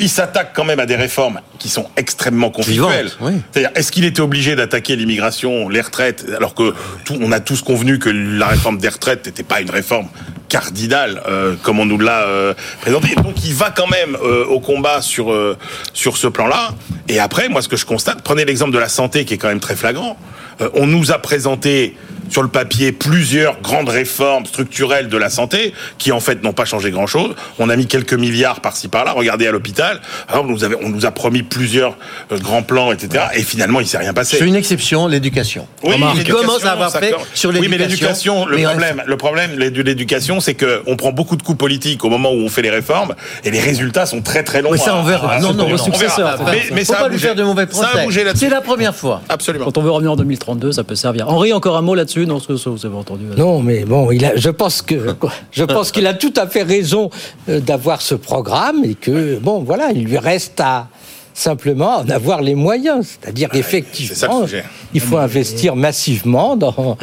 Il 0.00 0.08
s'attaque 0.08 0.52
quand 0.54 0.64
même 0.64 0.80
à 0.80 0.86
des 0.86 0.96
réformes 0.96 1.40
qui 1.58 1.68
sont 1.68 1.86
extrêmement 1.96 2.50
conflictuelles. 2.50 3.10
Oui. 3.20 3.32
C'est-à-dire, 3.52 3.70
est-ce 3.74 3.92
qu'il 3.92 4.04
était 4.06 4.22
obligé 4.22 4.56
d'attaquer 4.56 4.96
l'immigration, 4.96 5.68
les 5.68 5.82
retraites, 5.82 6.24
alors 6.34 6.54
que 6.54 6.74
tout, 7.04 7.18
on 7.20 7.30
a 7.32 7.40
tous 7.40 7.60
convenu 7.60 7.98
que 7.98 8.08
la 8.08 8.46
réforme 8.46 8.78
des 8.78 8.88
retraites 8.88 9.26
n'était 9.26 9.42
pas 9.42 9.60
une 9.60 9.70
réforme 9.70 10.08
cardinale 10.48 11.22
euh, 11.28 11.54
comme 11.62 11.78
on 11.78 11.84
nous 11.84 11.98
l'a 11.98 12.22
euh, 12.22 12.54
présenté. 12.80 13.14
Donc, 13.14 13.44
il 13.44 13.54
va 13.54 13.70
quand 13.70 13.88
même 13.88 14.16
euh, 14.16 14.44
au 14.46 14.58
combat 14.58 15.02
sur 15.02 15.32
euh, 15.32 15.56
sur 15.92 16.16
ce 16.16 16.26
plan-là. 16.26 16.70
Et 17.08 17.20
après, 17.20 17.48
moi, 17.48 17.60
ce 17.62 17.68
que 17.68 17.76
je 17.76 17.84
constate, 17.84 18.22
prenez 18.22 18.44
l'exemple 18.44 18.72
de 18.72 18.78
la 18.78 18.88
santé 18.88 19.24
qui 19.24 19.34
est 19.34 19.38
quand 19.38 19.48
même 19.48 19.60
très 19.60 19.76
flagrant. 19.76 20.16
Euh, 20.60 20.70
on 20.74 20.86
nous 20.86 21.12
a 21.12 21.18
présenté 21.18 21.96
sur 22.30 22.42
le 22.42 22.48
papier 22.48 22.92
plusieurs 22.92 23.60
grandes 23.60 23.88
réformes 23.88 24.46
structurelles 24.46 25.08
de 25.08 25.16
la 25.16 25.28
santé 25.30 25.74
qui 25.98 26.12
en 26.12 26.20
fait 26.20 26.42
n'ont 26.42 26.52
pas 26.52 26.64
changé 26.64 26.90
grand-chose. 26.90 27.34
On 27.58 27.68
a 27.68 27.76
mis 27.76 27.86
quelques 27.86 28.14
milliards 28.14 28.60
par-ci 28.60 28.88
par-là. 28.88 29.12
Regardez 29.12 29.46
à 29.46 29.50
l'hôpital, 29.52 30.00
on 30.32 30.44
nous 30.44 30.64
avait, 30.64 30.76
on 30.82 30.88
nous 30.88 31.06
a 31.06 31.10
promis 31.10 31.42
plusieurs 31.42 31.96
euh, 32.32 32.38
grands 32.38 32.62
plans, 32.62 32.92
etc. 32.92 33.24
Et 33.34 33.42
finalement, 33.42 33.80
il 33.80 33.86
s'est 33.86 33.98
rien 33.98 34.12
passé. 34.14 34.38
C'est 34.38 34.46
une 34.46 34.54
exception, 34.56 35.06
l'éducation. 35.06 35.66
Oui, 35.82 35.94
il 35.96 36.00
l'éducation, 36.18 36.36
commence 36.46 36.64
à 36.64 36.72
avoir 36.72 36.92
fait 36.92 37.14
sur 37.34 37.50
Oui, 37.50 37.66
mais 37.68 37.78
l'éducation. 37.78 38.44
l'éducation, 38.44 38.46
le 38.46 38.56
mais 38.56 38.62
problème, 38.64 39.02
le 39.06 39.16
problème 39.16 39.56
de 39.56 39.82
l'éducation, 39.82 40.40
c'est 40.40 40.54
que 40.54 40.82
on 40.86 40.96
prend 40.96 41.12
beaucoup 41.12 41.36
de 41.36 41.42
coups 41.42 41.58
politiques 41.58 42.04
au 42.04 42.08
moment 42.08 42.30
où 42.32 42.36
on 42.38 42.48
fait 42.48 42.62
les 42.62 42.70
réformes, 42.70 43.14
et 43.44 43.50
les 43.50 43.60
résultats 43.60 44.06
sont 44.06 44.22
très 44.22 44.42
très 44.44 44.62
longs. 44.62 44.70
Oui, 44.72 44.78
ça, 44.78 44.94
on 44.96 45.02
verra. 45.02 45.32
à- 45.34 45.40
Non, 45.40 45.50
à- 45.50 45.52
non, 45.52 45.64
on 45.64 45.68
non. 45.68 45.76
verra. 45.76 45.84
Successeur, 45.84 46.38
Mais, 46.50 46.62
mais 46.72 46.84
Faut 46.84 46.92
ça 46.92 46.98
pas 47.00 47.04
a 47.06 47.08
lui 47.08 47.16
bougé. 47.16 47.26
faire 47.26 47.34
de 47.36 47.42
mauvais 47.42 47.66
Ça 47.70 47.84
a 47.84 47.88
procès. 47.88 48.04
bougé 48.04 48.24
là-dessus. 48.24 48.44
C'est 48.46 48.50
la 48.50 48.60
première 48.60 48.94
fois. 48.94 49.22
Absolument. 49.28 49.64
Quand 49.66 49.78
on 49.78 49.82
veut 49.82 49.90
revenir 49.90 50.12
en 50.12 50.16
2032, 50.16 50.72
ça 50.72 50.84
peut 50.84 50.94
servir. 50.94 51.28
Henri, 51.28 51.52
encore 51.52 51.76
un 51.76 51.82
mot 51.82 51.94
là-dessus? 51.94 52.19
Non, 52.26 52.38
ce 52.40 52.48
que 52.48 52.56
ça, 52.56 52.70
vous 52.70 52.84
avez 52.84 52.96
entendu. 52.96 53.24
Non, 53.36 53.60
mais 53.60 53.84
bon, 53.84 54.10
il 54.10 54.24
a, 54.24 54.36
je 54.36 54.50
pense 54.50 54.82
que 54.82 55.16
je 55.52 55.64
pense 55.64 55.90
qu'il 55.92 56.06
a 56.06 56.14
tout 56.14 56.32
à 56.36 56.46
fait 56.46 56.62
raison 56.62 57.10
euh, 57.48 57.60
d'avoir 57.60 58.02
ce 58.02 58.14
programme 58.14 58.84
et 58.84 58.94
que 58.94 59.38
bon, 59.38 59.60
voilà, 59.60 59.90
il 59.92 60.04
lui 60.04 60.18
reste 60.18 60.60
à 60.60 60.88
simplement 61.34 61.98
en 61.98 62.10
avoir 62.10 62.42
les 62.42 62.54
moyens, 62.54 63.16
c'est-à-dire 63.20 63.48
effectivement, 63.54 64.44
il 64.92 65.00
faut 65.00 65.16
investir 65.16 65.76
massivement 65.76 66.56
dans 66.56 66.96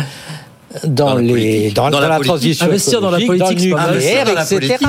dans, 0.83 1.15
la 1.15 1.21
les 1.21 1.71
dans, 1.71 1.89
Dans 1.89 2.01
dans 2.01 2.07
la 2.07 2.19
transition 2.19 2.65
Investir 2.65 3.01
dans 3.01 3.09
la 3.09 3.19
politique, 3.19 3.73
mal. 3.73 3.93
nucléaire, 3.93 4.25
dans 4.25 4.33
la 4.33 4.43
etc. 4.43 4.59
politique. 4.59 4.87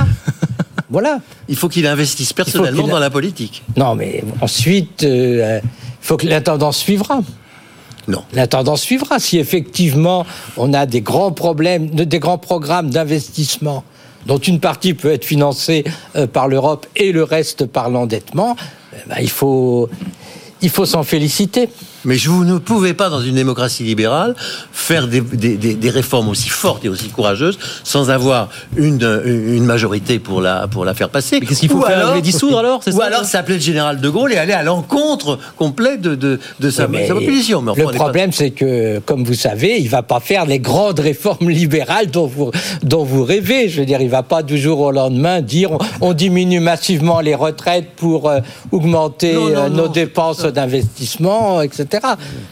voilà. 0.90 1.20
Il 1.48 1.56
faut 1.56 1.68
qu'il 1.68 1.86
investisse 1.86 2.32
personnellement 2.32 2.88
dans 2.88 2.98
la 2.98 3.10
politique. 3.10 3.62
Non, 3.76 3.94
mais 3.94 4.22
ensuite, 4.40 5.04
euh, 5.04 5.60
il 5.62 5.68
faut 6.00 6.16
que 6.16 6.26
la 6.26 6.40
tendance 6.40 6.78
suivra. 6.78 7.20
Non. 8.08 8.22
La 8.32 8.46
tendance 8.46 8.80
suivra. 8.82 9.18
Si 9.20 9.38
effectivement 9.38 10.26
on 10.56 10.72
a 10.74 10.86
des 10.86 11.00
grands 11.02 11.30
problèmes, 11.32 11.90
de- 11.90 12.04
des 12.04 12.18
grands 12.18 12.38
programmes 12.38 12.90
d'investissement 12.90 13.84
dont 14.26 14.38
une 14.38 14.60
partie 14.60 14.94
peut 14.94 15.12
être 15.12 15.24
financée 15.24 15.84
euh, 16.16 16.26
par 16.26 16.48
l'Europe 16.48 16.86
et 16.96 17.12
le 17.12 17.22
reste 17.22 17.66
par 17.66 17.88
l'endettement, 17.90 18.56
eh 18.94 19.08
ben, 19.08 19.16
il 19.20 19.30
faut, 19.30 19.88
il 20.60 20.70
faut 20.70 20.86
s'en 20.86 21.02
féliciter. 21.04 21.68
Mais 22.04 22.16
je- 22.16 22.28
vous 22.30 22.44
ne 22.44 22.58
pouvez 22.58 22.94
pas, 22.94 23.08
dans 23.10 23.20
une 23.20 23.34
démocratie 23.34 23.82
libérale, 23.82 24.34
faire 24.72 25.08
des, 25.08 25.20
des- 25.20 25.90
réformes 25.90 26.28
aussi 26.28 26.48
fortes 26.48 26.84
et 26.84 26.88
aussi 26.88 27.08
courageuses 27.08 27.58
sans 27.82 28.10
avoir 28.10 28.50
une, 28.76 29.22
une 29.26 29.64
majorité 29.64 30.18
pour 30.18 30.40
la, 30.40 30.68
pour 30.68 30.84
la 30.84 30.94
faire 30.94 31.08
passer. 31.08 31.40
qu'est-ce 31.40 31.60
qu'il 31.60 31.70
faut 31.70 31.78
Ou 31.78 31.82
faire, 31.82 32.14
les 32.14 32.20
dissoudre 32.22 32.58
alors, 32.58 32.80
Ou 32.86 32.90
ça, 32.92 33.04
alors 33.06 33.24
s'appeler 33.24 33.56
le 33.56 33.62
général 33.62 34.00
de 34.00 34.08
Gaulle 34.08 34.32
et 34.32 34.36
aller 34.36 34.52
à 34.52 34.62
l'encontre 34.62 35.38
complet 35.56 35.96
de, 35.96 36.14
de, 36.14 36.38
de 36.60 36.70
sa, 36.70 36.86
Mais 36.88 37.08
sa 37.08 37.14
population. 37.14 37.62
Mais 37.62 37.70
enfin, 37.72 37.80
le 37.82 37.86
pas- 37.88 37.92
problème, 37.94 38.32
c'est 38.32 38.50
que, 38.50 38.98
comme 39.00 39.24
vous 39.24 39.34
savez, 39.34 39.78
il 39.80 39.88
va 39.88 40.02
pas 40.02 40.20
faire 40.20 40.44
les 40.46 40.58
grandes 40.60 41.00
réformes 41.00 41.48
libérales 41.50 42.10
dont 42.10 42.26
vous, 42.26 42.50
dont 42.82 43.04
vous 43.04 43.24
rêvez. 43.24 43.68
Je 43.68 43.80
veux 43.80 43.86
dire, 43.86 44.00
il 44.02 44.10
va 44.10 44.22
pas 44.22 44.42
du 44.42 44.58
jour 44.58 44.80
au 44.80 44.90
lendemain 44.92 45.40
dire 45.40 45.72
on, 45.72 45.78
on 46.00 46.12
diminue 46.12 46.60
massivement 46.60 47.20
les 47.20 47.34
retraites 47.34 47.88
pour 47.96 48.28
euh, 48.28 48.40
augmenter 48.72 49.32
Non, 49.34 49.48
non, 49.48 49.56
euh, 49.56 49.68
nos 49.70 49.86
non, 49.86 49.92
dépenses 49.92 50.42
d'investissement, 50.42 51.62
etc. 51.62 51.87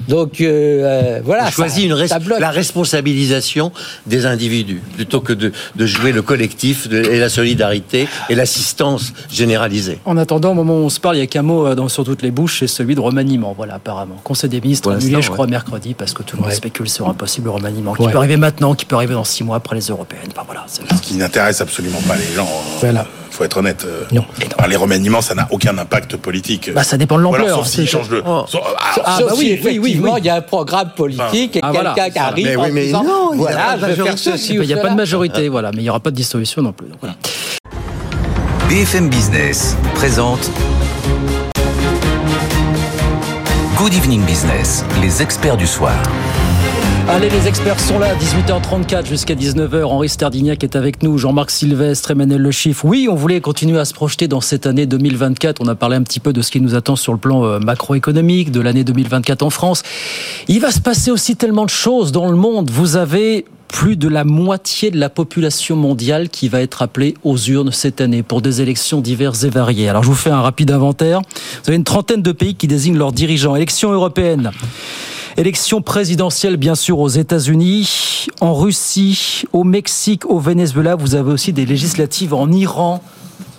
Donc, 0.08 0.40
euh, 0.40 0.46
euh, 0.46 1.20
voilà. 1.24 1.44
On 1.46 1.50
choisit 1.50 1.80
ça- 1.80 1.86
une 1.86 1.92
res- 1.94 2.08
ça 2.08 2.18
bloque. 2.18 2.40
la 2.40 2.50
responsabilisation 2.50 3.72
des 4.06 4.26
individus 4.26 4.80
plutôt 4.96 5.20
que 5.20 5.32
de, 5.32 5.52
de 5.74 5.86
jouer 5.86 6.12
le 6.12 6.22
collectif 6.22 6.88
de- 6.88 7.02
et 7.04 7.18
la 7.18 7.28
solidarité 7.28 8.08
et 8.28 8.34
l'assistance 8.34 9.12
généralisée. 9.30 9.98
En 10.04 10.16
attendant, 10.16 10.52
au 10.52 10.54
moment 10.54 10.74
où 10.74 10.84
on 10.84 10.88
se 10.88 11.00
parle, 11.00 11.16
il 11.16 11.20
n'y 11.20 11.24
a 11.24 11.28
qu'un 11.28 11.42
mot 11.42 11.66
euh, 11.66 11.74
dans, 11.74 11.88
sur 11.88 12.04
toutes 12.04 12.22
les 12.22 12.30
bouches, 12.30 12.60
c'est 12.60 12.66
celui 12.66 12.94
de 12.94 13.00
remaniement. 13.00 13.54
Voilà, 13.56 13.74
apparemment. 13.74 14.16
Conseil 14.24 14.50
des 14.50 14.60
ministres 14.60 14.92
annulé, 14.92 15.22
je 15.22 15.28
ouais. 15.28 15.34
crois, 15.34 15.46
mercredi, 15.46 15.94
parce 15.94 16.12
que 16.12 16.22
tout 16.22 16.36
le 16.36 16.42
monde 16.42 16.50
Ouais. 16.50 16.56
spécule 16.56 16.88
sur 16.88 17.08
un 17.08 17.14
possible 17.14 17.48
remaniement 17.48 17.94
qui 17.94 18.02
Ouais. 18.02 18.12
peut 18.12 18.18
arriver 18.18 18.36
maintenant, 18.36 18.74
qui 18.74 18.84
peut 18.84 18.96
arriver 18.96 19.14
dans 19.14 19.24
six 19.24 19.44
mois 19.44 19.56
après 19.56 19.76
les 19.76 19.86
européennes. 19.86 20.28
Enfin, 20.32 20.42
voilà, 20.46 20.64
Ce 20.68 20.80
qui 21.00 21.14
n'intéresse 21.14 21.60
absolument 21.60 22.00
pas 22.06 22.16
les 22.16 22.34
gens. 22.34 22.44
euh, 22.48 22.78
Voilà. 22.80 23.06
Faut 23.36 23.44
être 23.44 23.58
honnête. 23.58 23.84
euh, 23.86 24.04
Non. 24.12 24.24
les 24.68 24.76
remaniements, 24.76 25.20
ça 25.20 25.34
n'a 25.34 25.46
aucun 25.50 25.76
impact 25.78 26.16
politique. 26.16 26.72
Bah, 26.72 26.82
ça 26.84 26.96
dépend 26.96 27.18
de 27.18 27.22
l'ampleur. 27.22 27.56
Sauf 27.58 27.66
s'ils 27.66 27.84
C'est- 27.84 27.92
changent 27.92 28.08
de. 28.08 28.22
Oh. 28.26 28.44
sauf- 28.48 28.62
ah, 28.78 28.92
Ah, 29.04 29.16
Sauf 29.18 29.28
bah 29.30 29.34
si 29.34 29.40
oui, 29.40 29.46
oui, 29.46 29.60
oui, 29.60 29.70
effectivement, 29.70 30.14
oui. 30.14 30.20
il 30.20 30.26
y 30.26 30.30
a 30.30 30.34
un 30.36 30.40
programme 30.40 30.90
politique 30.96 31.56
et 31.56 31.60
Ah, 31.62 31.70
voilà, 31.72 31.92
quelqu'un 31.94 32.10
qui 32.10 32.18
arrive 32.18 32.46
Mais 32.46 32.56
en 32.56 32.64
oui, 32.64 32.70
mais 32.72 32.84
disant, 32.86 33.04
non, 33.04 33.30
il 33.34 33.38
voilà, 33.38 33.76
je 33.78 33.84
vais 33.86 33.94
faire 33.94 34.18
ceci 34.18 34.58
n'y 34.58 34.72
a 34.72 34.76
pas 34.78 34.88
de 34.90 34.94
majorité, 34.96 35.48
voilà, 35.48 35.70
mais 35.72 35.78
il 35.78 35.82
n'y 35.82 35.90
aura 35.90 36.00
pas 36.00 36.10
de 36.10 36.16
dissolution 36.16 36.62
non 36.62 36.72
plus. 36.72 36.88
donc 36.88 36.98
voilà. 37.00 37.14
BFM 38.68 39.08
Business 39.10 39.76
présente 39.94 40.50
Good 43.76 43.94
Evening 43.94 44.22
Business, 44.24 44.84
les 45.02 45.20
experts 45.22 45.56
du 45.58 45.66
soir. 45.66 45.94
Allez, 47.08 47.30
les 47.30 47.46
experts 47.46 47.78
sont 47.78 48.00
là, 48.00 48.16
18h34 48.16 49.06
jusqu'à 49.06 49.36
19h. 49.36 49.84
Henri 49.84 50.08
Stardignac 50.08 50.64
est 50.64 50.74
avec 50.74 51.04
nous, 51.04 51.18
Jean-Marc 51.18 51.52
Sylvestre, 51.52 52.10
Emmanuel 52.10 52.42
Le 52.42 52.50
Chiffre. 52.50 52.84
Oui, 52.84 53.06
on 53.08 53.14
voulait 53.14 53.40
continuer 53.40 53.78
à 53.78 53.84
se 53.84 53.94
projeter 53.94 54.26
dans 54.26 54.40
cette 54.40 54.66
année 54.66 54.86
2024. 54.86 55.62
On 55.62 55.68
a 55.68 55.76
parlé 55.76 55.94
un 55.96 56.02
petit 56.02 56.18
peu 56.18 56.32
de 56.32 56.42
ce 56.42 56.50
qui 56.50 56.60
nous 56.60 56.74
attend 56.74 56.96
sur 56.96 57.12
le 57.12 57.18
plan 57.20 57.44
euh, 57.44 57.60
macroéconomique, 57.60 58.50
de 58.50 58.60
l'année 58.60 58.82
2024 58.82 59.42
en 59.42 59.50
France. 59.50 59.84
Il 60.48 60.60
va 60.60 60.72
se 60.72 60.80
passer 60.80 61.12
aussi 61.12 61.36
tellement 61.36 61.64
de 61.64 61.70
choses 61.70 62.10
dans 62.10 62.28
le 62.28 62.36
monde. 62.36 62.70
Vous 62.70 62.96
avez 62.96 63.44
plus 63.68 63.96
de 63.96 64.08
la 64.08 64.24
moitié 64.24 64.90
de 64.90 64.98
la 64.98 65.08
population 65.08 65.76
mondiale 65.76 66.28
qui 66.28 66.48
va 66.48 66.60
être 66.60 66.82
appelée 66.82 67.14
aux 67.22 67.38
urnes 67.38 67.70
cette 67.70 68.00
année 68.00 68.24
pour 68.24 68.42
des 68.42 68.62
élections 68.62 69.00
diverses 69.00 69.44
et 69.44 69.50
variées. 69.50 69.88
Alors 69.88 70.02
je 70.02 70.08
vous 70.08 70.16
fais 70.16 70.30
un 70.30 70.40
rapide 70.40 70.72
inventaire. 70.72 71.20
Vous 71.20 71.68
avez 71.68 71.76
une 71.76 71.84
trentaine 71.84 72.22
de 72.22 72.32
pays 72.32 72.56
qui 72.56 72.66
désignent 72.66 72.98
leurs 72.98 73.12
dirigeants. 73.12 73.54
Élections 73.54 73.92
européennes. 73.92 74.50
Élections 75.38 75.82
présidentielles, 75.82 76.56
bien 76.56 76.74
sûr, 76.74 76.98
aux 76.98 77.10
États-Unis, 77.10 78.26
en 78.40 78.54
Russie, 78.54 79.44
au 79.52 79.64
Mexique, 79.64 80.24
au 80.24 80.38
Venezuela. 80.38 80.94
Vous 80.94 81.14
avez 81.14 81.30
aussi 81.30 81.52
des 81.52 81.66
législatives 81.66 82.32
en 82.32 82.50
Iran, 82.50 83.02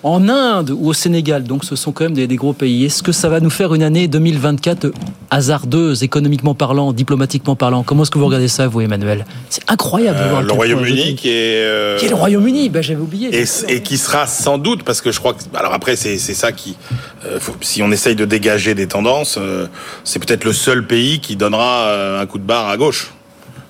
en 0.07 0.29
Inde 0.29 0.71
ou 0.71 0.89
au 0.89 0.93
Sénégal. 0.93 1.43
Donc 1.43 1.63
ce 1.65 1.75
sont 1.75 1.91
quand 1.91 2.05
même 2.05 2.13
des, 2.13 2.27
des 2.27 2.35
gros 2.35 2.53
pays. 2.53 2.85
Est-ce 2.85 3.03
que 3.03 3.11
ça 3.11 3.29
va 3.29 3.39
nous 3.39 3.49
faire 3.49 3.73
une 3.73 3.83
année 3.83 4.07
2024 4.07 4.91
hasardeuse, 5.29 6.03
économiquement 6.03 6.55
parlant, 6.55 6.93
diplomatiquement 6.93 7.55
parlant? 7.55 7.83
Comment 7.83 8.03
est-ce 8.03 8.11
que 8.11 8.17
vous 8.17 8.25
regardez 8.25 8.47
ça, 8.47 8.67
vous, 8.67 8.81
Emmanuel? 8.81 9.25
C'est 9.49 9.63
incroyable. 9.69 10.19
Euh, 10.21 10.41
le 10.41 10.51
Royaume-Uni 10.53 11.15
qui 11.15 11.29
est. 11.29 11.63
euh, 11.63 11.97
Qui 11.99 12.05
est 12.05 12.09
le 12.09 12.15
Royaume-Uni? 12.15 12.69
Ben, 12.69 12.81
J'avais 12.81 13.01
oublié. 13.01 13.29
et, 13.37 13.45
et 13.67 13.81
qui 13.81 13.97
sera 13.97 14.27
sans 14.27 14.57
doute, 14.57 14.83
parce 14.83 15.01
que 15.01 15.11
je 15.11 15.19
crois 15.19 15.33
que. 15.33 15.39
Alors 15.55 15.73
après, 15.73 15.95
c'est 15.95 16.17
ça 16.17 16.51
qui. 16.51 16.77
euh, 17.25 17.39
faut- 17.39 17.55
si 17.61 17.81
on 17.83 17.91
essaye 17.91 18.15
de 18.15 18.25
dégager 18.25 18.73
des 18.75 18.87
tendances, 18.87 19.37
euh, 19.39 19.67
c'est 20.03 20.19
peut-être 20.25 20.45
le 20.45 20.53
seul 20.53 20.87
pays 20.87 21.19
qui 21.19 21.35
donnera 21.35 22.19
un 22.19 22.25
coup 22.25 22.37
de 22.37 22.43
barre 22.45 22.69
à 22.69 22.77
gauche. 22.77 23.11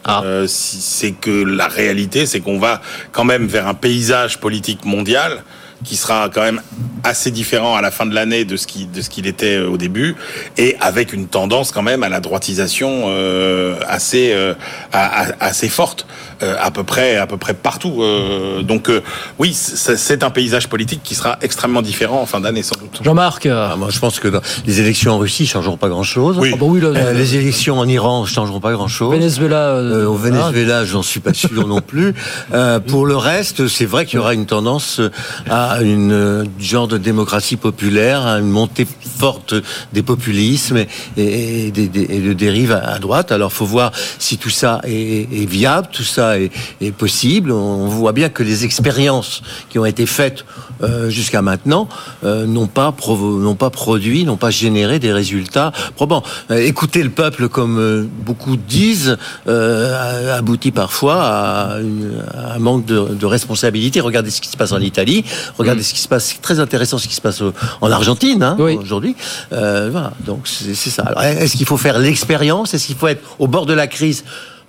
Euh, 0.09 0.47
si- 0.47 0.77
c'est 0.79 1.11
que 1.11 1.43
la 1.43 1.67
réalité, 1.67 2.25
c'est 2.25 2.39
qu'on 2.39 2.59
va 2.59 2.81
quand 3.11 3.25
même 3.25 3.45
vers 3.45 3.67
un 3.67 3.73
paysage 3.73 4.39
politique 4.39 4.85
mondial 4.85 5.43
qui 5.83 5.95
sera 5.95 6.29
quand 6.29 6.41
même 6.41 6.61
assez 7.03 7.31
différent 7.31 7.75
à 7.75 7.81
la 7.81 7.91
fin 7.91 8.05
de 8.05 8.13
l'année 8.13 8.45
de 8.45 8.57
ce 8.57 8.67
qui 8.67 8.85
de 8.85 9.01
ce 9.01 9.09
qu'il 9.09 9.27
était 9.27 9.57
euh, 9.57 9.69
au 9.69 9.77
début 9.77 10.15
et 10.57 10.75
avec 10.79 11.13
une 11.13 11.27
tendance 11.27 11.71
quand 11.71 11.83
même 11.83 12.03
à 12.03 12.09
la 12.09 12.19
droitisation 12.19 13.05
euh, 13.07 13.79
assez 13.87 14.33
euh, 14.33 14.53
assez 14.91 15.69
forte 15.69 16.07
à 16.41 16.71
peu 16.71 16.83
près 16.83 17.17
à 17.17 17.27
peu 17.27 17.37
près 17.37 17.53
partout 17.53 18.01
Euh, 18.01 18.61
donc 18.61 18.89
euh, 18.89 19.01
oui 19.39 19.53
c'est 19.53 20.23
un 20.23 20.29
paysage 20.29 20.67
politique 20.67 21.01
qui 21.03 21.15
sera 21.15 21.37
extrêmement 21.41 21.81
différent 21.81 22.21
en 22.21 22.25
fin 22.25 22.39
d'année 22.39 22.63
sans 22.63 22.75
doute 22.79 22.99
Jean-Marc 23.03 23.45
Ah, 23.47 23.75
moi, 23.77 23.89
je 23.91 23.99
pense 23.99 24.19
que 24.19 24.27
dans- 24.27 24.41
les 24.65 24.79
élections 24.81 25.13
en 25.13 25.17
Russie 25.19 25.45
changeront 25.47 25.77
pas 25.77 25.89
grand-chose. 25.89 26.37
Oui. 26.39 26.51
Ah 26.53 26.57
bah 26.59 26.65
oui, 26.67 26.79
Euh, 26.83 27.13
les 27.13 27.35
élections 27.35 27.79
en 27.79 27.87
Iran 27.87 28.25
changeront 28.25 28.59
pas 28.59 28.71
grand-chose. 28.71 29.13
Venezuela. 29.13 29.69
euh, 29.69 30.03
Euh, 30.03 30.05
au 30.07 30.15
Venezuela, 30.15 30.85
j'en 30.85 31.01
suis 31.01 31.19
pas 31.19 31.33
sûr 31.33 31.67
non 31.67 31.81
plus. 31.81 32.13
Euh, 32.53 32.79
pour 32.79 33.05
le 33.05 33.15
reste, 33.15 33.67
c'est 33.67 33.85
vrai 33.85 34.05
qu'il 34.05 34.17
y 34.17 34.19
aura 34.19 34.33
une 34.33 34.45
tendance 34.45 35.01
à 35.49 35.81
une 35.81 36.11
euh, 36.11 36.43
genre 36.59 36.87
de 36.87 36.97
démocratie 36.97 37.55
populaire, 37.57 38.25
à 38.25 38.39
une 38.39 38.49
montée 38.49 38.87
forte 39.19 39.53
des 39.93 40.03
populismes 40.03 40.77
et, 40.77 40.87
et, 41.17 41.67
et 41.67 41.71
des, 41.71 41.87
des- 41.87 42.07
et 42.15 42.19
de 42.19 42.33
dérives 42.33 42.71
à, 42.73 42.79
à 42.95 42.99
droite. 42.99 43.31
Alors, 43.31 43.51
faut 43.53 43.65
voir 43.65 43.91
si 44.19 44.37
tout 44.37 44.49
ça 44.49 44.81
est, 44.83 45.21
est 45.41 45.49
viable, 45.49 45.87
tout 45.91 46.03
ça 46.03 46.26
est, 46.35 46.51
est 46.81 46.91
possible. 46.91 47.51
On 47.51 47.87
voit 47.87 48.11
bien 48.13 48.29
que 48.29 48.43
les 48.43 48.65
expériences 48.65 49.41
qui 49.69 49.79
ont 49.79 49.85
été 49.85 50.05
faites 50.05 50.43
euh, 50.83 51.09
jusqu'à 51.09 51.41
maintenant 51.41 51.87
euh, 52.23 52.45
n'ont 52.45 52.67
pas 52.67 52.93
n'ont 53.07 53.55
pas 53.55 53.69
produit, 53.69 54.25
n'ont 54.25 54.37
pas 54.37 54.49
généré 54.49 54.99
des 54.99 55.13
résultats 55.13 55.71
probants. 55.95 56.23
Euh, 56.51 56.57
écouter 56.57 57.01
le 57.03 57.09
peuple, 57.09 57.47
comme 57.49 58.07
beaucoup 58.25 58.57
disent, 58.57 59.17
aboutit 59.47 60.71
parfois 60.71 61.23
à, 61.23 61.79
une- 61.79 62.23
à 62.33 62.55
un 62.55 62.59
manque 62.59 62.85
de, 62.85 62.99
de 63.13 63.25
responsabilité. 63.25 63.99
Regardez 64.01 64.29
ce 64.31 64.41
qui 64.41 64.49
se 64.49 64.57
passe 64.57 64.71
en 64.71 64.79
Italie, 64.81 65.23
regardez 65.57 65.83
ce 65.83 65.93
qui 65.93 66.01
se 66.01 66.07
passe. 66.07 66.25
C'est 66.25 66.41
très 66.41 66.59
intéressant 66.59 66.97
ce 66.97 67.07
qui 67.07 67.15
se 67.15 67.21
passe 67.21 67.41
en 67.81 67.91
Argentine 67.91 68.43
hein, 68.43 68.55
aujourd'hui. 68.81 69.15
Voilà, 69.51 70.11
donc 70.25 70.47
c'est 70.47 70.73
ça. 70.75 71.13
Est-ce 71.23 71.55
qu'il 71.57 71.65
faut 71.65 71.77
faire 71.77 71.99
l'expérience? 71.99 72.73
Est-ce 72.73 72.87
qu'il 72.87 72.95
faut 72.95 73.07
être 73.07 73.23
au 73.39 73.47
bord 73.47 73.65
de 73.65 73.73
la 73.73 73.87
crise 73.87 74.23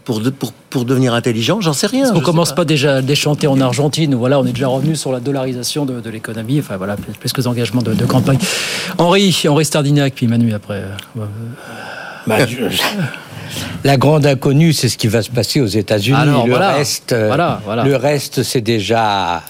pour, 0.09 0.21
de- 0.21 0.31
pour, 0.31 0.53
pour 0.71 0.87
devenir 0.87 1.12
intelligent 1.12 1.61
J'en 1.61 1.75
sais 1.75 1.87
rien. 1.87 2.14
Sais 2.14 2.21
commence 2.23 2.55
pas. 2.55 2.64
déjà 2.64 2.94
à 2.97 3.03
déchanter 3.03 3.47
en 3.47 3.61
Argentine 3.61 4.14
Voilà, 4.14 4.40
on 4.40 4.47
est 4.47 4.53
déjà 4.53 4.66
revenu 4.68 4.97
sur 4.97 5.12
la 5.12 5.21
dollarisation 5.21 5.85
de, 5.85 6.01
de 6.01 6.09
l'économie. 6.09 6.61
Enfin 6.61 6.79
voilà, 6.79 6.97
plus, 6.97 7.31
que 7.31 7.40
des 7.42 7.47
engagements 7.47 7.83
de, 7.83 7.92
de 7.92 8.07
campagne. 8.07 8.38
Henri, 8.97 9.38
Henri 9.47 9.66
Stardignac, 9.66 10.14
puis 10.14 10.27
Manu 10.27 10.55
après. 10.55 10.83
euh, 11.18 11.27
Bah, 12.27 12.47
je- 12.47 12.57
La 13.85 13.99
grande 13.99 14.25
inconnue, 14.25 14.73
c'est 14.73 14.88
ce 14.88 14.97
qui 14.97 15.09
va 15.09 15.21
se 15.21 15.29
passer 15.31 15.61
aux 15.61 15.66
États-Unis. 15.66 16.16
Le 16.47 16.51
voilà. 16.53 16.73
reste, 16.73 17.12
euh, 17.12 17.27
Voilà, 17.29 17.61
voilà. 17.66 17.85
le 17.85 17.94
reste, 17.97 18.42
c'est 18.42 18.62
déjà 18.62 19.42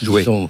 disons, 0.00 0.48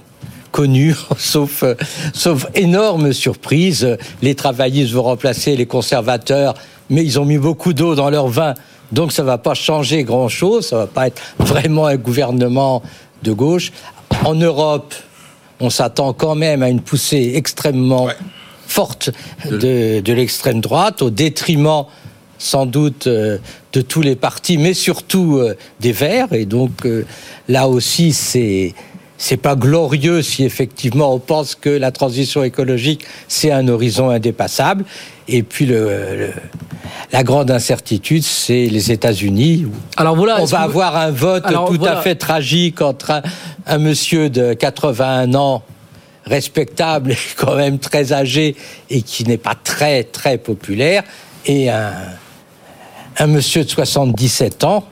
connu, 0.53 0.95
sauf 1.17 1.63
euh, 1.63 1.75
sauf 2.13 2.47
énorme 2.55 3.11
surprise. 3.11 3.97
Les 4.21 4.33
travaillistes 4.35 4.93
vont 4.93 5.03
remplacer 5.03 5.57
les 5.57 5.65
conservateurs, 5.65 6.53
mais 6.89 7.03
ils 7.03 7.19
ont 7.19 7.25
mis 7.25 7.37
beaucoup 7.37 7.73
d'eau 7.73 7.95
dans 7.95 8.09
leur 8.09 8.27
vin, 8.27 8.53
donc 8.91 9.11
ça 9.11 9.23
va 9.23 9.37
pas 9.37 9.53
changer 9.53 10.03
grand-chose. 10.03 10.67
Ça 10.67 10.77
va 10.77 10.87
pas 10.87 11.07
être 11.07 11.21
vraiment 11.37 11.85
un 11.85 11.97
gouvernement 11.97 12.81
de 13.23 13.31
gauche. 13.31 13.71
En 14.25 14.35
Europe, 14.35 14.93
on 15.59 15.69
s'attend 15.69 16.13
quand 16.13 16.35
même 16.35 16.63
à 16.63 16.69
une 16.69 16.81
poussée 16.81 17.33
extrêmement 17.35 18.07
forte 18.67 19.11
de, 19.49 19.99
de 19.99 20.13
l'extrême 20.13 20.61
droite, 20.61 21.01
au 21.01 21.09
détriment 21.09 21.85
sans 22.39 22.65
doute 22.65 23.05
euh, 23.07 23.37
de 23.73 23.81
tous 23.81 24.01
les 24.01 24.15
partis, 24.15 24.57
mais 24.57 24.73
surtout 24.73 25.37
euh, 25.37 25.55
des 25.79 25.91
Verts. 25.91 26.33
Et 26.33 26.45
donc 26.45 26.85
euh, 26.85 27.05
là 27.47 27.67
aussi, 27.67 28.13
c'est 28.13 28.73
c'est 29.21 29.37
pas 29.37 29.55
glorieux 29.55 30.23
si 30.23 30.43
effectivement 30.45 31.13
on 31.13 31.19
pense 31.19 31.53
que 31.53 31.69
la 31.69 31.91
transition 31.91 32.43
écologique 32.43 33.05
c'est 33.27 33.51
un 33.51 33.67
horizon 33.67 34.09
indépassable. 34.09 34.85
Et 35.27 35.43
puis 35.43 35.67
le, 35.67 35.85
le- 36.15 36.33
la 37.11 37.23
grande 37.23 37.51
incertitude, 37.51 38.23
c'est 38.23 38.65
les 38.67 38.91
États-Unis. 38.91 39.67
Alors 39.97 40.15
voilà, 40.15 40.41
on 40.41 40.45
va 40.45 40.57
que- 40.59 40.63
avoir 40.63 40.95
un 40.95 41.11
vote 41.11 41.43
Alors 41.45 41.69
tout 41.69 41.75
voilà. 41.77 41.99
à 41.99 42.01
fait 42.01 42.15
tragique 42.15 42.81
entre 42.81 43.11
un, 43.11 43.21
un 43.67 43.77
monsieur 43.77 44.29
de 44.29 44.53
81 44.53 45.33
ans 45.35 45.61
respectable 46.25 47.15
quand 47.37 47.55
même 47.55 47.79
très 47.79 48.13
âgé 48.13 48.55
et 48.89 49.01
qui 49.01 49.23
n'est 49.25 49.37
pas 49.37 49.55
très 49.55 50.03
très 50.03 50.37
populaire 50.37 51.03
et 51.45 51.69
un, 51.69 51.93
un 53.17 53.27
monsieur 53.27 53.63
de 53.63 53.69
77 53.69 54.63
ans 54.63 54.83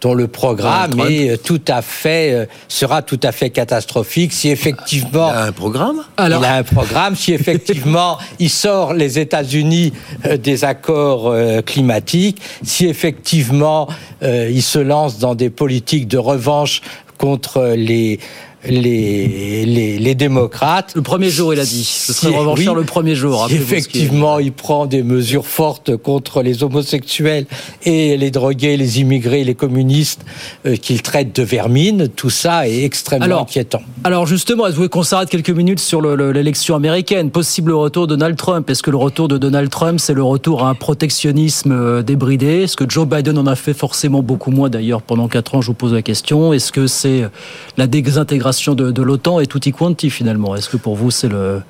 dont 0.00 0.14
le 0.14 0.28
programme 0.28 0.90
Donald 0.90 1.08
Trump. 1.08 1.10
est 1.10 1.42
tout 1.42 1.60
à 1.68 1.82
fait 1.82 2.32
euh, 2.32 2.46
sera 2.68 3.02
tout 3.02 3.20
à 3.22 3.32
fait 3.32 3.50
catastrophique 3.50 4.32
si 4.32 4.48
effectivement 4.50 5.30
Il 5.30 5.36
a 5.36 5.44
un 5.44 5.52
programme? 5.52 6.02
Il 6.18 6.32
a 6.32 6.54
un 6.56 6.62
programme 6.62 7.16
si 7.16 7.32
effectivement 7.32 8.18
il 8.38 8.50
sort 8.50 8.94
les 8.94 9.18
États-Unis 9.18 9.92
euh, 10.26 10.36
des 10.36 10.64
accords 10.64 11.28
euh, 11.28 11.62
climatiques 11.62 12.40
si 12.62 12.86
effectivement 12.86 13.88
euh, 14.22 14.50
il 14.50 14.62
se 14.62 14.78
lance 14.78 15.18
dans 15.18 15.34
des 15.34 15.50
politiques 15.50 16.08
de 16.08 16.18
revanche 16.18 16.80
contre 17.18 17.74
les 17.76 18.20
les, 18.64 19.64
les, 19.66 19.98
les 19.98 20.14
démocrates. 20.14 20.92
Le 20.96 21.02
premier 21.02 21.30
jour, 21.30 21.54
il 21.54 21.60
a 21.60 21.64
dit. 21.64 21.84
Ce 21.84 22.12
serait 22.12 22.36
revanchard 22.36 22.74
le 22.74 22.84
premier 22.84 23.14
jour. 23.14 23.46
Si 23.48 23.54
effectivement 23.54 24.38
il 24.38 24.52
prend 24.52 24.86
des 24.86 25.02
mesures 25.02 25.46
fortes 25.46 25.96
contre 25.96 26.42
les 26.42 26.62
homosexuels 26.64 27.46
et 27.84 28.16
les 28.16 28.30
drogués, 28.30 28.76
les 28.76 29.00
immigrés, 29.00 29.44
les 29.44 29.54
communistes 29.54 30.22
euh, 30.66 30.76
qu'il 30.76 31.02
traite 31.02 31.34
de 31.36 31.42
vermine, 31.42 32.08
tout 32.08 32.30
ça 32.30 32.68
est 32.68 32.82
extrêmement 32.82 33.24
Alors, 33.26 33.42
inquiétant. 33.42 33.80
Alors 34.04 34.26
justement, 34.26 34.64
est-ce 34.66 34.72
que 34.72 34.76
vous 34.76 34.80
voulez 34.82 34.88
qu'on 34.88 35.02
s'arrête 35.04 35.30
quelques 35.30 35.50
minutes 35.50 35.80
sur 35.80 36.00
le- 36.00 36.16
le- 36.16 36.32
l'élection 36.32 36.74
américaine? 36.74 37.30
Possible 37.30 37.72
retour 37.72 38.06
de 38.06 38.16
Donald 38.16 38.36
Trump. 38.36 38.68
Est-ce 38.70 38.82
que 38.82 38.90
le 38.90 38.96
retour 38.96 39.28
de 39.28 39.38
Donald 39.38 39.70
Trump, 39.70 40.00
c'est 40.00 40.14
le 40.14 40.24
retour 40.24 40.64
à 40.64 40.70
un 40.70 40.74
protectionnisme 40.74 41.70
euh, 41.72 42.02
débridé? 42.02 42.62
Est-ce 42.64 42.76
que 42.76 42.88
Joe 42.88 43.06
Biden 43.06 43.38
en 43.38 43.46
a 43.46 43.54
fait 43.54 43.74
forcément 43.74 44.22
beaucoup 44.22 44.50
moins 44.50 44.68
d'ailleurs 44.68 45.02
pendant 45.02 45.28
quatre 45.28 45.54
ans? 45.54 45.60
Je 45.60 45.68
vous 45.68 45.74
pose 45.74 45.92
la 45.92 46.02
question. 46.02 46.52
Est-ce 46.52 46.72
que 46.72 46.86
c'est 46.88 47.22
euh, 47.22 47.28
la 47.76 47.86
désintégration 47.86 48.47
de, 48.74 48.90
de 48.90 49.02
l'OTAN 49.02 49.40
et 49.40 49.46
tutti 49.46 49.72
quanti 49.72 50.10
finalement 50.10 50.56
Est-ce 50.56 50.68
que 50.68 50.76
pour 50.76 50.96
vous 50.96 51.10
c'est 51.10 51.28
le, 51.28 51.60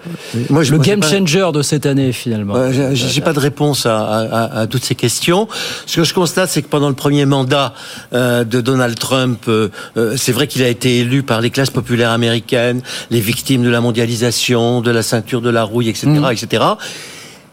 Moi, 0.50 0.62
je- 0.62 0.70
le 0.72 0.78
moi, 0.78 0.86
game 0.86 1.00
pas- 1.00 1.10
changer 1.10 1.50
de 1.52 1.62
cette 1.62 1.86
année 1.86 2.12
finalement 2.12 2.54
Ouais, 2.54 2.72
j'ai- 2.94 3.20
pas 3.20 3.32
de 3.32 3.40
réponse 3.40 3.84
à, 3.86 3.98
à- 3.98 4.20
à- 4.24 4.58
à 4.60 4.66
toutes 4.66 4.84
ces 4.84 4.94
questions. 4.94 5.48
Ce 5.86 5.96
que 5.96 6.04
je 6.04 6.14
constate, 6.14 6.48
c'est 6.50 6.62
que 6.62 6.68
pendant 6.68 6.88
le 6.88 6.94
premier 6.94 7.24
mandat 7.26 7.74
euh, 8.12 8.44
de 8.44 8.60
Donald 8.60 8.98
Trump, 8.98 9.40
euh, 9.48 9.68
euh, 9.96 10.14
c'est 10.16 10.32
vrai 10.32 10.46
qu'il 10.46 10.62
a 10.62 10.68
été 10.68 10.98
élu 10.98 11.22
par 11.22 11.40
les 11.40 11.50
classes 11.50 11.70
populaires 11.70 12.10
américaines, 12.10 12.80
les 13.10 13.20
victimes 13.20 13.62
de 13.64 13.68
la 13.70 13.80
mondialisation, 13.80 14.80
de 14.80 14.90
la 14.90 15.02
ceinture 15.02 15.40
de 15.40 15.50
la 15.50 15.62
rouille, 15.64 15.88
etc., 15.88 16.06
etc. 16.32 16.62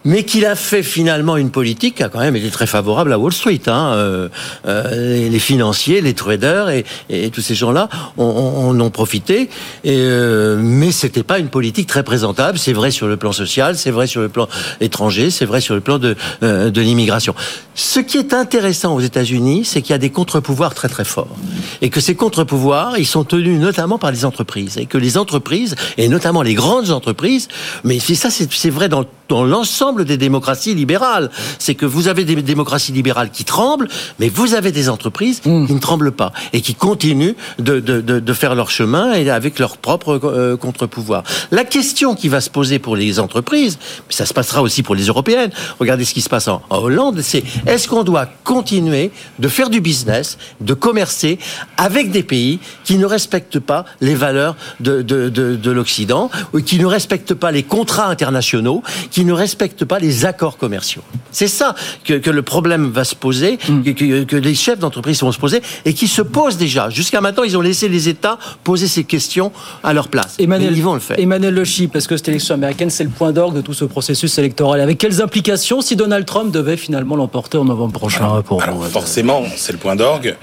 mais 0.06 0.24
qu'il 0.24 0.46
a 0.46 0.56
fait 0.56 0.84
finalement 0.84 1.36
une 1.36 1.50
politique 1.50 1.96
qui 1.96 2.04
a 2.04 2.10
quand 2.10 2.20
même 2.20 2.36
été 2.36 2.50
très 2.50 2.68
favorable 2.68 3.12
à 3.12 3.20
Wall 3.20 3.34
Street. 3.34 3.62
Hein. 3.68 3.94
Euh, 3.96 4.30
euh, 4.68 5.30
les 5.30 5.40
financiers, 5.40 6.00
les 6.00 6.14
traders 6.14 6.70
et, 6.70 6.86
et 7.10 7.30
tous 7.32 7.42
ces 7.42 7.56
gens-là 7.56 7.90
en 8.18 8.80
ont 8.80 8.90
profité. 8.92 9.50
Et, 9.84 9.98
euh, 9.98 10.58
mais 10.62 10.92
c'était 10.92 11.24
pas 11.24 11.40
une 11.40 11.50
politique 11.50 11.88
très 11.88 12.04
présentable. 12.04 12.58
C'est 12.58 12.74
vrai 12.74 12.92
sur 12.92 13.08
le 13.08 13.18
plan 13.18 13.32
social, 13.32 13.76
c'est 13.76 13.92
vrai 13.92 14.08
sur 14.08 14.22
le 14.22 14.30
plan 14.30 14.48
étranger, 14.80 15.32
c'est 15.32 15.46
vrai 15.46 15.60
sur 15.60 15.74
le 15.74 15.82
plan 15.82 15.98
de, 15.98 16.16
euh, 16.44 16.70
de 16.70 16.82
l'immigration. 16.82 17.34
Ce 17.74 18.00
qui 18.00 18.18
est 18.18 18.34
intéressant 18.34 18.96
aux 18.96 19.02
États-Unis, 19.02 19.66
c'est 19.66 19.82
qu'il 19.82 19.92
y 19.92 19.96
a 19.96 20.00
des 20.00 20.12
contre-pouvoirs 20.12 20.76
très 20.76 20.88
très 20.88 21.04
forts 21.04 21.36
et 21.82 21.90
que 21.90 22.00
ces 22.00 22.16
contre-pouvoirs, 22.16 22.98
ils 22.98 23.08
sont 23.08 23.24
tenus 23.24 23.60
notamment 23.60 23.98
par 23.98 24.12
les 24.12 24.24
entreprises 24.24 24.78
et 24.78 24.86
que 24.86 24.98
les 24.98 25.18
entreprises 25.18 25.76
et 25.98 26.08
notamment 26.08 26.42
les 26.42 26.54
grandes 26.54 26.92
entreprises, 26.92 27.48
mais 27.84 28.00
ça 28.00 28.30
c'est 28.30 28.70
vrai 28.70 28.88
dans 28.88 29.04
dans 29.30 29.44
l'ensemble 29.44 30.06
des 30.06 30.18
démocraties 30.18 30.76
libérales. 30.76 31.30
C'est 31.60 31.76
que 31.76 31.86
vous 31.86 32.08
avez 32.08 32.26
des 32.26 32.36
démocraties 32.42 32.92
libérales 32.92 33.32
qui 33.32 33.44
tremblent, 33.46 33.88
mais 34.20 34.30
vous 34.30 34.54
avez 34.54 34.72
des 34.72 34.90
entreprises 34.90 35.16
Hmm. 35.46 35.66
qui 35.68 35.74
ne 35.74 35.80
tremblent 35.80 36.12
pas 36.12 36.32
et 36.54 36.62
qui 36.62 36.76
continuent 36.76 37.34
de, 37.60 37.80
de, 37.80 38.02
de, 38.02 38.20
de 38.20 38.34
faire 38.34 38.56
leur 38.56 38.70
chemin 38.70 39.14
et 39.14 39.30
avec 39.30 39.60
leur 39.60 39.78
propre 39.78 40.20
euh, 40.24 40.58
contre-pouvoir. 40.58 41.24
La 41.52 41.64
question 41.64 42.16
qui 42.16 42.30
va 42.30 42.42
se 42.42 42.50
poser 42.50 42.80
pour 42.80 42.96
les 42.96 43.20
entreprises, 43.20 43.78
mais 44.08 44.14
ça 44.14 44.26
se 44.26 44.34
passera 44.34 44.62
aussi 44.62 44.84
pour 44.84 44.96
les 44.96 45.06
européennes, 45.06 45.52
regardez 45.80 46.06
ce 46.06 46.14
qui 46.14 46.22
se 46.22 46.30
passe 46.30 46.48
en, 46.48 46.62
en 46.70 46.78
Hollande, 46.78 47.22
c'est 47.22 47.44
est-ce 47.66 47.88
qu'on 47.88 48.04
doit 48.04 48.28
continuer 48.44 49.12
de 49.40 49.48
faire 49.48 49.70
du 49.70 49.82
business, 49.82 50.38
de 50.62 50.74
commercer 50.74 51.38
avec 51.78 52.12
des 52.12 52.24
pays 52.24 52.60
qui 52.84 52.98
ne 52.98 53.06
respectent 53.06 53.60
pas 53.60 53.86
les 54.02 54.16
valeurs 54.16 54.56
de, 54.80 55.02
de, 55.02 55.30
de, 55.30 55.56
de 55.56 55.72
l'Occident, 55.72 56.30
qui 56.66 56.80
ne 56.80 56.86
respectent 56.86 57.34
pas 57.34 57.52
les 57.52 57.64
contrats 57.64 58.08
internationaux, 58.08 58.84
qui 59.16 59.24
ne 59.24 59.32
respectent 59.32 59.86
pas 59.86 59.98
les 59.98 60.26
accords 60.26 60.58
commerciaux. 60.58 61.02
C'est 61.32 61.48
ça 61.48 61.74
que, 62.04 62.16
que 62.16 62.30
le 62.30 62.42
problème 62.42 62.90
va 62.92 63.06
se 63.06 63.16
poser, 63.16 63.56
que, 63.56 63.92
que- 63.92 64.24
que 64.26 64.36
les 64.36 64.54
chefs 64.56 64.78
d'entreprise 64.80 65.22
vont 65.22 65.32
se 65.32 65.40
poser, 65.40 65.62
et 65.86 65.94
qui 65.94 66.10
se 66.10 66.22
posent 66.22 66.58
déjà. 66.58 66.90
Jusqu'à 66.90 67.22
maintenant, 67.22 67.44
ils 67.44 67.56
ont 67.56 67.62
laissé 67.62 67.88
les 67.88 68.10
États 68.10 68.38
poser 68.66 68.90
ces 68.90 69.06
questions 69.06 69.54
à 69.86 69.94
leur 69.94 70.10
place. 70.10 70.36
Emmanuel, 70.38 70.72
Mais 70.72 70.78
ils 70.78 70.84
vont 70.84 70.96
le 70.96 71.00
faire. 71.00 71.18
Emmanuel 71.18 71.54
Le 71.54 71.64
Chip, 71.64 71.94
parce 71.94 72.08
que 72.08 72.18
cette 72.18 72.28
élection 72.28 72.56
américaine, 72.56 72.90
c'est 72.90 73.06
le 73.06 73.10
point 73.10 73.32
d'orgue 73.32 73.56
de 73.56 73.62
tout 73.62 73.74
ce 73.74 73.86
processus 73.86 74.38
électoral. 74.38 74.82
Avec 74.82 74.98
quelles 74.98 75.22
implications 75.22 75.80
si 75.80 75.96
Donald 75.96 76.26
Trump 76.26 76.52
devait 76.52 76.76
finalement 76.76 77.16
l'emporter 77.16 77.58
en 77.58 77.64
novembre 77.64 77.94
prochain 77.94 78.42
pour 78.42 78.62
Alors, 78.64 78.86
forcément, 78.88 79.44
c'est 79.56 79.72
le 79.72 79.78
point 79.78 79.96
d'orgue. 79.96 80.36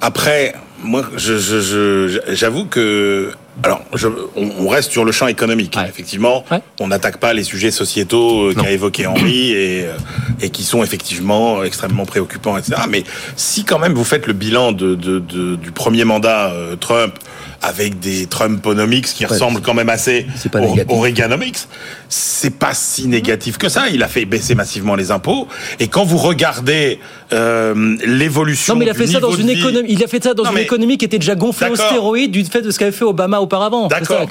Après, 0.00 0.56
moi, 0.82 1.04
je- 1.16 1.38
je- 1.38 1.60
je- 1.60 2.20
j'avoue 2.34 2.64
que. 2.64 3.30
Alors, 3.62 3.80
je- 3.94 4.08
on, 4.36 4.50
on 4.60 4.68
reste 4.68 4.92
sur 4.92 5.04
le 5.04 5.12
champ 5.12 5.26
économique. 5.28 5.76
Effectivement, 5.88 6.44
on 6.80 6.88
n'attaque 6.88 7.16
pas 7.18 7.32
les 7.32 7.42
sujets 7.42 7.70
sociétaux 7.70 8.50
euh, 8.50 8.54
qu'a 8.54 8.70
évoqué 8.70 9.06
Henri 9.06 9.52
et, 9.52 9.86
euh, 9.86 9.92
et 10.40 10.50
qui 10.50 10.62
sont 10.62 10.82
effectivement 10.84 11.62
extrêmement 11.64 12.04
préoccupants, 12.04 12.56
etc. 12.58 12.82
Mais 12.90 13.04
si 13.36 13.64
quand 13.64 13.78
même 13.78 13.94
vous 13.94 14.04
faites 14.04 14.26
le 14.26 14.34
bilan 14.34 14.72
de, 14.72 14.94
de- 14.94 15.18
de- 15.20 15.56
du 15.56 15.70
premier 15.72 16.04
mandat 16.04 16.50
euh, 16.52 16.76
Trump 16.76 17.14
avec 17.62 17.98
des 18.00 18.26
Trumponomics 18.26 19.06
qui 19.06 19.24
ressemblent 19.26 19.60
quand 19.60 19.74
même 19.74 19.88
assez 19.88 20.26
au, 20.88 20.96
Reaganomics, 21.00 21.58
c'est 22.08 22.56
pas 22.58 22.74
si 22.74 23.06
négatif 23.08 23.58
que 23.58 23.68
ça. 23.68 23.84
Il 23.92 24.02
a 24.02 24.08
fait 24.08 24.24
baisser 24.24 24.54
massivement 24.54 24.94
les 24.94 25.10
impôts. 25.10 25.48
Et 25.80 25.88
quand 25.88 26.04
vous 26.04 26.18
regardez 26.18 26.98
euh, 27.32 27.96
l'évolution 28.04 28.74
Non, 28.74 28.78
mais 28.80 28.86
il 28.86 28.90
a 28.90 28.94
fait 28.94 29.06
ça 29.06 29.20
dans 29.20 29.32
une 29.32 29.46
vie- 29.48 29.58
économie. 29.60 29.88
Il 29.90 30.02
a 30.04 30.06
fait 30.06 30.22
ça 30.22 30.34
dans 30.34 30.44
Non, 30.44 30.50
une 30.50 30.56
mais- 30.56 30.62
économie 30.62 30.98
qui 30.98 31.04
était 31.04 31.18
déjà 31.18 31.34
gonflée 31.34 31.68
au 31.68 31.76
stéroïde 31.76 32.30
du 32.30 32.44
fait 32.44 32.62
de 32.62 32.70
ce 32.70 32.78
qu'avait 32.78 32.92
fait 32.92 33.04
Obama 33.04 33.40
auparavant. 33.40 33.88
D'accord. 33.88 34.26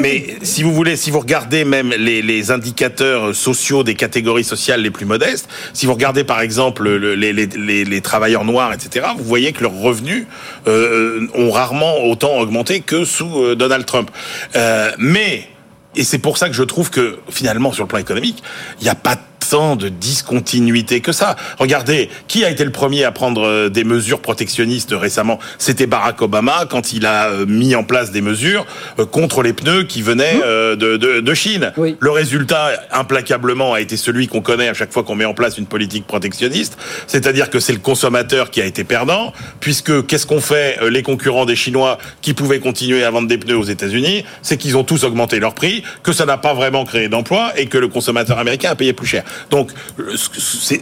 Mais 0.00 0.26
si 0.42 0.62
vous 0.62 0.72
voulez, 0.74 0.96
si 0.96 1.10
vous 1.10 1.20
regardez 1.20 1.64
même 1.64 1.90
les, 1.96 2.22
les 2.22 2.50
indicateurs 2.50 3.34
sociaux 3.34 3.82
des 3.84 3.94
catégories 3.94 4.44
sociales 4.44 4.82
les 4.82 4.90
plus 4.90 5.06
modestes, 5.06 5.48
si 5.72 5.86
vous 5.86 5.92
regardez 5.94 6.24
par 6.24 6.40
exemple 6.40 6.88
le- 6.88 7.14
les, 7.14 7.32
les, 7.32 7.46
les, 7.46 7.84
les 7.84 8.00
travailleurs 8.00 8.44
noirs, 8.44 8.72
etc., 8.72 9.06
vous 9.16 9.24
voyez 9.24 9.52
que 9.52 9.62
leurs 9.62 9.74
revenus 9.78 10.26
euh, 10.66 11.26
ont 11.34 11.50
rarement 11.50 12.04
autant 12.04 12.38
augmenté 12.38 12.69
que 12.78 13.04
sous 13.04 13.42
euh, 13.42 13.56
Donald 13.56 13.84
Trump. 13.84 14.10
Euh, 14.54 14.92
mais 14.98 15.48
et 15.96 16.04
c'est 16.04 16.18
pour 16.18 16.38
ça 16.38 16.48
que 16.48 16.54
je 16.54 16.62
trouve 16.62 16.90
que 16.90 17.18
finalement, 17.28 17.72
sur 17.72 17.82
le 17.82 17.88
plan 17.88 17.98
économique, 17.98 18.42
il 18.78 18.84
n'y 18.84 18.90
a 18.90 18.94
pas 18.94 19.16
tant 19.48 19.76
de 19.76 19.88
discontinuité 19.88 21.00
que 21.00 21.12
ça. 21.12 21.36
Regardez, 21.58 22.08
qui 22.28 22.44
a 22.44 22.50
été 22.50 22.64
le 22.64 22.70
premier 22.70 23.04
à 23.04 23.12
prendre 23.12 23.42
euh, 23.42 23.68
des 23.68 23.84
mesures 23.84 24.20
protectionnistes 24.20 24.92
récemment? 24.92 25.38
C'était 25.58 25.86
Barack 25.86 26.22
Obama 26.22 26.66
quand 26.70 26.92
il 26.92 27.06
a 27.06 27.30
euh, 27.30 27.46
mis 27.46 27.74
en 27.74 27.82
place 27.82 28.12
des 28.12 28.20
mesures 28.20 28.66
euh, 28.98 29.06
contre 29.06 29.42
les 29.42 29.52
pneus 29.52 29.84
qui 29.84 30.02
venaient 30.02 30.40
euh, 30.44 30.76
de, 30.76 30.96
de, 30.96 31.20
de 31.20 31.34
Chine. 31.34 31.72
Le 31.76 32.10
résultat, 32.10 32.70
implacablement, 32.92 33.74
a 33.74 33.80
été 33.80 33.96
celui 33.96 34.28
qu'on 34.28 34.40
connaît 34.40 34.68
à 34.68 34.74
chaque 34.74 34.92
fois 34.92 35.02
qu'on 35.02 35.14
met 35.14 35.24
en 35.24 35.34
place 35.34 35.58
une 35.58 35.66
politique 35.66 36.06
protectionniste, 36.06 36.76
c'est-à-dire 37.06 37.50
que 37.50 37.60
c'est 37.60 37.72
le 37.72 37.78
consommateur 37.78 38.50
qui 38.50 38.60
a 38.60 38.64
été 38.64 38.84
perdant, 38.84 39.32
puisque 39.60 40.06
qu'est-ce 40.06 40.26
qu'on 40.26 40.40
fait 40.40 40.78
les 40.90 41.02
concurrents 41.02 41.46
des 41.46 41.56
Chinois 41.56 41.98
qui 42.22 42.34
pouvaient 42.34 42.60
continuer 42.60 43.04
à 43.04 43.10
vendre 43.10 43.28
des 43.28 43.38
pneus 43.38 43.56
aux 43.56 43.64
États-Unis? 43.64 44.24
C'est 44.42 44.56
qu'ils 44.56 44.76
ont 44.76 44.84
tous 44.84 45.04
augmenté 45.04 45.40
leur 45.40 45.54
prix, 45.54 45.82
que 46.02 46.12
ça 46.12 46.26
n'a 46.26 46.38
pas 46.38 46.54
vraiment 46.54 46.84
créé 46.84 47.08
d'emplois 47.08 47.52
et 47.56 47.66
que 47.66 47.78
le 47.78 47.88
consommateur 47.88 48.38
américain 48.38 48.70
a 48.70 48.74
payé 48.74 48.92
plus 48.92 49.06
cher. 49.06 49.24
Donc 49.50 49.70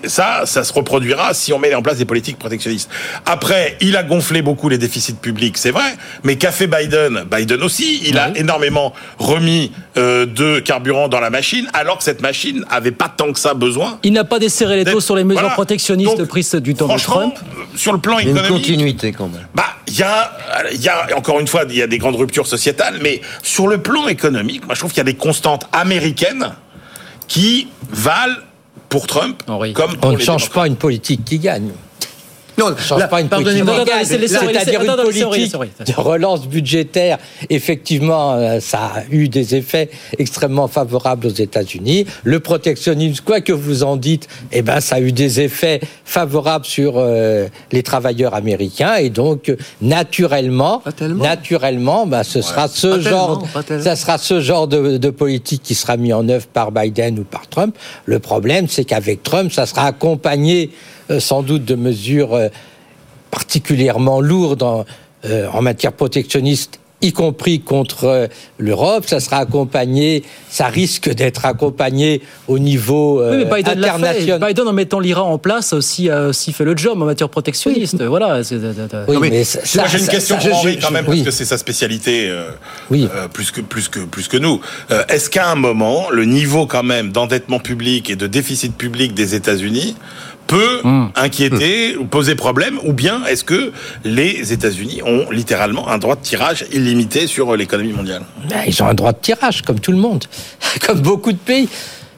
ça, 0.07 0.42
ça 0.46 0.64
se 0.64 0.72
reproduira 0.72 1.34
si 1.34 1.53
on 1.53 1.59
met 1.59 1.74
en 1.74 1.82
place 1.82 1.99
des 1.99 2.05
politiques 2.05 2.38
protectionnistes. 2.38 2.90
Après, 3.26 3.76
il 3.80 3.96
a 3.96 4.03
gonflé 4.03 4.42
beaucoup 4.42 4.68
les 4.68 4.78
déficits 4.78 5.14
publics, 5.14 5.59
c'est 5.59 5.70
vrai, 5.70 5.96
mais 6.22 6.36
qu'a 6.36 6.53
fait 6.53 6.66
Biden? 6.66 7.24
Biden 7.30 7.62
aussi, 7.62 8.01
il 8.07 8.18
a 8.18 8.36
énormément 8.36 8.92
remis 9.18 9.72
euh, 9.96 10.26
de 10.26 10.61
carburant 10.61 11.09
dans 11.09 11.20
la 11.20 11.30
machine, 11.30 11.66
alors 11.72 11.99
que 11.99 12.05
cette 12.05 12.22
machine 12.22 12.64
avait 12.70 12.90
pas 12.92 13.09
tant 13.14 13.32
que 13.32 13.38
ça 13.38 13.55
besoin. 13.55 13.99
Il 14.03 14.12
n'a 14.12 14.24
pas 14.24 14.38
desserré 14.38 14.76
les 14.76 14.84
taux 14.90 15.01
sur 15.01 15.16
les 15.16 15.24
mesures 15.24 15.40
Voilà. 15.40 15.55
protectionnistes 15.55 16.24
prises 16.24 16.55
du 16.57 16.74
temps 16.74 16.88
de 16.94 16.99
Trump. 17.01 17.34
Sur 17.74 17.92
le 17.92 17.99
plan 17.99 18.18
Il 18.18 18.24
y 18.26 18.28
a 18.28 18.30
une 18.30 18.36
économique, 18.38 18.62
continuité 18.64 19.12
quand 19.12 19.28
même. 19.28 19.46
bah, 19.55 19.64
il 19.86 19.99
y 19.99 20.03
a, 20.03 20.32
il 20.72 20.80
y 20.82 20.88
a, 20.88 21.09
encore 21.16 21.40
une 21.40 21.46
fois, 21.49 21.64
il 21.68 21.76
y 21.76 21.82
a 21.82 21.86
des 21.86 21.99
grandes 21.99 22.16
ruptures 22.16 22.46
sociétales, 22.46 22.99
mais 23.03 23.20
sur 23.42 23.68
le 23.68 23.78
plan 23.78 24.09
économique, 24.09 24.66
moi, 24.66 24.74
je 24.74 24.80
trouve 24.80 24.90
qu'il 24.90 24.99
y 24.99 25.01
a 25.01 25.05
des 25.05 25.14
constantes 25.14 25.66
américaines 25.72 26.53
qui 27.29 27.68
valent 27.91 28.37
pour 28.89 29.07
Trump 29.07 29.43
comme 29.74 29.97
pour 29.97 30.11
On 30.11 30.12
ne 30.12 30.18
change 30.18 30.51
pas 30.51 30.66
une 30.66 30.76
politique 30.76 31.24
qui 31.24 31.39
gagne. 31.39 31.70
Non, 32.59 32.74
pardonnez-moi. 33.28 33.74
C'est-à-dire 34.04 34.40
laissez- 34.59 34.70
une 34.82 34.86
politique 35.04 35.52
de 35.86 36.00
relance 36.00 36.46
budgétaire. 36.46 37.18
Effectivement, 37.50 38.32
euh, 38.34 38.61
ça 38.61 38.78
a 38.96 39.02
eu 39.11 39.28
des 39.28 39.54
effets 39.54 39.90
extrêmement 40.18 40.68
favorables 40.68 41.26
aux 41.26 41.30
États-Unis. 41.30 42.06
Le 42.24 42.40
protectionnisme, 42.40 43.22
quoi 43.24 43.40
que 43.40 43.52
vous 43.52 43.82
en 43.84 43.96
dites, 43.96 44.28
eh 44.52 44.62
ben, 44.62 44.80
ça 44.80 44.96
a 44.96 45.00
eu 45.00 45.12
des 45.12 45.40
effets 45.40 45.80
favorables 46.04 46.64
sur 46.64 46.94
euh, 46.96 47.46
les 47.72 47.82
travailleurs 47.82 48.34
américains. 48.34 48.96
Et 48.96 49.11
donc, 49.11 49.52
naturellement, 49.80 50.82
naturellement, 51.22 52.06
bah, 52.06 52.24
ce 52.24 52.42
sera 52.42 52.68
ce 52.68 53.00
genre, 53.00 53.42
ça 53.82 53.96
sera 53.96 54.18
ce 54.18 54.40
genre 54.40 54.66
de, 54.68 54.96
de 54.98 55.11
politique 55.11 55.62
qui 55.62 55.74
sera 55.74 55.96
mis 55.96 56.12
en 56.12 56.28
œuvre 56.28 56.46
par 56.46 56.72
Biden 56.72 57.18
ou 57.20 57.24
par 57.24 57.46
Trump. 57.48 57.76
Le 58.06 58.18
problème, 58.18 58.66
c'est 58.68 58.84
qu'avec 58.84 59.22
Trump, 59.22 59.52
ça 59.52 59.66
sera 59.66 59.86
accompagné 59.86 60.70
sans 61.18 61.42
doute 61.42 61.64
de 61.64 61.74
mesures 61.74 62.34
euh, 62.34 62.48
particulièrement 63.30 64.20
lourdes 64.20 64.62
en, 64.62 64.84
euh, 65.24 65.46
en 65.52 65.62
matière 65.62 65.92
protectionniste 65.92 66.80
y 67.00 67.12
compris 67.12 67.61
contre 67.61 68.04
euh, 68.06 68.26
l'Europe, 68.59 69.04
ça 69.06 69.20
sera 69.20 69.36
accompagné, 69.36 70.24
ça 70.50 70.66
risque 70.66 71.09
d'être 71.09 71.44
accompagné 71.46 72.22
au 72.48 72.59
niveau 72.59 73.20
euh, 73.22 73.30
Oui, 73.30 73.44
mais 73.48 73.62
Biden 73.62 73.80
fait. 73.84 73.88
international. 73.88 74.40
Biden, 74.48 74.66
en 74.66 74.72
mettant 74.72 74.98
l'IRA 74.98 75.22
en 75.22 75.38
place, 75.38 75.72
aussi, 75.72 76.11
fait 76.52 76.64
le 76.64 76.76
job 76.76 77.00
en 77.00 77.04
matière 77.04 77.28
protectionniste. 77.28 78.02
Voilà. 78.02 78.40
Oui, 79.06 79.14
Non, 79.14 79.20
mais 79.20 79.30
mais 79.30 79.44
ça- 79.44 79.61
moi, 79.76 79.86
j'ai 79.86 79.98
ça- 79.98 80.04
une 80.06 80.11
question 80.11 80.40
ça- 80.40 80.48
pour 80.48 80.59
Henri 80.59 80.78
quand 80.82 80.90
même 80.90 81.04
oui. 81.06 81.18
parce 81.22 81.26
que 81.26 81.30
c'est 81.30 81.44
sa 81.48 81.56
spécialité 81.59 82.28
euh, 82.30 82.48
euh, 82.90 83.28
plus 83.28 83.52
que 83.52 83.61
plus 83.61 83.86
que 83.88 84.00
plus 84.00 84.26
que 84.26 84.36
nous. 84.36 84.61
Euh, 84.90 85.04
Est-ce 85.09 85.30
qu'à 85.30 85.48
un 85.48 85.54
moment 85.54 86.11
le 86.11 86.24
niveau 86.24 86.66
quand 86.66 86.82
même 86.82 87.12
d'endettement 87.12 87.61
public 87.61 88.11
et 88.11 88.16
de 88.16 88.26
déficit 88.26 88.76
public 88.76 89.14
des 89.14 89.36
États-Unis 89.36 89.94
peut 90.49 90.80
Hmm. 90.82 91.07
inquiéter 91.14 91.96
ou 91.96 92.05
poser 92.07 92.34
problème 92.34 92.78
ou 92.84 92.92
bien 92.92 93.24
est-ce 93.26 93.44
que 93.44 93.72
les 94.05 94.53
États-Unis 94.53 95.01
ont 95.05 95.30
littéralement 95.30 95.88
un 95.88 95.99
droit 95.99 96.16
de 96.16 96.22
tirage 96.22 96.64
illimité 96.72 97.26
sur 97.26 97.55
l'économie 97.57 97.92
mondiale? 97.92 98.22
Ben, 98.51 98.62
ils 98.66 98.82
ont 98.82 98.86
un 98.86 98.94
droit 98.94 99.12
de 99.12 99.18
tirage, 99.20 99.62
comme 99.62 99.78
tout 99.78 99.92
le 99.92 99.99
monde, 99.99 100.24
comme 100.86 101.01
beaucoup 101.01 101.32
de 101.32 101.38
pays. 101.38 101.68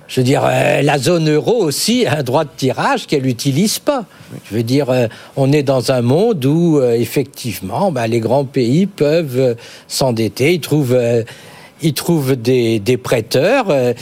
Je 0.08 0.20
veux 0.20 0.24
dire, 0.24 0.42
euh, 0.44 0.82
la 0.82 0.98
zone 0.98 1.28
euro 1.30 1.62
aussi 1.62 2.04
a 2.06 2.18
un 2.18 2.22
droit 2.24 2.42
de 2.44 2.50
tirage 2.56 3.06
qu'elle 3.06 3.22
n'utilise 3.22 3.78
pas. 3.78 4.04
Je 4.50 4.56
veux 4.56 4.64
dire, 4.64 4.90
euh, 4.90 5.06
on 5.36 5.52
est 5.52 5.62
dans 5.62 5.92
un 5.92 6.02
monde 6.02 6.44
où, 6.44 6.78
euh, 6.80 6.94
effectivement, 6.94 7.92
ben, 7.92 8.06
les 8.08 8.18
grands 8.20 8.44
pays 8.44 8.86
peuvent 8.86 9.38
euh, 9.38 9.54
s'endetter, 9.86 10.54
ils 10.54 10.60
trouvent, 10.60 10.94
euh, 10.94 11.22
ils 11.82 11.94
trouvent 11.94 12.34
des, 12.34 12.80
des 12.80 12.96
prêteurs. 12.96 13.66
euh, 13.70 13.92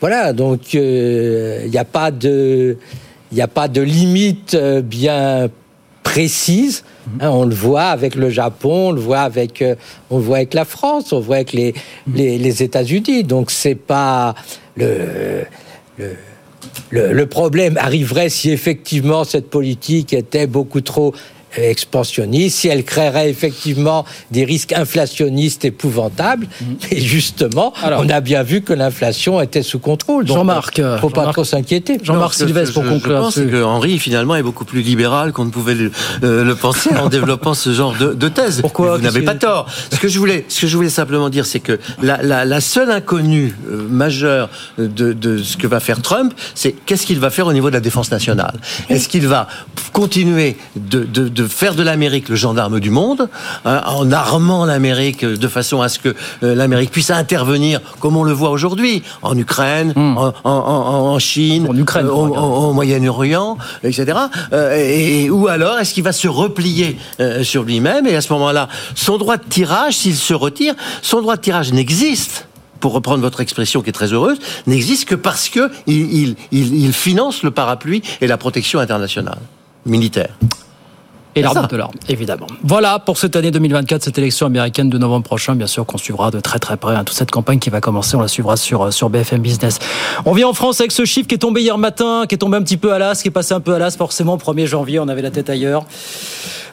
voilà, 0.00 0.32
donc 0.32 0.60
euh, 0.74 1.62
il 1.64 1.70
n'y 1.70 1.78
a 1.78 1.84
pas 1.84 2.10
de, 2.12 2.76
n'y 3.36 3.42
a 3.42 3.48
pas 3.48 3.68
de 3.68 3.80
limite 3.82 4.54
euh, 4.54 4.82
bien 4.82 5.48
précise. 6.02 6.84
Hein, 7.20 7.30
on 7.30 7.44
le 7.44 7.54
voit 7.54 7.84
avec 7.84 8.14
le 8.14 8.30
Japon, 8.30 8.88
on 8.88 8.92
le 8.92 9.00
voit 9.00 9.20
avec, 9.20 9.62
euh, 9.62 9.74
on 10.10 10.18
le 10.18 10.24
voit 10.24 10.38
avec 10.38 10.54
la 10.54 10.64
France, 10.64 11.12
on 11.12 11.18
le 11.18 11.22
voit 11.24 11.36
avec 11.36 11.52
les, 11.52 11.74
les, 12.12 12.38
les 12.38 12.62
États-Unis. 12.62 13.24
Donc 13.24 13.50
c'est 13.50 13.74
pas 13.74 14.34
le, 14.76 15.44
le- 15.98 16.16
Le, 16.90 17.12
le 17.12 17.26
problème 17.26 17.76
arriverait 17.78 18.28
si 18.28 18.50
effectivement 18.50 19.24
cette 19.24 19.48
politique 19.50 20.12
était 20.12 20.46
beaucoup 20.46 20.82
trop 20.82 21.14
expansionniste, 21.58 22.58
si 22.58 22.68
elle 22.68 22.84
créerait 22.84 23.30
effectivement 23.30 24.04
des 24.30 24.44
risques 24.44 24.72
inflationnistes 24.72 25.64
épouvantables. 25.64 26.46
Et 26.90 27.00
justement, 27.00 27.72
on 27.84 28.08
a 28.08 28.20
bien 28.20 28.42
vu 28.42 28.62
que 28.62 28.72
l'inflation 28.72 29.40
était 29.40 29.62
sous 29.62 29.78
contrôle. 29.78 30.26
Jean-Marc, 30.26 30.78
euh, 30.78 30.98
faut 30.98 31.08
pas 31.10 31.20
Jean-Marc. 31.22 31.34
trop 31.34 31.44
s'inquiéter. 31.44 31.98
Jean-Marc 32.02 32.32
Je- 32.32 32.38
Sylvestre, 32.38 32.74
pour 32.74 32.84
je- 32.84 32.88
conclure. 32.90 33.16
Je 33.16 33.20
pense 33.22 33.34
que 33.36 33.62
Henri, 33.62 33.98
finalement, 33.98 34.36
est 34.36 34.42
beaucoup 34.42 34.64
plus 34.64 34.82
libéral 34.82 35.32
qu'on 35.32 35.44
ne 35.44 35.50
pouvait 35.50 35.74
le, 35.74 35.90
euh, 36.22 36.44
le 36.44 36.54
penser 36.54 36.90
en 36.96 37.08
développant 37.08 37.54
ce 37.54 37.72
genre 37.72 37.94
de, 37.98 38.12
de 38.12 38.28
thèse. 38.28 38.60
Pourquoi 38.60 38.92
Mais 38.92 38.98
Vous 38.98 39.14
n'avez 39.14 39.22
pas 39.22 39.34
tort. 39.34 39.66
Ce 39.92 39.98
que 39.98 40.08
je 40.08 40.18
voulais, 40.18 40.44
ce 40.48 40.62
que 40.62 40.66
je 40.66 40.76
voulais 40.76 40.88
simplement 40.90 41.28
dire, 41.30 41.46
c'est 41.46 41.60
que 41.60 41.78
la, 42.02 42.22
la, 42.22 42.44
la 42.44 42.60
seule 42.60 42.90
inconnue 42.90 43.54
euh, 43.70 43.86
majeure 43.88 44.48
de, 44.78 45.12
de 45.12 45.38
ce 45.38 45.56
que 45.56 45.66
va 45.66 45.80
faire 45.80 46.02
Trump, 46.02 46.32
c'est 46.54 46.72
qu'est-ce 46.72 47.06
qu'il 47.06 47.18
va 47.20 47.30
faire 47.30 47.46
au 47.46 47.52
niveau 47.52 47.68
de 47.68 47.74
la 47.74 47.80
défense 47.80 48.10
nationale? 48.10 48.54
Est-ce 48.88 49.08
qu'il 49.08 49.26
va 49.26 49.48
continuer 49.92 50.56
de, 50.76 51.04
de, 51.04 51.28
de 51.46 51.52
faire 51.52 51.74
de 51.74 51.82
l'Amérique 51.82 52.28
le 52.28 52.36
gendarme 52.36 52.80
du 52.80 52.90
monde, 52.90 53.28
hein, 53.64 53.82
en 53.86 54.10
armant 54.10 54.64
l'Amérique 54.64 55.24
de 55.24 55.48
façon 55.48 55.80
à 55.80 55.88
ce 55.88 55.98
que 55.98 56.14
euh, 56.42 56.54
l'Amérique 56.54 56.90
puisse 56.90 57.10
intervenir, 57.10 57.80
comme 58.00 58.16
on 58.16 58.24
le 58.24 58.32
voit 58.32 58.50
aujourd'hui, 58.50 59.02
en 59.22 59.36
Ukraine, 59.36 59.92
en, 59.96 60.32
en, 60.44 60.50
en, 60.50 61.14
en 61.14 61.18
Chine, 61.18 61.66
En 61.68 61.76
Ukraine, 61.76 62.06
euh, 62.06 62.10
au, 62.10 62.72
Moyen-Orient, 62.72 63.58
etc. 63.82 64.18
Euh, 64.52 64.76
et, 64.76 65.30
ou 65.30 65.48
alors, 65.48 65.78
est-ce 65.78 65.94
qu'il 65.94 66.04
va 66.04 66.12
se 66.12 66.28
replier 66.28 66.98
euh, 67.20 67.44
sur 67.44 67.62
lui-même? 67.62 68.06
Et 68.06 68.16
à 68.16 68.20
ce 68.20 68.32
moment-là, 68.32 68.68
son 68.94 69.18
droit 69.18 69.36
de 69.36 69.44
tirage, 69.48 69.94
s'il 69.98 70.16
se 70.16 70.34
retire, 70.34 70.74
son 71.02 71.20
droit 71.20 71.36
de 71.36 71.42
tirage 71.42 71.72
n'existe. 71.72 72.48
Pour 72.78 72.92
reprendre 72.92 73.22
votre 73.22 73.40
expression 73.40 73.80
qui 73.80 73.88
est 73.88 73.92
très 73.92 74.12
heureuse, 74.12 74.38
n'existe 74.66 75.08
que 75.08 75.14
parce 75.14 75.48
que 75.48 75.70
il, 75.86 76.12
il, 76.12 76.36
il, 76.52 76.74
il 76.84 76.92
finance 76.92 77.42
le 77.42 77.50
parapluie 77.50 78.02
et 78.20 78.26
la 78.26 78.36
protection 78.36 78.80
internationale 78.80 79.38
militaire. 79.86 80.36
Et 81.36 81.42
ça. 81.42 81.66
de 81.66 81.76
l'arme, 81.76 81.92
évidemment. 82.08 82.46
Voilà 82.64 82.98
pour 82.98 83.18
cette 83.18 83.36
année 83.36 83.50
2024, 83.50 84.02
cette 84.02 84.16
élection 84.16 84.46
américaine 84.46 84.88
de 84.88 84.96
novembre 84.96 85.24
prochain, 85.24 85.54
bien 85.54 85.66
sûr 85.66 85.84
qu'on 85.84 85.98
suivra 85.98 86.30
de 86.30 86.40
très 86.40 86.58
très 86.58 86.78
près. 86.78 86.94
hein, 86.94 87.04
toute 87.04 87.16
cette 87.16 87.30
campagne 87.30 87.58
qui 87.58 87.68
va 87.68 87.80
commencer, 87.80 88.16
on 88.16 88.20
la 88.22 88.28
suivra 88.28 88.56
sur, 88.56 88.84
euh, 88.86 88.90
sur 88.90 89.10
BFM 89.10 89.42
Business. 89.42 89.78
On 90.24 90.32
vient 90.32 90.48
en 90.48 90.54
France 90.54 90.80
avec 90.80 90.92
ce 90.92 91.04
chiffre 91.04 91.28
qui 91.28 91.34
est 91.34 91.38
tombé 91.38 91.60
hier 91.60 91.76
matin, 91.76 92.24
qui 92.26 92.34
est 92.34 92.38
tombé 92.38 92.56
un 92.56 92.62
petit 92.62 92.78
peu 92.78 92.92
à 92.92 92.98
l'as, 92.98 93.20
qui 93.20 93.28
est 93.28 93.30
passé 93.30 93.52
un 93.52 93.60
peu 93.60 93.74
à 93.74 93.78
l'as, 93.78 93.96
forcément, 93.96 94.38
1er 94.38 94.66
janvier, 94.66 94.98
on 94.98 95.08
avait 95.08 95.22
la 95.22 95.30
tête 95.30 95.50
ailleurs. 95.50 95.84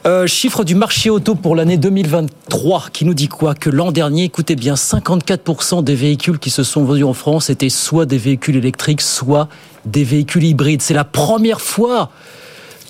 Euh, 0.06 0.26
chiffre 0.26 0.64
du 0.64 0.74
marché 0.74 1.08
auto 1.08 1.34
pour 1.34 1.56
l'année 1.56 1.78
2023 1.78 2.88
qui 2.92 3.06
nous 3.06 3.14
dit 3.14 3.28
quoi? 3.28 3.54
Que 3.54 3.70
l'an 3.70 3.90
dernier, 3.90 4.24
écoutez 4.24 4.54
bien, 4.54 4.74
54% 4.74 5.82
des 5.82 5.94
véhicules 5.94 6.38
qui 6.38 6.50
se 6.50 6.62
sont 6.62 6.84
vendus 6.84 7.04
en 7.04 7.14
France 7.14 7.48
étaient 7.48 7.70
soit 7.70 8.04
des 8.04 8.18
véhicules 8.18 8.56
électriques, 8.56 9.00
soit 9.00 9.48
des 9.86 10.04
véhicules 10.04 10.44
hybrides. 10.44 10.82
C'est 10.82 10.92
la 10.94 11.04
première 11.04 11.62
fois 11.62 12.10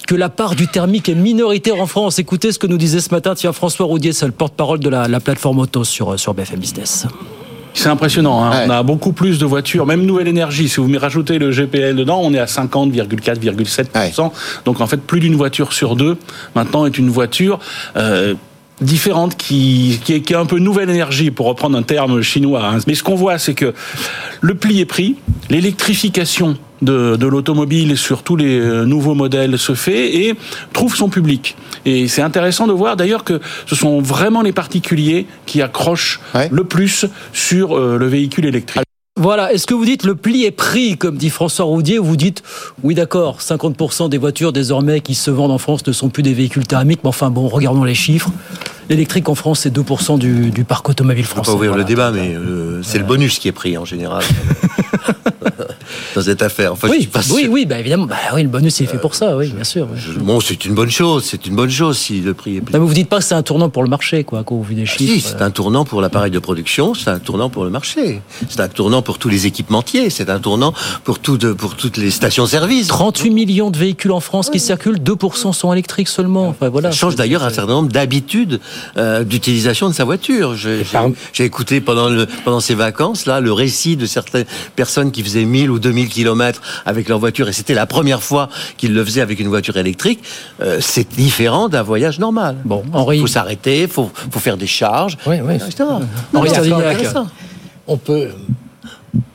que 0.07 0.15
la 0.15 0.29
part 0.29 0.55
du 0.55 0.69
thermique 0.69 1.09
est 1.09 1.15
minoritaire 1.15 1.81
en 1.81 1.87
France. 1.87 2.19
Écoutez 2.19 2.53
ce 2.53 2.59
que 2.59 2.67
nous 2.67 2.77
disait 2.79 3.01
ce 3.01 3.11
matin 3.11 3.35
tiens, 3.35 3.53
François 3.53 3.87
Roudier, 3.87 4.13
c'est 4.13 4.27
le 4.27 4.33
porte-parole 4.33 4.79
de 4.81 4.89
la, 4.89 5.09
la 5.09 5.21
plateforme 5.21 5.59
auto 5.61 5.85
sur, 5.85 6.19
sur 6.19 6.35
BFM 6.35 6.59
Business. 6.61 7.07
C'est 7.77 7.89
impressionnant. 7.89 8.45
hein. 8.45 8.67
On 8.67 8.71
a 8.71 8.83
beaucoup 8.85 9.13
plus 9.13 9.39
de 9.39 9.47
voitures, 9.47 9.85
même 9.85 10.07
nouvelle 10.07 10.29
énergie. 10.29 10.69
Si 10.69 10.77
vous 10.77 10.87
me 10.87 10.97
rajoutez 10.99 11.39
le 11.41 11.51
GPL 11.51 11.97
dedans, 11.97 12.21
on 12.23 12.33
est 12.33 12.39
à 12.39 12.45
50,4,7%. 12.45 14.31
Donc 14.65 14.81
en 14.81 14.87
fait, 14.87 14.99
plus 14.99 15.19
d'une 15.21 15.35
voiture 15.35 15.73
sur 15.73 15.97
deux 15.97 16.17
maintenant 16.55 16.87
est 16.87 16.97
une 16.99 17.11
voiture. 17.11 17.59
euh, 17.97 18.35
différente 18.81 19.37
qui, 19.37 20.01
qui, 20.05 20.15
est, 20.15 20.21
qui 20.21 20.33
est 20.33 20.37
un 20.37 20.47
peu 20.47 20.59
nouvelle 20.59 20.91
énergie 20.91 21.31
pour 21.31 21.47
reprendre 21.47 21.79
un 21.79 21.83
terme 21.83 22.23
chinois. 22.23 22.65
hein. 22.65 22.79
Mais 22.87 22.95
ce 22.95 23.03
qu'on 23.03 23.15
voit, 23.15 23.39
c'est 23.39 23.55
que 23.55 23.73
le 24.41 24.55
pli 24.55 24.81
est 24.81 24.85
pris, 24.87 25.17
l'électrification 25.51 26.57
de, 26.83 27.17
de 27.17 27.27
l'automobile 27.27 27.97
sur 27.97 28.23
tous 28.23 28.37
les 28.37 28.59
euh, 28.59 28.85
nouveaux 28.85 29.15
modèles 29.15 29.59
se 29.59 29.75
fait 29.75 30.17
et 30.17 30.35
trouve 30.73 30.97
son 30.97 31.09
public. 31.09 31.57
Et 31.87 32.09
c'est 32.09 32.23
intéressant 32.23 32.67
de 32.67 32.73
voir 32.73 32.97
d'ailleurs 32.97 33.25
que 33.25 33.41
ce 33.67 33.75
sont 33.75 34.01
vraiment 34.01 34.43
les 34.43 34.53
particuliers 34.53 35.27
qui 35.47 35.63
accrochent 35.63 36.21
le 36.51 36.65
plus 36.65 37.07
sur 37.33 37.79
euh, 37.79 37.97
le 37.97 38.07
véhicule 38.07 38.47
électrique. 38.47 38.83
Voilà, 39.25 39.55
est-ce 39.55 39.67
que 39.67 39.73
vous 39.73 39.87
dites 39.87 40.05
le 40.05 40.17
pli 40.17 40.45
est 40.45 40.51
pris, 40.51 40.99
comme 40.99 41.17
dit 41.17 41.31
François 41.31 41.65
Roudier, 41.65 41.99
ou 41.99 42.05
vous 42.05 42.15
dites, 42.15 42.43
oui 42.83 42.95
d'accord, 42.95 43.41
50% 43.41 44.11
des 44.11 44.19
voitures 44.19 44.53
désormais 44.53 45.01
qui 45.01 45.15
se 45.15 45.31
vendent 45.31 45.51
en 45.51 45.57
France 45.57 45.87
ne 45.87 45.93
sont 45.93 46.11
plus 46.11 46.23
des 46.23 46.35
véhicules 46.35 46.67
thermiques, 46.67 47.01
mais 47.03 47.09
enfin 47.09 47.31
bon, 47.31 47.49
regardons 47.49 47.85
les 47.85 47.95
chiffres. 47.95 48.29
L'électrique 48.89 49.29
en 49.29 49.35
France, 49.35 49.61
c'est 49.61 49.75
2% 49.75 50.19
du, 50.19 50.51
du 50.51 50.65
parc 50.65 50.89
automobile 50.89 51.25
On 51.25 51.29
va 51.29 51.35
français. 51.35 51.51
pas 51.51 51.55
ouvrir 51.55 51.71
Voilà. 51.73 51.83
le 51.85 51.89
débat, 51.89 52.11
mais 52.11 52.35
euh, 52.35 52.83
c'est 52.83 52.99
le 52.99 53.05
bonus 53.05 53.39
qui 53.39 53.49
est 53.49 53.53
pris 53.53 53.77
en 53.79 53.85
général 53.85 54.23
dans 56.15 56.23
cette 56.23 56.43
affaire. 56.43 56.73
Enfin, 56.73 56.89
je 56.89 56.93
oui, 56.93 57.09
oui, 57.33 57.49
oui, 57.51 57.67
bah 57.67 57.79
évidemment, 57.79 58.07
bah 58.07 58.17
oui, 58.35 58.43
le 58.43 58.49
bonus 58.49 58.79
il 58.81 58.85
est 58.85 58.87
fait 58.87 58.99
pour 58.99 59.15
ça, 59.15 59.37
oui, 59.37 59.49
bien 59.49 59.65
sûr. 59.65 59.89
oui. 59.93 59.99
Bon, 60.21 60.41
c'est 60.41 60.65
une 60.65 60.75
bonne 60.75 60.91
chose. 60.91 61.25
C'est 61.25 61.47
une 61.47 61.57
bonne 61.57 61.71
chose 61.71 61.99
si 61.99 62.21
le 62.21 62.35
prix 62.35 62.57
est 62.57 62.61
pris. 62.61 62.73
Non, 62.75 62.81
mais 62.81 62.87
vous 62.87 62.95
dites 62.95 63.09
pas 63.09 63.19
que 63.19 63.25
c'est 63.25 63.35
un 63.35 63.43
tournant 63.43 63.69
pour 63.69 63.83
le 63.83 63.89
marché, 63.89 64.23
quoi, 64.25 64.45
quand 64.45 64.55
vous 64.55 64.63
vu 64.63 64.75
des 64.75 64.87
chiffres. 64.87 65.13
Si, 65.13 65.21
c'est 65.21 65.43
un 65.43 65.51
tournant 65.51 65.85
pour 65.85 66.01
l'appareil 66.01 66.31
de 66.31 66.39
production, 66.39 66.95
c'est 66.95 67.11
un 67.11 67.19
tournant 67.19 67.49
pour 67.51 67.65
le 67.65 67.71
marché, 67.71 68.21
c'est 68.49 68.61
un 68.61 68.69
tournant 68.69 69.03
pour 69.03 69.19
tous 69.19 69.29
les 69.29 69.47
équipementiers, 69.47 70.09
c'est 70.11 70.31
un 70.31 70.39
tournant 70.39 70.73
pour, 71.05 71.19
tout 71.19 71.37
de- 71.37 71.53
pour 71.53 71.75
toutes 71.77 71.97
les 71.97 72.11
stations-service. 72.11 72.87
38 72.89 73.31
millions 73.31 73.71
de 73.71 73.79
véhicules 73.79 74.13
en 74.13 74.21
France 74.21 74.51
qui 74.51 74.61
circulent, 74.61 74.99
2% 74.99 75.53
sont 75.53 75.73
électriques 75.73 76.09
seulement. 76.09 76.49
Enfin, 76.49 76.69
voilà. 76.69 76.91
Ça 76.93 76.97
change 76.99 77.17
d'ailleurs 77.17 77.43
un 77.43 77.51
certain 77.51 77.73
nombre 77.73 77.91
d'habitudes 77.91 78.61
euh, 78.97 79.25
d'utilisation 79.25 79.89
de 79.89 79.95
sa 79.95 80.05
voiture. 80.05 80.55
J'ai 80.57 81.45
écouté 81.45 81.81
pendant, 81.81 82.09
le, 82.09 82.27
pendant 82.45 82.61
ces 82.61 82.75
vacances 82.75 83.27
là 83.27 83.41
le 83.41 83.53
récit 83.53 83.97
de 83.97 84.07
certaines 84.07 84.45
personnes 84.77 85.11
qui 85.13 85.23
faisaient 85.23 85.45
1000 85.45 85.71
ou 85.71 85.79
2000 85.79 86.09
kilomètres 86.09 86.63
avec 86.87 87.09
leur 87.09 87.19
voiture 87.19 87.49
et 87.49 87.53
c'était 87.53 87.75
la 87.75 87.87
première 87.87 88.23
fois 88.23 88.49
qu'ils 88.77 88.95
le 88.95 89.05
faisaient 89.05 89.21
avec 89.21 89.41
une 89.41 89.49
voiture 89.49 89.77
électrique. 89.77 90.21
Euh, 90.63 90.79
c'est 90.81 91.09
différent 91.15 91.69
d'un 91.69 91.83
voyage 91.83 92.19
normal. 92.19 92.57
Bon, 92.65 92.83
Il 93.13 93.21
faut 93.21 93.27
s'arrêter, 93.27 93.83
il 93.83 93.89
faut, 93.89 94.11
faut 94.31 94.41
faire 94.41 94.57
des 94.57 94.67
charges, 94.67 95.17
Oui, 95.27 95.37
oui. 95.43 95.55
etc. 95.57 95.85
Intéressant. 96.95 97.29
On 97.87 97.97
peut. 97.97 98.29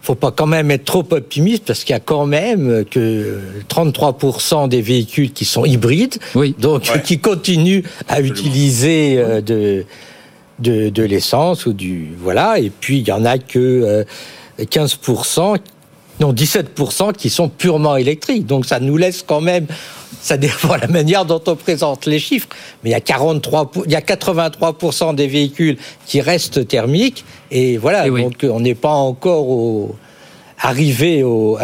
Faut 0.02 0.16
pas 0.16 0.32
quand 0.32 0.48
même 0.48 0.72
être 0.72 0.86
trop 0.86 1.06
optimiste 1.12 1.66
parce 1.66 1.84
qu'il 1.84 1.94
y 1.94 1.98
a 1.98 2.00
quand 2.00 2.26
même 2.26 2.86
que 2.90 3.40
33% 3.70 4.70
des 4.70 4.82
véhicules 4.82 5.32
qui 5.32 5.46
sont 5.46 5.66
hybrides, 5.66 6.18
donc 6.58 6.84
qui 7.04 7.20
continuent 7.20 7.84
à 8.08 8.22
utiliser 8.22 9.18
euh, 9.18 9.42
de, 9.42 9.86
de, 10.60 10.90
de 10.90 11.04
l'essence 11.04 11.66
ou 11.66 11.74
du 11.74 12.10
voilà, 12.18 12.60
et 12.60 12.70
puis 12.70 13.00
il 13.00 13.08
y 13.08 13.12
en 13.12 13.26
a 13.26 13.38
que 13.38 13.60
euh, 13.60 14.04
15%, 14.60 15.58
non 16.20 16.34
17% 16.34 17.14
qui 17.14 17.30
sont 17.30 17.50
purement 17.50 17.96
électriques. 17.96 18.46
Donc 18.46 18.66
ça 18.66 18.80
nous 18.80 18.98
laisse 18.98 19.24
quand 19.26 19.42
même, 19.42 19.68
ça 20.22 20.38
dépend 20.38 20.76
de 20.76 20.82
la 20.82 20.88
manière 20.88 21.26
dont 21.26 21.42
on 21.48 21.56
présente 21.56 22.06
les 22.06 22.20
chiffres, 22.20 22.48
mais 22.84 22.90
il 22.90 22.94
y 22.94 22.96
a 22.96 23.02
43, 23.02 23.72
pour- 23.72 23.86
il 23.86 23.92
y 23.92 23.96
a 23.96 24.02
83% 24.02 25.14
des 25.16 25.28
véhicules 25.28 25.78
qui 26.06 26.22
restent 26.22 26.68
thermiques, 26.68 27.24
et 27.52 27.78
voilà, 27.78 28.10
donc 28.10 28.38
on 28.44 28.60
n'est 28.60 28.76
pas 28.76 28.92
encore 28.94 29.48
au, 29.50 29.96
arrivé 30.60 31.24
au, 31.24 31.58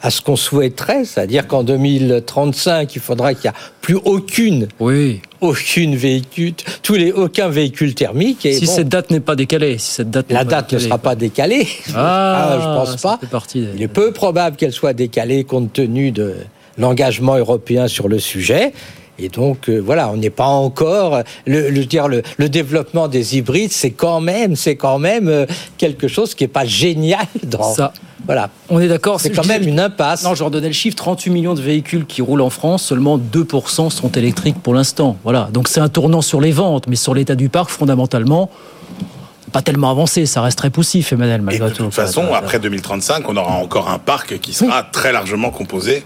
à 0.00 0.10
ce 0.10 0.20
qu'on 0.22 0.36
souhaiterait, 0.36 1.04
c'est-à-dire 1.04 1.48
qu'en 1.48 1.64
2035, 1.64 2.94
il 2.94 3.00
faudra 3.00 3.34
qu'il 3.34 3.42
n'y 3.50 3.56
a 3.56 3.58
plus 3.80 3.96
aucune, 4.04 4.68
oui. 4.78 5.20
Aucune 5.40 5.94
véhicule, 5.96 6.54
tous 6.82 6.94
les, 6.94 7.12
aucun 7.12 7.48
véhicule 7.48 7.94
thermique. 7.94 8.44
Et 8.46 8.54
si 8.54 8.66
bon, 8.66 8.72
cette 8.72 8.88
date 8.88 9.10
n'est 9.10 9.20
pas 9.20 9.36
décalée, 9.36 9.78
si 9.78 9.90
cette 9.92 10.10
date 10.10 10.28
n'est 10.30 10.34
la 10.36 10.44
date 10.44 10.72
ne 10.72 10.78
sera 10.78 10.98
pas 10.98 11.14
décalée. 11.14 11.66
Ah, 11.94 12.58
je 12.60 12.64
pense 12.64 13.02
pas. 13.02 13.18
des- 13.54 13.68
Il 13.76 13.82
est 13.82 13.88
peu 13.88 14.12
probable 14.12 14.56
qu'elle 14.56 14.72
soit 14.72 14.92
décalée 14.92 15.44
compte 15.44 15.72
tenu 15.72 16.10
de 16.12 16.34
l'engagement 16.76 17.36
européen 17.36 17.88
sur 17.88 18.08
le 18.08 18.18
sujet. 18.18 18.72
Et 19.20 19.28
donc 19.28 19.68
euh, 19.68 19.78
voilà, 19.78 20.10
on 20.10 20.16
n'est 20.16 20.30
pas 20.30 20.46
encore 20.46 21.22
le, 21.44 21.70
le 21.70 21.84
dire 21.84 22.06
le, 22.06 22.22
le 22.36 22.48
développement 22.48 23.08
des 23.08 23.36
hybrides, 23.36 23.72
c'est 23.72 23.90
quand 23.90 24.20
même 24.20 24.54
c'est 24.54 24.76
quand 24.76 25.00
même 25.00 25.26
euh, 25.28 25.44
quelque 25.76 26.06
chose 26.06 26.36
qui 26.36 26.44
est 26.44 26.48
pas 26.48 26.64
génial 26.64 27.26
dans 27.42 27.64
Ça. 27.74 27.92
Voilà. 28.28 28.50
On 28.68 28.78
est 28.78 28.88
d'accord. 28.88 29.20
C'est 29.20 29.30
quand 29.30 29.46
même 29.46 29.66
une 29.66 29.80
impasse. 29.80 30.22
Non, 30.22 30.34
je 30.34 30.44
redonnais 30.44 30.66
le 30.66 30.74
chiffre 30.74 30.94
38 30.96 31.30
millions 31.30 31.54
de 31.54 31.62
véhicules 31.62 32.04
qui 32.04 32.20
roulent 32.20 32.42
en 32.42 32.50
France, 32.50 32.82
seulement 32.82 33.16
2% 33.18 33.88
sont 33.88 34.12
électriques 34.12 34.62
pour 34.62 34.74
l'instant. 34.74 35.16
Voilà. 35.24 35.48
Donc 35.50 35.66
c'est 35.66 35.80
un 35.80 35.88
tournant 35.88 36.20
sur 36.20 36.38
les 36.42 36.52
ventes, 36.52 36.88
mais 36.88 36.96
sur 36.96 37.14
l'état 37.14 37.34
du 37.34 37.48
parc, 37.48 37.70
fondamentalement, 37.70 38.50
pas 39.48 39.62
tellement 39.62 39.90
avancé. 39.90 40.26
Ça 40.26 40.42
reste 40.42 40.58
très 40.58 40.70
poussif, 40.70 41.12
Emmanuel, 41.12 41.42
malgré 41.42 41.68
De 41.68 41.74
toute 41.74 41.94
façon, 41.94 42.32
après 42.34 42.58
2035, 42.58 43.28
on 43.28 43.36
aura 43.36 43.52
encore 43.54 43.88
un 43.90 43.98
parc 43.98 44.38
qui 44.40 44.52
sera 44.52 44.82
très 44.82 45.12
largement 45.12 45.50
composé, 45.50 46.04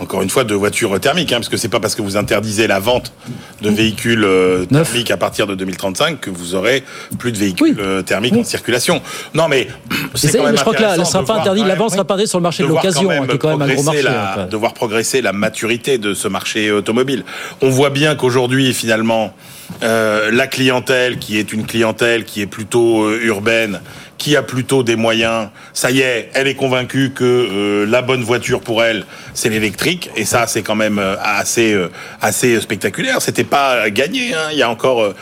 encore 0.00 0.22
une 0.22 0.30
fois, 0.30 0.44
de 0.44 0.54
voitures 0.54 0.98
thermiques, 1.00 1.32
hein, 1.32 1.36
parce 1.36 1.48
que 1.48 1.56
c'est 1.56 1.68
pas 1.68 1.80
parce 1.80 1.94
que 1.94 2.02
vous 2.02 2.16
interdisez 2.16 2.66
la 2.66 2.80
vente 2.80 3.12
de 3.60 3.70
véhicules 3.70 4.24
euh, 4.24 4.64
thermiques 4.64 5.10
à 5.10 5.16
partir 5.16 5.46
de 5.46 5.54
2035 5.54 6.20
que 6.20 6.30
vous 6.30 6.54
aurez 6.54 6.84
plus 7.18 7.32
de 7.32 7.38
véhicules 7.38 7.78
euh, 7.80 8.02
thermiques 8.02 8.36
en 8.36 8.44
circulation. 8.44 9.00
Non, 9.34 9.48
mais 9.48 9.68
c'est 10.14 10.36
quand 10.36 10.44
même 10.44 10.56
je 10.56 10.60
crois 10.60 10.74
que 10.74 10.82
là, 10.82 10.96
ne 10.96 11.04
sera 11.04 11.24
pas 11.24 11.34
interdit, 11.34 11.64
la 11.64 11.74
vente 11.74 11.92
sera 11.92 12.04
pas 12.04 12.16
sur 12.26 12.38
le 12.38 12.42
marché 12.42 12.62
de 12.62 12.68
l'occasion, 12.68 13.10
hein, 13.10 13.26
qui 13.26 13.34
est 13.34 13.38
quand 13.38 13.56
même 13.56 13.68
un 13.68 13.74
gros 13.74 13.82
marché. 13.82 14.02
la- 14.02 14.42
hein. 14.42 14.46
de 14.46 14.56
voir 14.56 14.74
progresser 14.74 15.22
la 15.22 15.32
maturité 15.32 15.98
de 15.98 16.14
ce 16.14 16.28
marché 16.28 16.70
automobile. 16.70 17.24
On 17.60 17.70
voit 17.70 17.90
bien 17.90 18.14
qu'aujourd'hui, 18.14 18.72
finalement, 18.74 19.32
la 19.80 20.46
clientèle, 20.46 21.18
qui 21.18 21.38
est 21.38 21.52
une 21.52 21.66
clientèle 21.66 22.24
qui 22.24 22.40
est 22.40 22.46
plutôt 22.46 23.04
euh, 23.04 23.20
urbaine, 23.22 23.80
qui 24.18 24.36
a 24.36 24.42
plutôt 24.42 24.82
des 24.82 24.96
moyens. 24.96 25.48
Ça 25.72 25.90
y 25.90 26.00
est, 26.00 26.30
elle 26.34 26.46
est 26.46 26.54
convaincue 26.54 27.10
que 27.10 27.24
euh, 27.24 27.86
la 27.86 28.02
bonne 28.02 28.22
voiture 28.22 28.60
pour 28.60 28.82
elle, 28.82 29.04
c'est 29.34 29.48
l'électrique. 29.48 30.10
Et 30.16 30.24
ça, 30.24 30.46
c'est 30.46 30.62
quand 30.62 30.74
même 30.74 30.98
euh, 30.98 31.16
assez, 31.22 31.72
euh, 31.72 31.90
assez 32.20 32.60
spectaculaire. 32.60 33.20
C'était 33.20 33.44
pas 33.44 33.90
gagné. 33.90 34.34
Hein. 34.34 34.48
Il 34.52 34.58
y 34.58 34.62
a 34.62 34.70
encore 34.70 35.14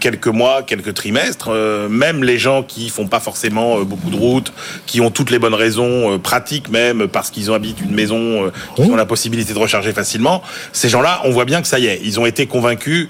quelques 0.00 0.28
mois, 0.28 0.62
quelques 0.62 0.94
trimestres, 0.94 1.50
même 1.90 2.24
les 2.24 2.38
gens 2.38 2.62
qui 2.62 2.88
font 2.88 3.06
pas 3.06 3.20
forcément 3.20 3.80
beaucoup 3.80 4.10
de 4.10 4.16
routes, 4.16 4.52
qui 4.86 5.00
ont 5.00 5.10
toutes 5.10 5.30
les 5.30 5.38
bonnes 5.38 5.54
raisons, 5.54 6.18
pratiques 6.18 6.70
même, 6.70 7.08
parce 7.08 7.30
qu'ils 7.30 7.50
habitent 7.50 7.80
une 7.80 7.94
maison, 7.94 8.50
qui 8.74 8.82
ont 8.82 8.96
la 8.96 9.06
possibilité 9.06 9.52
de 9.52 9.58
recharger 9.58 9.92
facilement, 9.92 10.42
ces 10.72 10.88
gens-là, 10.88 11.20
on 11.24 11.30
voit 11.30 11.44
bien 11.44 11.60
que 11.62 11.68
ça 11.68 11.78
y 11.78 11.86
est, 11.86 12.00
ils 12.02 12.18
ont 12.20 12.26
été 12.26 12.46
convaincus. 12.46 13.08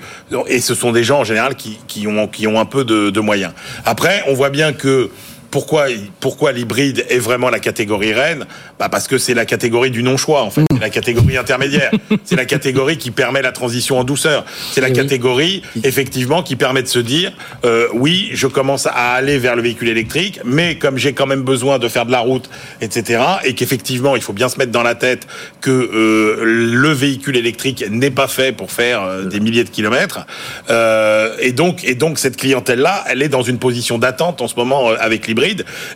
Et 0.48 0.60
ce 0.60 0.74
sont 0.74 0.92
des 0.92 1.04
gens 1.04 1.20
en 1.20 1.24
général 1.24 1.54
qui, 1.54 1.78
qui 1.86 2.06
ont, 2.06 2.26
qui 2.26 2.46
ont 2.46 2.58
un 2.58 2.64
peu 2.66 2.84
de, 2.84 3.10
de 3.10 3.20
moyens. 3.20 3.52
Après, 3.84 4.24
on 4.28 4.34
voit 4.34 4.50
bien 4.50 4.72
que 4.72 5.10
pourquoi, 5.56 5.86
pourquoi 6.20 6.52
l'hybride 6.52 7.06
est 7.08 7.18
vraiment 7.18 7.48
la 7.48 7.60
catégorie 7.60 8.12
reine 8.12 8.44
bah 8.78 8.90
Parce 8.90 9.08
que 9.08 9.16
c'est 9.16 9.32
la 9.32 9.46
catégorie 9.46 9.90
du 9.90 10.02
non-choix, 10.02 10.42
en 10.42 10.50
fait. 10.50 10.66
C'est 10.70 10.78
la 10.78 10.90
catégorie 10.90 11.38
intermédiaire. 11.38 11.90
c'est 12.24 12.36
la 12.36 12.44
catégorie 12.44 12.98
qui 12.98 13.10
permet 13.10 13.40
la 13.40 13.52
transition 13.52 13.98
en 13.98 14.04
douceur. 14.04 14.44
C'est 14.72 14.82
la 14.82 14.90
catégorie, 14.90 15.62
effectivement, 15.82 16.42
qui 16.42 16.56
permet 16.56 16.82
de 16.82 16.88
se 16.88 16.98
dire, 16.98 17.32
euh, 17.64 17.88
oui, 17.94 18.28
je 18.34 18.46
commence 18.46 18.86
à 18.86 19.14
aller 19.14 19.38
vers 19.38 19.56
le 19.56 19.62
véhicule 19.62 19.88
électrique, 19.88 20.40
mais 20.44 20.76
comme 20.76 20.98
j'ai 20.98 21.14
quand 21.14 21.24
même 21.24 21.40
besoin 21.40 21.78
de 21.78 21.88
faire 21.88 22.04
de 22.04 22.12
la 22.12 22.20
route, 22.20 22.50
etc., 22.82 23.22
et 23.44 23.54
qu'effectivement, 23.54 24.14
il 24.14 24.20
faut 24.20 24.34
bien 24.34 24.50
se 24.50 24.58
mettre 24.58 24.72
dans 24.72 24.82
la 24.82 24.94
tête 24.94 25.26
que 25.62 25.70
euh, 25.70 26.44
le 26.44 26.92
véhicule 26.92 27.38
électrique 27.38 27.82
n'est 27.88 28.10
pas 28.10 28.28
fait 28.28 28.52
pour 28.52 28.72
faire 28.72 29.02
euh, 29.02 29.24
des 29.24 29.40
milliers 29.40 29.64
de 29.64 29.70
kilomètres. 29.70 30.26
Et, 31.40 31.52
donc, 31.52 31.82
et 31.84 31.94
donc, 31.94 32.18
cette 32.18 32.36
clientèle-là, 32.36 33.04
elle 33.08 33.22
est 33.22 33.30
dans 33.30 33.40
une 33.40 33.58
position 33.58 33.96
d'attente 33.96 34.42
en 34.42 34.48
ce 34.48 34.56
moment 34.56 34.90
avec 34.90 35.26
l'hybride 35.26 35.45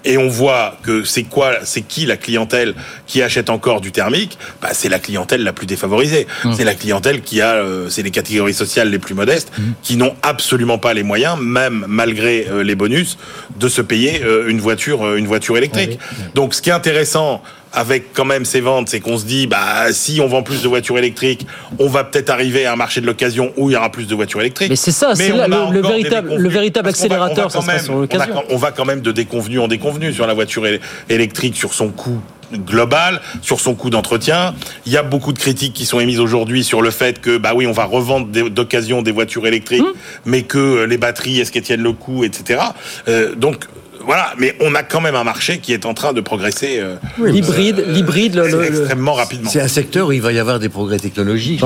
et 0.04 0.18
on 0.18 0.28
voit 0.28 0.76
que 0.82 1.04
c'est 1.04 1.24
quoi, 1.24 1.58
c'est 1.64 1.82
qui 1.82 2.06
la 2.06 2.16
clientèle 2.16 2.74
qui 3.06 3.22
achète 3.22 3.50
encore 3.50 3.80
du 3.80 3.92
thermique 3.92 4.38
bah, 4.60 4.70
C'est 4.72 4.88
la 4.88 4.98
clientèle 4.98 5.42
la 5.42 5.52
plus 5.52 5.66
défavorisée. 5.66 6.26
Mmh. 6.44 6.52
C'est 6.56 6.64
la 6.64 6.74
clientèle 6.74 7.22
qui 7.22 7.40
a, 7.40 7.54
euh, 7.54 7.88
c'est 7.88 8.02
les 8.02 8.10
catégories 8.10 8.54
sociales 8.54 8.90
les 8.90 8.98
plus 8.98 9.14
modestes, 9.14 9.52
mmh. 9.56 9.62
qui 9.82 9.96
n'ont 9.96 10.14
absolument 10.22 10.78
pas 10.78 10.94
les 10.94 11.02
moyens, 11.02 11.38
même 11.40 11.84
malgré 11.88 12.46
euh, 12.48 12.62
les 12.62 12.74
bonus, 12.74 13.18
de 13.58 13.68
se 13.68 13.82
payer 13.82 14.22
euh, 14.24 14.48
une 14.48 14.60
voiture, 14.60 15.16
une 15.16 15.26
voiture 15.26 15.56
électrique. 15.56 15.98
Donc, 16.34 16.54
ce 16.54 16.62
qui 16.62 16.70
est 16.70 16.74
intéressant 16.74 17.42
avec 17.72 18.12
quand 18.12 18.24
même 18.24 18.44
ces 18.44 18.60
ventes, 18.60 18.88
c'est 18.88 19.00
qu'on 19.00 19.18
se 19.18 19.24
dit, 19.24 19.46
bah, 19.46 19.92
si 19.92 20.20
on 20.20 20.26
vend 20.26 20.42
plus 20.42 20.62
de 20.62 20.68
voitures 20.68 20.98
électriques, 20.98 21.46
on 21.78 21.88
va 21.88 22.04
peut-être 22.04 22.30
arriver 22.30 22.66
à 22.66 22.72
un 22.72 22.76
marché 22.76 23.00
de 23.00 23.06
l'occasion 23.06 23.52
où 23.56 23.70
il 23.70 23.74
y 23.74 23.76
aura 23.76 23.90
plus 23.90 24.06
de 24.06 24.14
voitures 24.14 24.40
électriques. 24.40 24.70
Mais 24.70 24.76
c'est 24.76 24.92
ça, 24.92 25.14
c'est 25.14 25.28
le, 25.28 25.72
le, 25.72 25.80
véritable, 25.80 26.34
le 26.34 26.48
véritable 26.48 26.88
accélérateur, 26.88 27.50
ça 27.50 27.78
sur 27.78 27.94
l'occasion. 27.94 28.42
On, 28.50 28.56
va 28.56 28.72
quand 28.72 28.84
même 28.84 29.00
de 29.00 29.12
déconvenu 29.12 29.58
en 29.58 29.68
déconvenu 29.68 30.12
sur 30.12 30.26
la 30.26 30.34
voiture 30.34 30.64
électrique, 31.08 31.56
sur 31.56 31.74
son 31.74 31.88
coût 31.88 32.20
global 32.52 33.20
sur 33.42 33.60
son 33.60 33.74
coût 33.74 33.90
d'entretien. 33.90 34.54
Il 34.86 34.92
y 34.92 34.96
a 34.96 35.02
beaucoup 35.02 35.32
de 35.32 35.38
critiques 35.38 35.72
qui 35.72 35.86
sont 35.86 36.00
émises 36.00 36.20
aujourd'hui 36.20 36.64
sur 36.64 36.82
le 36.82 36.90
fait 36.90 37.20
que 37.20 37.38
bah 37.38 37.52
oui, 37.54 37.66
on 37.66 37.72
va 37.72 37.84
revendre 37.84 38.26
d'occasion 38.26 39.02
des 39.02 39.12
voitures 39.12 39.46
électriques, 39.46 39.82
mmh. 39.82 39.92
mais 40.26 40.42
que 40.42 40.84
les 40.84 40.98
batteries, 40.98 41.40
est-ce 41.40 41.52
qu'elles 41.52 41.62
tiennent 41.62 41.82
le 41.82 41.92
coup, 41.92 42.24
etc. 42.24 42.60
Euh, 43.08 43.34
donc 43.34 43.66
voilà, 44.10 44.32
mais 44.38 44.56
on 44.58 44.74
a 44.74 44.82
quand 44.82 45.00
même 45.00 45.14
un 45.14 45.22
marché 45.22 45.58
qui 45.58 45.72
est 45.72 45.86
en 45.86 45.94
train 45.94 46.12
de 46.12 46.20
progresser. 46.20 46.80
Euh, 46.80 46.96
l'hybride, 47.24 47.78
euh, 47.78 47.92
l'hybride, 47.92 48.42
extrêmement 48.66 49.12
rapidement. 49.12 49.48
C'est 49.48 49.60
un 49.60 49.68
secteur 49.68 50.08
où 50.08 50.12
il 50.12 50.20
va 50.20 50.32
y 50.32 50.40
avoir 50.40 50.58
des 50.58 50.68
progrès 50.68 50.98
technologiques. 50.98 51.60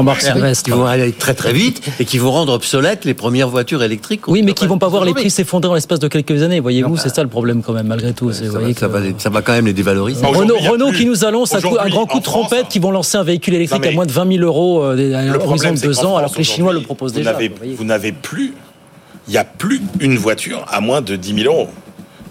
Qui 0.62 0.70
vont 0.70 0.84
aller 0.84 1.12
très 1.12 1.32
très 1.32 1.55
vite 1.55 1.80
et 2.01 2.05
qui 2.05 2.18
vont 2.18 2.30
rendre 2.30 2.53
obsolètes 2.53 3.07
les 3.07 3.14
premières 3.14 3.49
voitures 3.49 3.82
électriques. 3.82 4.28
Oui, 4.28 4.42
mais 4.42 4.53
qui 4.53 4.66
vont 4.66 4.76
pas 4.76 4.88
voir 4.88 5.07
les 5.07 5.14
prix 5.14 5.30
s'effondrer 5.30 5.70
en 5.70 5.74
l'espace 5.74 6.01
de 6.01 6.09
quelques 6.09 6.42
années. 6.42 6.61
Voyez-vous, 6.61 6.99
c'est 6.99 7.09
ça 7.14 7.22
le 7.22 7.30
problème 7.30 7.62
quand 7.62 7.72
même, 7.72 7.86
malgré 7.86 8.12
tout. 8.12 8.30
Ça, 8.30 8.45
va, 8.88 8.99
ça, 9.16 9.30
va, 9.30 9.40
quand 9.40 9.53
même 9.55 9.64
les 9.64 9.72
dévaloriser. 9.72 10.22
Renault, 10.26 10.92
qui 10.92 11.07
nous 11.07 11.24
annonce 11.24 11.55
un, 11.55 11.61
grand 11.61 12.05
coup 12.05 12.18
de 12.18 12.24
trompette, 12.24 12.68
qui 12.68 12.78
vont 12.78 12.90
lancer 12.90 13.16
un 13.16 13.24
véhicule 13.24 13.55
électrique 13.55 13.86
à 13.86 13.90
moins 13.92 14.05
de 14.05 14.12
20 14.12 14.32
000 14.34 14.45
euros 14.45 14.82
euh, 14.82 15.14
à 15.14 15.24
l'horizon 15.24 15.72
de 15.72 15.80
deux 15.80 16.05
ans, 16.05 16.18
alors 16.18 16.30
que 16.30 16.36
les 16.36 16.45
Chinois 16.45 16.74
le 16.74 16.80
proposent 16.80 17.14
déjà. 17.14 17.34
Vous 17.78 17.84
n'avez 17.84 18.12
plus, 18.12 18.53
il 19.28 19.30
n'y 19.30 19.38
a 19.38 19.45
plus 19.45 19.80
une 20.01 20.18
voiture 20.18 20.66
à 20.68 20.82
moins 20.82 21.01
de 21.01 21.16
10 21.16 21.42
000 21.42 21.47
euros. 21.51 21.70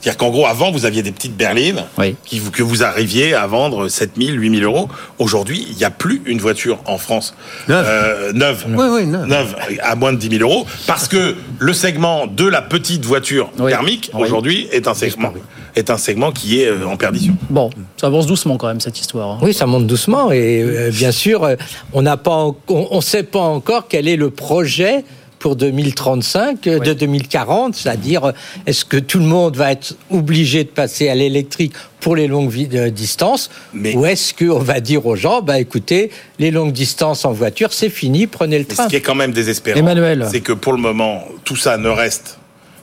C'est-à-dire 0.04 0.18
qu'en 0.18 0.32
gros, 0.32 0.46
avant, 0.46 0.70
vous 0.70 0.86
aviez 0.86 1.02
des 1.02 1.14
petites 1.14 1.38
berlines 1.38 1.86
qui, 2.26 2.42
que 2.42 2.62
vous 2.62 2.84
arriviez 2.84 3.36
à 3.36 3.48
vendre 3.48 3.88
7 3.88 4.12
000, 4.18 4.32
8 4.34 4.60
000 4.60 4.70
euros. 4.70 4.90
Aujourd'hui, 5.18 5.66
il 5.70 5.78
n'y 5.78 5.86
a 5.86 5.92
plus 5.92 6.22
une 6.26 6.40
voiture 6.40 6.80
en 6.86 6.98
France 6.98 7.34
neuve, 7.70 7.86
euh, 7.88 8.34
neuve, 8.34 8.66
neuve. 8.68 9.56
à 9.82 9.96
moins 9.96 10.12
de 10.12 10.18
10 10.18 10.40
000 10.40 10.42
euros 10.42 10.66
parce 10.88 11.08
que 11.08 11.38
le 11.58 11.72
segment 11.72 12.28
de 12.28 12.46
la 12.46 12.62
petite 12.62 13.06
voiture 13.06 13.50
thermique 13.56 14.12
aujourd'hui 14.14 14.68
est 14.74 14.90
un 14.90 14.94
segment 14.94 15.32
est 15.76 15.90
un 15.90 15.98
segment 15.98 16.32
qui 16.32 16.62
est 16.62 16.68
euh, 16.68 16.86
en 16.86 16.98
perdition. 16.98 17.36
Bon, 17.50 17.72
ça 17.98 18.06
avance 18.06 18.28
doucement 18.28 18.58
quand 18.58 18.68
même 18.68 18.80
cette 18.80 19.00
histoire. 19.00 19.32
Hein. 19.32 19.40
Oui, 19.42 19.56
ça 19.56 19.66
monte 19.66 19.88
doucement 19.88 20.32
et 20.32 20.62
euh, 20.62 20.92
bien 20.92 21.12
sûr, 21.12 21.50
on 21.94 22.04
n'a 22.04 22.18
pas, 22.18 22.46
on 22.68 22.98
ne 22.98 23.02
sait 23.02 23.24
pas 23.24 23.40
encore 23.40 23.88
quel 23.88 24.08
est 24.08 24.18
le 24.18 24.30
projet 24.30 25.04
pour 25.44 25.58
2035, 25.58 26.68
euh, 26.68 26.80
de 26.80 26.94
2040, 26.94 27.76
c'est-à-dire 27.76 28.32
est-ce 28.66 28.86
que 28.86 28.96
tout 28.96 29.20
le 29.20 29.26
monde 29.26 29.58
va 29.58 29.74
être 29.74 29.98
obligé 30.10 30.64
de 30.64 30.70
passer 30.70 31.10
à 31.10 31.16
l'électrique 31.16 31.74
pour 32.00 32.16
les 32.16 32.28
longues 32.28 32.70
euh, 32.74 32.90
distances 32.90 33.50
ou 33.76 34.06
est-ce 34.06 34.34
qu'on 34.34 34.60
va 34.60 34.80
dire 34.80 35.06
aux 35.06 35.18
gens, 35.18 35.42
bah 35.42 35.60
écoutez, 35.60 36.12
les 36.40 36.50
longues 36.50 36.72
distances 36.72 37.26
en 37.26 37.34
voiture, 37.34 37.74
c'est 37.74 37.90
fini, 37.90 38.26
prenez 38.26 38.58
le 38.58 38.64
train. 38.64 38.86
ce 38.86 38.90
qui 38.90 38.96
est 38.96 39.02
quand 39.02 39.16
même 39.16 39.34
désespérant, 39.34 39.78
Emmanuel. 39.78 40.26
c'est 40.32 40.40
que 40.40 40.54
pour 40.54 40.72
le 40.72 40.80
moment, 40.80 41.26
tout 41.44 41.58
ça 41.58 41.76
ne 41.76 41.90
reste 41.90 42.38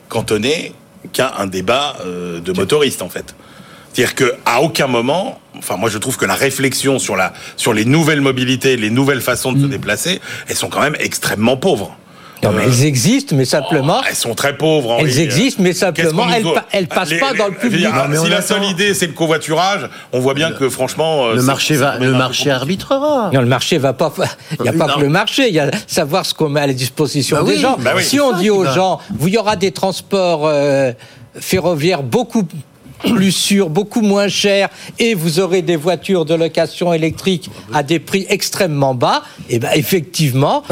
cantonné 0.07 0.73
qu'à 1.13 1.33
un 1.39 1.47
débat 1.47 1.95
euh, 2.05 2.41
de 2.41 2.53
motoristes 2.53 3.01
en 3.01 3.09
fait. 3.09 3.33
C'est-à-dire 3.91 4.13
qu'à 4.13 4.61
aucun 4.61 4.85
moment, 4.85 5.41
enfin 5.57 5.77
moi 5.77 5.89
je 5.89 5.97
trouve 5.97 6.15
que 6.15 6.25
la 6.25 6.35
réflexion 6.35 6.99
sur 6.99 7.15
la 7.15 7.33
sur 7.57 7.73
les 7.73 7.85
nouvelles 7.85 8.21
mobilités, 8.21 8.77
les 8.77 8.91
nouvelles 8.91 9.21
façons 9.21 9.51
de 9.51 9.61
se 9.61 9.65
mm. 9.65 9.69
déplacer, 9.69 10.21
elles 10.47 10.55
sont 10.55 10.69
quand 10.69 10.81
même 10.81 10.95
extrêmement 10.99 11.57
pauvres. 11.57 11.97
Non, 12.43 12.51
mais 12.51 12.63
elles 12.63 12.85
existent, 12.85 13.35
mais 13.35 13.45
simplement. 13.45 13.99
Oh, 14.01 14.05
elles 14.07 14.15
sont 14.15 14.33
très 14.33 14.57
pauvres. 14.57 14.97
Elles 14.99 15.19
existent, 15.19 15.61
mais 15.61 15.73
simplement, 15.73 16.27
elles, 16.29 16.45
elles 16.71 16.87
passent 16.87 17.13
pas 17.19 17.33
dans 17.33 17.47
le 17.47 17.53
public. 17.53 17.87
si 18.23 18.29
la 18.29 18.41
seule 18.41 18.65
idée 18.65 18.93
c'est 18.93 19.07
le 19.07 19.13
covoiturage, 19.13 19.89
on 20.11 20.19
voit 20.19 20.33
bien 20.33 20.51
que 20.51 20.69
franchement, 20.69 21.27
euh, 21.27 21.35
le 21.35 21.43
marché 21.43 21.75
va, 21.75 21.97
le 21.97 22.11
marché 22.11 22.51
arbitrera. 22.51 23.29
Non, 23.33 23.41
le 23.41 23.47
marché 23.47 23.77
va 23.77 23.93
pas. 23.93 24.11
Il 24.59 24.63
n'y 24.63 24.69
a 24.69 24.73
pas 24.73 24.93
que 24.93 24.99
le 24.99 25.09
marché. 25.09 25.47
Il 25.47 25.55
y 25.55 25.59
a 25.59 25.69
savoir 25.87 26.25
ce 26.25 26.33
qu'on 26.33 26.49
met 26.49 26.61
à 26.61 26.67
la 26.67 26.73
disposition 26.73 27.37
bah 27.37 27.43
des 27.43 27.57
gens. 27.57 27.77
Bah 27.79 27.93
si 27.99 28.19
on 28.19 28.33
dit 28.33 28.49
aux 28.49 28.65
gens, 28.65 28.99
vous 29.17 29.27
y 29.27 29.37
aura 29.37 29.55
des 29.55 29.71
transports 29.71 30.45
euh, 30.45 30.91
ferroviaires 31.39 32.03
beaucoup 32.03 32.47
plus 33.03 33.31
sûr, 33.31 33.69
beaucoup 33.69 34.01
moins 34.01 34.27
cher, 34.27 34.69
et 34.99 35.13
vous 35.13 35.39
aurez 35.39 35.61
des 35.61 35.75
voitures 35.75 36.25
de 36.25 36.33
location 36.33 36.93
électrique 36.93 37.49
à 37.73 37.83
des 37.83 37.99
prix 37.99 38.25
extrêmement 38.29 38.93
bas, 38.93 39.23
et 39.49 39.55
eh 39.55 39.59
ben 39.59 39.69
effectivement, 39.73 40.63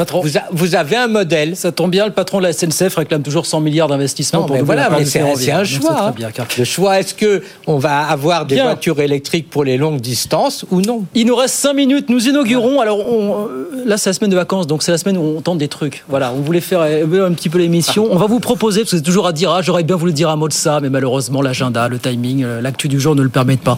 vous, 0.52 0.74
avez 0.74 0.96
un 0.96 1.08
modèle. 1.08 1.56
Ça 1.56 1.72
tombe 1.72 1.90
bien, 1.90 2.06
le 2.06 2.12
patron 2.12 2.38
de 2.38 2.44
la 2.44 2.52
SNCF 2.52 2.96
réclame 2.96 3.22
toujours 3.22 3.46
100 3.46 3.60
milliards 3.60 3.88
d'investissements 3.88 4.44
pour 4.44 4.56
mais 4.56 4.62
voilà, 4.62 4.88
mais 4.90 5.04
c'est 5.04 5.20
un 5.50 5.64
choix. 5.64 6.08
Hein. 6.08 6.14
Le 6.58 6.64
choix, 6.64 7.00
est-ce 7.00 7.14
que 7.14 7.42
on 7.66 7.78
va 7.78 8.00
avoir 8.06 8.46
des 8.46 8.60
voitures 8.60 9.00
électriques 9.00 9.50
pour 9.50 9.64
les 9.64 9.76
longues 9.76 10.00
distances 10.00 10.64
ou 10.70 10.80
non? 10.80 11.04
Il 11.14 11.26
nous 11.26 11.36
reste 11.36 11.54
5 11.56 11.74
minutes, 11.74 12.08
nous 12.08 12.28
inaugurons. 12.28 12.80
Alors 12.80 13.00
euh, 13.00 13.82
là, 13.84 13.96
c'est 13.96 14.10
la 14.10 14.14
semaine 14.14 14.30
de 14.30 14.36
vacances, 14.36 14.66
donc 14.66 14.82
c'est 14.82 14.92
la 14.92 14.98
semaine 14.98 15.18
où 15.18 15.22
on 15.36 15.40
tente 15.40 15.58
des 15.58 15.68
trucs. 15.68 16.04
Voilà, 16.08 16.32
on 16.32 16.40
voulait 16.40 16.60
faire 16.60 16.80
euh, 16.82 17.26
un 17.26 17.32
petit 17.32 17.48
peu 17.48 17.58
l'émission. 17.58 18.08
On 18.10 18.16
va 18.16 18.26
vous 18.26 18.40
proposer, 18.40 18.80
parce 18.80 18.92
que 18.92 18.96
c'est 18.98 19.02
toujours 19.02 19.26
à 19.26 19.32
dire, 19.32 19.50
ah, 19.50 19.62
j'aurais 19.62 19.82
bien 19.82 19.96
voulu 19.96 20.12
dire 20.12 20.30
un 20.30 20.36
mot 20.36 20.48
de 20.48 20.52
ça, 20.52 20.80
mais 20.80 20.90
malheureusement 20.90 21.42
l'agenda, 21.42 21.88
le 21.88 21.98
timing 21.98 22.19
euh, 22.42 22.60
l'actu 22.60 22.88
du 22.88 23.00
jour 23.00 23.14
ne 23.14 23.22
le 23.22 23.28
permet 23.28 23.56
pas. 23.56 23.76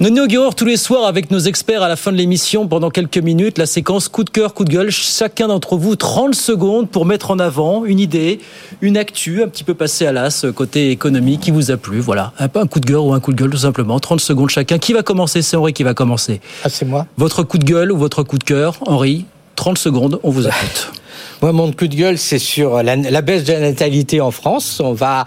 Nous 0.00 0.08
inaugurons 0.08 0.52
tous 0.52 0.64
les 0.64 0.76
soirs 0.76 1.06
avec 1.06 1.30
nos 1.30 1.38
experts 1.38 1.82
à 1.82 1.88
la 1.88 1.96
fin 1.96 2.12
de 2.12 2.16
l'émission 2.16 2.66
pendant 2.66 2.90
quelques 2.90 3.18
minutes 3.18 3.58
la 3.58 3.66
séquence 3.66 4.08
coup 4.08 4.24
de 4.24 4.30
cœur, 4.30 4.54
coup 4.54 4.64
de 4.64 4.70
gueule. 4.70 4.90
Chacun 4.90 5.48
d'entre 5.48 5.76
vous 5.76 5.96
30 5.96 6.34
secondes 6.34 6.88
pour 6.88 7.06
mettre 7.06 7.30
en 7.30 7.38
avant 7.38 7.84
une 7.84 8.00
idée, 8.00 8.40
une 8.80 8.96
actu 8.96 9.42
un 9.42 9.48
petit 9.48 9.64
peu 9.64 9.74
passée 9.74 10.06
à 10.06 10.12
l'as 10.12 10.46
côté 10.54 10.90
économie 10.90 11.38
qui 11.38 11.50
vous 11.50 11.70
a 11.70 11.76
plu. 11.76 12.00
Voilà, 12.00 12.32
un 12.38 12.66
coup 12.66 12.80
de 12.80 12.86
gueule 12.86 12.98
ou 12.98 13.12
un 13.12 13.20
coup 13.20 13.32
de 13.32 13.36
gueule 13.40 13.50
tout 13.50 13.58
simplement. 13.58 13.98
30 13.98 14.20
secondes 14.20 14.50
chacun. 14.50 14.78
Qui 14.78 14.92
va 14.92 15.02
commencer? 15.02 15.42
C'est 15.42 15.56
Henri 15.56 15.72
qui 15.72 15.82
va 15.82 15.94
commencer. 15.94 16.40
Ah, 16.64 16.68
c'est 16.68 16.84
moi. 16.84 17.06
Votre 17.16 17.42
coup 17.42 17.58
de 17.58 17.64
gueule 17.64 17.92
ou 17.92 17.96
votre 17.96 18.22
coup 18.22 18.38
de 18.38 18.44
cœur, 18.44 18.76
Henri 18.86 19.24
30 19.56 19.76
secondes, 19.76 20.20
on 20.22 20.30
vous 20.30 20.46
écoute. 20.46 20.92
Moi, 21.42 21.52
mon 21.52 21.72
coup 21.72 21.88
de 21.88 21.94
gueule, 21.94 22.16
c'est 22.16 22.38
sur 22.38 22.82
la, 22.82 22.94
la, 22.94 23.20
baisse 23.22 23.44
de 23.44 23.52
la 23.52 23.60
natalité 23.60 24.20
en 24.20 24.30
France. 24.30 24.80
On 24.80 24.92
va 24.92 25.24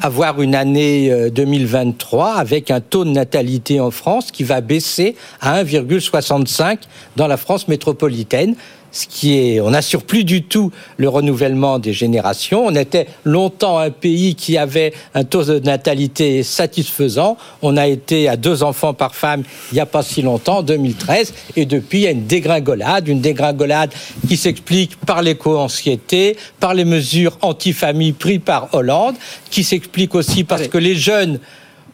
avoir 0.00 0.40
une 0.40 0.54
année 0.54 1.30
2023 1.30 2.26
euh, 2.36 2.38
avec 2.38 2.70
un 2.70 2.80
taux 2.80 3.04
de 3.04 3.10
natalité 3.10 3.80
en 3.80 3.90
France 3.90 4.30
qui 4.30 4.44
va 4.44 4.60
baisser 4.60 5.16
à 5.40 5.62
1,65 5.62 6.78
dans 7.16 7.26
la 7.26 7.36
France 7.36 7.68
métropolitaine 7.68 8.54
ce 8.92 9.06
qui 9.06 9.38
est, 9.38 9.60
on 9.60 9.70
n'assure 9.70 10.02
plus 10.02 10.24
du 10.24 10.42
tout 10.42 10.70
le 10.96 11.08
renouvellement 11.08 11.78
des 11.78 11.92
générations. 11.92 12.66
On 12.66 12.74
était 12.74 13.06
longtemps 13.24 13.78
un 13.78 13.90
pays 13.90 14.34
qui 14.34 14.58
avait 14.58 14.92
un 15.14 15.24
taux 15.24 15.44
de 15.44 15.58
natalité 15.60 16.42
satisfaisant. 16.42 17.36
On 17.62 17.76
a 17.76 17.86
été 17.86 18.28
à 18.28 18.36
deux 18.36 18.62
enfants 18.62 18.94
par 18.94 19.14
femme 19.14 19.42
il 19.70 19.74
n'y 19.74 19.80
a 19.80 19.86
pas 19.86 20.02
si 20.02 20.22
longtemps, 20.22 20.58
en 20.58 20.62
2013, 20.62 21.34
et 21.56 21.66
depuis 21.66 21.98
il 21.98 22.04
y 22.04 22.06
a 22.06 22.10
une 22.10 22.26
dégringolade, 22.26 23.08
une 23.08 23.20
dégringolade 23.20 23.90
qui 24.28 24.36
s'explique 24.36 24.96
par 24.96 25.22
l'éco-anxiété, 25.22 26.36
par 26.58 26.74
les 26.74 26.84
mesures 26.84 27.38
anti-famille 27.42 28.12
prises 28.12 28.40
par 28.44 28.74
Hollande, 28.74 29.16
qui 29.50 29.64
s'explique 29.64 30.14
aussi 30.14 30.44
parce 30.44 30.68
que 30.68 30.78
les 30.78 30.94
jeunes 30.94 31.38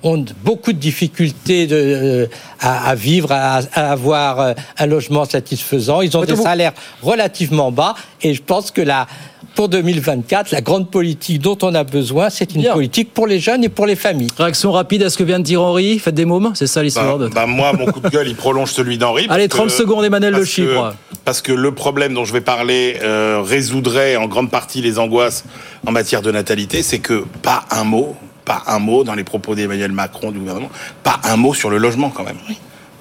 ont 0.03 0.25
beaucoup 0.45 0.73
de 0.73 0.79
difficultés 0.79 1.67
de, 1.67 1.77
euh, 1.77 2.27
à, 2.61 2.89
à, 2.91 2.95
vivre, 2.95 3.33
à, 3.33 3.61
à, 3.75 3.93
avoir 3.93 4.41
euh, 4.41 4.53
un 4.79 4.87
logement 4.87 5.25
satisfaisant. 5.25 6.01
Ils 6.03 6.17
ont 6.17 6.25
des 6.25 6.37
salaires 6.37 6.73
relativement 7.03 7.73
bas 7.73 7.95
et 8.23 8.35
je 8.35 8.43
pense 8.43 8.71
que 8.71 8.81
la, 8.83 9.07
pour 9.57 9.69
2024, 9.71 10.53
la 10.53 10.61
grande 10.61 10.91
politique 10.91 11.41
dont 11.41 11.59
on 11.63 11.75
a 11.75 11.83
besoin, 11.83 12.31
c'est 12.31 12.55
une 12.55 12.61
Bien. 12.61 12.75
politique 12.75 13.13
pour 13.13 13.27
les 13.27 13.41
jeunes 13.41 13.65
et 13.65 13.69
pour 13.69 13.87
les 13.87 13.97
familles. 13.97 14.29
Réaction 14.37 14.71
rapide 14.71 15.03
à 15.03 15.11
ce 15.11 15.17
que 15.17 15.25
vient 15.25 15.39
de 15.39 15.45
dire 15.45 15.63
Henri 15.63 15.99
Faites 15.99 16.15
des 16.15 16.27
mômes 16.27 16.53
C'est 16.55 16.67
ça 16.67 16.83
l'histoire 16.83 17.19
bah, 17.19 17.25
de... 17.25 17.31
bah, 17.33 17.47
Moi, 17.47 17.73
mon 17.73 17.87
coup 17.87 18.01
de 18.01 18.09
gueule, 18.09 18.29
il 18.29 18.37
prolonge 18.37 18.71
celui 18.71 18.99
d'Henri. 18.99 19.27
Allez, 19.31 19.49
30 19.49 19.67
que, 19.69 19.73
secondes, 19.73 20.05
Emmanuel 20.05 20.35
Le 20.35 20.45
Chypre. 20.45 20.95
Parce 21.25 21.41
que 21.41 21.53
le 21.53 21.73
problème 21.73 22.15
dont 22.15 22.25
je 22.25 22.33
vais 22.33 22.43
parler 22.43 22.99
euh, 23.03 23.43
résoudrait 23.45 24.17
en 24.17 24.27
grande 24.27 24.51
partie 24.51 24.83
les 24.83 24.99
angoisses 24.99 25.45
en 25.87 25.91
matière 25.91 26.23
de 26.23 26.31
natalité, 26.31 26.83
c'est 26.83 26.99
que 26.99 27.25
pas 27.43 27.65
un 27.71 27.85
mot, 27.85 28.15
pas 28.47 28.63
un 28.67 28.79
mot 28.79 29.05
dans 29.05 29.15
les 29.15 29.25
propos 29.25 29.55
d'Emmanuel 29.55 29.93
Macron, 29.93 30.31
du 30.31 30.39
gouvernement, 30.39 30.71
pas 31.03 31.21
un 31.25 31.37
mot 31.37 31.53
sur 31.53 31.69
le 31.69 31.77
logement 31.77 32.09
quand 32.09 32.25
même. 32.25 32.39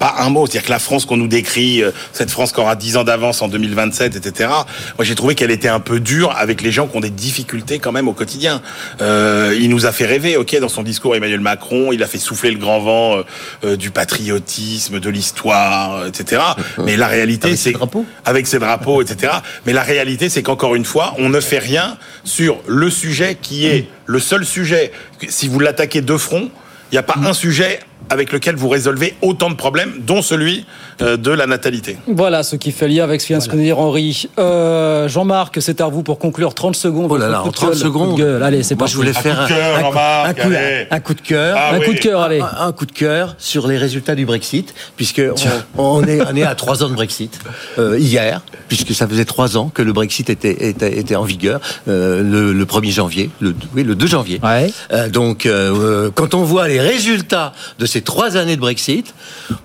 Pas 0.06 0.24
un 0.24 0.30
mot. 0.30 0.46
C'est-à-dire 0.46 0.68
que 0.68 0.72
la 0.72 0.80
France 0.80 1.06
qu'on 1.06 1.18
nous 1.18 1.28
décrit, 1.28 1.82
euh, 1.82 1.92
cette 2.14 2.30
France 2.30 2.52
qui 2.52 2.60
aura 2.60 2.76
10 2.76 2.98
ans 2.98 3.04
d'avance 3.04 3.42
en 3.42 3.48
2027, 3.48 4.16
etc. 4.16 4.50
Moi, 4.98 5.06
j'ai 5.06 5.16
trouvé 5.16 5.34
qu'elle 5.34 5.52
était 5.52 5.68
un 5.68 5.80
peu 5.80 6.00
dure 6.00 6.36
avec 6.38 6.62
les 6.62 6.72
gens 6.72 6.88
qui 6.88 6.96
ont 6.98 7.02
des 7.02 7.10
difficultés 7.10 7.80
quand 7.80 7.92
même 7.92 8.08
au 8.08 8.14
quotidien. 8.14 8.62
Euh, 9.02 9.58
il 9.60 9.70
nous 9.70 9.86
a 9.86 9.92
fait 9.92 10.06
rêver, 10.06 10.38
ok, 10.38 10.60
dans 10.60 10.70
son 10.70 10.84
discours, 10.84 11.16
Emmanuel 11.16 11.40
Macron, 11.40 11.92
il 11.92 12.04
a 12.04 12.08
fait 12.08 12.20
souffler 12.20 12.52
le 12.52 12.60
grand 12.60 12.80
vent 12.80 13.18
euh, 13.18 13.24
euh 13.64 13.76
du 13.78 13.90
patriotisme, 13.90 15.00
de 15.00 15.10
l'histoire, 15.10 16.06
etc. 16.06 16.42
Mais 16.78 16.98
la 16.98 17.08
réalité, 17.08 17.56
c'est 17.56 17.74
avec 18.26 18.48
ses 18.48 18.60
drapeaux, 18.60 19.02
etc. 19.02 19.34
Mais 19.66 19.74
la 19.74 19.84
réalité, 19.84 20.30
c'est 20.30 20.44
qu'encore 20.44 20.76
une 20.76 20.86
fois, 20.86 21.16
on 21.18 21.30
ne 21.30 21.40
fait 21.40 21.60
rien 21.60 21.98
sur 22.24 22.60
le 22.68 22.90
sujet 22.90 23.38
qui 23.42 23.66
est 23.66 23.88
le 24.06 24.20
seul 24.20 24.46
sujet. 24.46 24.92
Si 25.28 25.48
vous 25.48 25.60
l'attaquez 25.60 26.02
de 26.02 26.18
front, 26.18 26.50
il 26.92 26.96
n'y 26.96 27.00
a 27.00 27.04
pas 27.04 27.18
un 27.24 27.34
sujet 27.34 27.80
avec 28.10 28.32
lequel 28.32 28.56
vous 28.56 28.70
résolvez 28.70 29.16
autant 29.22 29.50
de 29.50 29.56
problèmes, 29.56 29.94
dont 30.00 30.22
celui 30.22 30.66
euh, 31.02 31.18
de 31.18 31.32
la 31.32 31.48
natalité. 31.48 31.98
Voilà 32.08 32.44
ce 32.44 32.56
qui 32.56 32.72
fait 32.72 32.88
lien 32.88 33.04
avec 33.04 33.22
ce 33.22 33.28
que 33.28 33.34
vient 33.34 33.46
de 33.46 33.62
dire 33.62 33.80
Henri. 33.80 34.30
Euh, 34.40 35.08
Jean-Marc, 35.08 35.58
c'est 35.62 35.82
à 35.82 35.88
vous 35.88 36.04
pour 36.04 36.20
conclure 36.20 36.54
30 36.54 36.76
secondes. 36.76 37.08
Oh 37.12 37.18
là 37.18 37.30
là, 37.30 37.44
en 37.44 37.52
30 37.52 37.70
gueule, 37.70 37.78
secondes. 37.78 38.22
Allez, 38.44 38.64
c'est 38.64 38.76
pas 38.76 38.86
je 38.86 38.96
voulais 38.96 39.14
faire 39.14 39.42
un, 39.42 39.48
cœur, 39.48 39.76
un, 39.78 40.30
un, 40.30 40.34
coup, 40.34 40.42
un, 40.92 41.00
coup, 41.00 41.14
de 41.14 41.22
cœur. 41.22 41.56
Ah, 41.58 41.76
un 41.76 41.80
oui. 41.80 41.86
coup 41.86 41.94
de 41.94 42.00
cœur, 42.00 42.22
allez. 42.22 42.42
Un, 42.42 42.72
coup 42.72 42.86
de 42.86 42.92
cœur 42.92 43.36
sur 43.38 43.68
les 43.68 43.78
résultats 43.78 44.16
du 44.16 44.26
Brexit, 44.26 44.74
puisque 44.96 45.22
on, 45.78 45.84
on, 45.84 46.04
est, 46.04 46.22
on 46.22 46.36
est 46.36 46.44
à 46.44 46.56
trois 46.56 46.84
ans 46.84 46.90
de 46.90 46.96
Brexit 46.96 47.40
euh, 47.78 47.98
hier, 48.00 48.42
puisque 48.68 48.94
ça 48.94 49.08
faisait 49.08 49.26
trois 49.26 49.58
ans 49.58 49.70
que 49.74 49.82
le 49.82 49.94
Brexit 49.94 50.30
était, 50.30 50.70
était, 50.70 50.98
était 50.98 51.16
en 51.16 51.24
vigueur 51.24 51.60
euh, 51.88 52.22
le, 52.24 52.54
le, 52.54 52.66
1er 52.66 52.92
janvier, 52.92 53.30
le, 53.40 53.56
oui, 53.76 53.84
le 53.84 53.96
2 53.96 54.08
janvier. 54.08 54.40
Ouais. 54.44 54.72
Euh, 54.92 55.10
donc, 55.10 55.46
euh, 55.46 56.10
quand 56.14 56.34
on 56.34 56.44
voit 56.44 56.68
les 56.68 56.80
résultats 56.80 57.54
de 57.80 57.86
ces 57.86 57.95
trois 58.02 58.38
années 58.38 58.56
de 58.56 58.62
Brexit, 58.62 59.14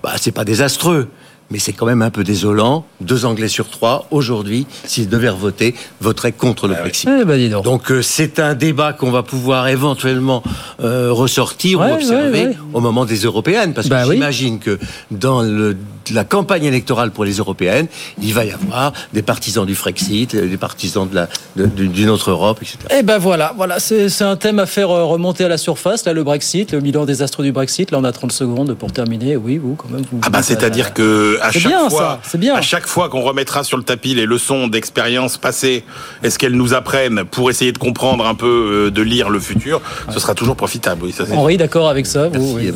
bah, 0.03 0.13
c'est 0.17 0.31
pas 0.31 0.45
désastreux 0.45 1.07
mais 1.51 1.59
c'est 1.59 1.73
quand 1.73 1.85
même 1.85 2.01
un 2.01 2.09
peu 2.09 2.23
désolant. 2.23 2.85
Deux 3.01 3.25
Anglais 3.25 3.49
sur 3.49 3.69
trois, 3.69 4.07
aujourd'hui, 4.09 4.65
s'ils 4.85 5.09
devaient 5.09 5.29
voter, 5.29 5.75
voteraient 5.99 6.31
contre 6.31 6.67
le 6.67 6.75
Brexit. 6.75 7.09
Eh 7.21 7.25
ben, 7.25 7.49
donc, 7.49 7.63
donc 7.63 7.91
euh, 7.91 8.01
c'est 8.01 8.39
un 8.39 8.55
débat 8.55 8.93
qu'on 8.93 9.11
va 9.11 9.21
pouvoir 9.21 9.67
éventuellement 9.67 10.43
euh, 10.81 11.11
ressortir 11.11 11.81
ouais, 11.81 11.91
ou 11.91 11.95
observer 11.95 12.41
ouais, 12.41 12.47
ouais. 12.47 12.57
au 12.73 12.79
moment 12.79 13.05
des 13.05 13.17
européennes, 13.17 13.73
parce 13.73 13.89
bah 13.89 14.05
que 14.05 14.13
j'imagine 14.13 14.59
que 14.59 14.79
dans 15.11 15.41
le, 15.41 15.75
la 16.13 16.23
campagne 16.23 16.65
électorale 16.65 17.11
pour 17.11 17.25
les 17.25 17.33
européennes, 17.33 17.87
il 18.21 18.33
va 18.33 18.45
y 18.45 18.51
avoir 18.51 18.93
des 19.13 19.21
partisans 19.21 19.65
du 19.65 19.75
Frexit, 19.75 20.35
des 20.35 20.57
partisans 20.57 21.07
de 21.07 21.15
la 21.15 21.27
d'une 21.55 21.91
de, 21.91 22.09
autre 22.09 22.31
Europe, 22.31 22.59
etc. 22.61 22.77
Et 22.97 23.03
ben 23.03 23.17
voilà, 23.17 23.53
voilà, 23.55 23.79
c'est 23.79 24.21
un 24.21 24.35
thème 24.35 24.59
à 24.59 24.65
faire 24.65 24.89
euh, 24.89 25.03
remonter 25.03 25.43
à 25.43 25.47
la 25.49 25.57
surface. 25.57 26.05
Là, 26.05 26.13
le 26.13 26.23
Brexit, 26.23 26.71
le 26.71 26.79
bilan 26.79 27.05
des 27.05 27.21
astres 27.21 27.43
du 27.43 27.51
Brexit. 27.51 27.91
Là, 27.91 27.97
on 27.99 28.03
a 28.03 28.11
30 28.11 28.31
secondes 28.31 28.73
pour 28.73 28.91
terminer. 28.91 29.35
Oui, 29.35 29.57
vous 29.57 29.75
quand 29.75 29.89
même. 29.89 30.03
Vous, 30.11 30.19
ah 30.23 30.29
bah 30.29 30.41
c'est-à-dire 30.41 30.93
que 30.93 31.37
à 31.41 31.51
chaque 31.51 31.67
bien, 31.67 31.89
fois, 31.89 32.19
c'est 32.23 32.37
bien. 32.37 32.55
À 32.55 32.61
chaque 32.61 32.87
fois 32.87 33.09
qu'on 33.09 33.21
remettra 33.21 33.63
sur 33.63 33.77
le 33.77 33.83
tapis 33.83 34.15
les 34.15 34.25
leçons 34.25 34.67
d'expérience 34.67 35.37
passée, 35.37 35.83
est-ce 36.23 36.39
qu'elles 36.39 36.55
nous 36.55 36.73
apprennent 36.73 37.23
pour 37.25 37.49
essayer 37.49 37.71
de 37.71 37.77
comprendre 37.77 38.25
un 38.25 38.35
peu, 38.35 38.87
euh, 38.87 38.91
de 38.91 39.01
lire 39.01 39.29
le 39.29 39.39
futur, 39.39 39.81
ce 40.09 40.19
sera 40.19 40.35
toujours 40.35 40.55
profitable. 40.55 41.01
Oui, 41.03 41.11
ça, 41.11 41.23
Henri, 41.33 41.57
d'accord 41.57 41.89
avec 41.89 42.05
ça 42.05 42.29
vous, 42.29 42.55
oui. 42.55 42.71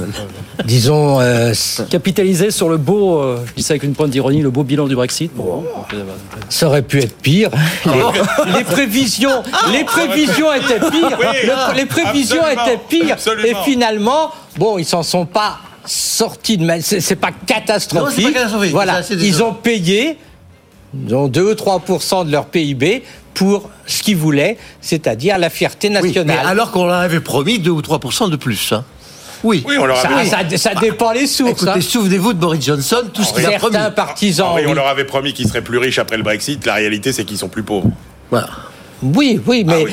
Disons, 0.66 1.20
euh, 1.22 1.54
capitaliser 1.90 2.52
sur 2.52 2.70
le 2.70 2.78
beau, 2.78 3.15
euh, 3.22 3.38
je 3.48 3.54
dis 3.54 3.64
ça 3.64 3.74
avec 3.74 3.84
une 3.84 3.94
pointe 3.94 4.10
d'ironie, 4.10 4.42
le 4.42 4.50
beau 4.50 4.64
bilan 4.64 4.88
du 4.88 4.96
Brexit. 4.96 5.32
Bon, 5.36 5.64
ça 6.50 6.68
aurait 6.68 6.82
pu 6.82 7.00
être 7.00 7.16
pire. 7.18 7.50
Les, 7.86 8.54
les 8.58 8.64
prévisions, 8.64 9.44
les 9.72 9.84
prévisions 9.84 10.54
étaient 10.54 10.80
pires. 10.80 11.18
Oui, 11.20 11.26
Le- 11.44 11.76
les 11.78 11.86
prévisions 11.86 12.44
étaient 12.48 12.80
pires. 12.90 13.14
absolument. 13.14 13.48
Et 13.62 13.64
finalement, 13.64 14.32
bon, 14.58 14.78
ils 14.78 14.86
s'en 14.86 15.04
sont 15.04 15.26
pas 15.26 15.58
sortis 15.86 16.58
de 16.58 16.66
mal. 16.66 16.82
C'est 16.84 17.02
c'est 17.02 17.16
pas 17.16 17.32
catastrophique. 17.46 18.06
Non, 18.20 18.24
c'est 18.28 18.34
pas 18.34 18.40
catastrophique. 18.40 18.72
Voilà, 18.72 19.02
ils 19.12 19.44
ont 19.44 19.54
payé, 19.54 20.18
ils 21.08 21.14
ont 21.16 21.28
2 21.28 21.42
ou 21.42 21.54
3% 21.54 22.26
de 22.26 22.32
leur 22.32 22.46
PIB 22.46 23.04
pour 23.34 23.70
ce 23.86 24.02
qu'ils 24.02 24.16
voulaient, 24.16 24.58
c'est-à-dire 24.82 25.38
la 25.38 25.50
fierté 25.50 25.90
Oui, 25.90 25.94
nationale. 25.94 26.38
mais 26.42 26.50
alors 26.50 26.72
qu'on 26.72 26.86
leur 26.86 26.96
avait 26.96 27.20
promis 27.20 27.60
2 27.60 27.70
ou 27.70 27.82
3% 27.82 28.30
de 28.30 28.36
plus. 28.38 28.72
Hein. 28.72 28.84
Oui. 29.46 29.64
Oui, 29.68 29.76
on 29.80 29.86
leur 29.86 29.98
ça, 29.98 30.10
avait, 30.10 30.28
ça- 30.28 30.58
ça 30.58 30.74
dépend 30.74 31.12
les 31.12 31.28
sources. 31.28 31.52
Écoutez, 31.52 31.72
hein. 31.72 31.82
souvenez-vous 31.82 32.34
de 32.34 32.40
Boris 32.40 32.66
Johnson, 32.66 33.04
tout 33.14 33.24
ce 33.24 33.32
qu'il 33.32 33.46
a 33.46 33.52
promis. 33.60 33.74
Certains 33.76 33.92
partisans. 33.92 34.48
Henri, 34.48 34.64
on 34.66 34.70
oui. 34.70 34.76
leur 34.76 34.88
avait 34.88 35.06
promis 35.06 35.34
qu'ils 35.34 35.48
seraient 35.48 35.62
plus 35.62 35.78
riches 35.78 36.00
après 36.00 36.18
le 36.18 36.24
Brexit. 36.24 36.66
La 36.66 36.74
réalité, 36.74 37.14
c'est 37.14 37.26
qu'ils 37.26 37.38
sont 37.38 37.48
plus 37.48 37.62
pauvres. 37.62 37.90
Voilà. 38.32 38.50
Oui, 39.04 39.40
oui, 39.46 39.64
mais 39.64 39.86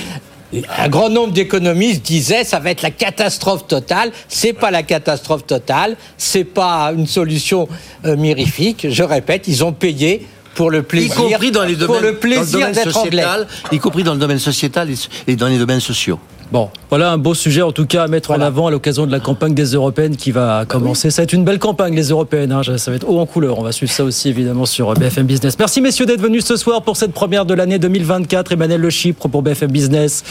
Ah 0.68 0.84
un 0.84 0.88
grand 0.88 1.10
nombre 1.10 1.32
d'économistes 1.34 2.02
disaient 2.02 2.44
ça 2.44 2.60
va 2.60 2.70
être 2.70 2.82
la 2.82 2.90
catastrophe 2.90 3.66
totale. 3.66 4.10
C'est 4.26 4.54
pas 4.54 4.70
la 4.70 4.82
catastrophe 4.82 5.46
totale, 5.46 5.96
c'est 6.16 6.44
pas 6.44 6.90
une 6.96 7.06
solution 7.06 7.68
euh, 8.06 8.16
mirifique. 8.16 8.86
Je 8.90 9.02
répète, 9.02 9.48
ils 9.48 9.64
ont 9.64 9.72
payé 9.72 10.26
pour 10.54 10.70
le 10.70 10.78
Y 10.80 10.82
plaisir, 10.82 11.14
compris 11.14 11.50
dans 11.50 11.64
les 11.64 11.76
pour 11.76 12.00
le 12.00 12.14
plaisir 12.16 12.70
d'être 12.70 12.96
anglais. 12.96 13.24
y 13.70 13.78
compris 13.78 14.02
dans 14.02 14.14
le 14.14 14.20
domaine 14.20 14.38
sociétal 14.38 14.88
et 15.26 15.36
dans 15.36 15.48
les 15.48 15.58
domaines 15.58 15.80
sociaux. 15.80 16.18
Bon, 16.52 16.68
voilà 16.90 17.10
un 17.10 17.16
beau 17.16 17.32
sujet 17.32 17.62
en 17.62 17.72
tout 17.72 17.86
cas 17.86 18.02
à 18.02 18.08
mettre 18.08 18.30
en 18.32 18.40
avant 18.42 18.66
à 18.66 18.70
l'occasion 18.70 19.06
de 19.06 19.10
la 19.10 19.20
campagne 19.20 19.54
des 19.54 19.72
européennes 19.72 20.16
qui 20.16 20.32
va 20.32 20.66
commencer. 20.68 21.10
Ça 21.10 21.22
va 21.22 21.24
être 21.24 21.32
une 21.32 21.44
belle 21.44 21.58
campagne 21.58 21.94
les 21.94 22.10
européennes, 22.10 22.52
hein. 22.52 22.60
ça 22.76 22.90
va 22.90 22.96
être 22.98 23.08
haut 23.08 23.18
en 23.18 23.24
couleur. 23.24 23.58
On 23.58 23.62
va 23.62 23.72
suivre 23.72 23.90
ça 23.90 24.04
aussi 24.04 24.28
évidemment 24.28 24.66
sur 24.66 24.92
BFM 24.92 25.24
Business. 25.24 25.58
Merci 25.58 25.80
messieurs 25.80 26.04
d'être 26.04 26.20
venus 26.20 26.44
ce 26.44 26.56
soir 26.56 26.82
pour 26.82 26.98
cette 26.98 27.14
première 27.14 27.46
de 27.46 27.54
l'année 27.54 27.78
2024. 27.78 28.52
Emmanuel 28.52 28.82
Le 28.82 28.90
Chypre 28.90 29.30
pour 29.30 29.40
BFM 29.40 29.72
Business. 29.72 30.24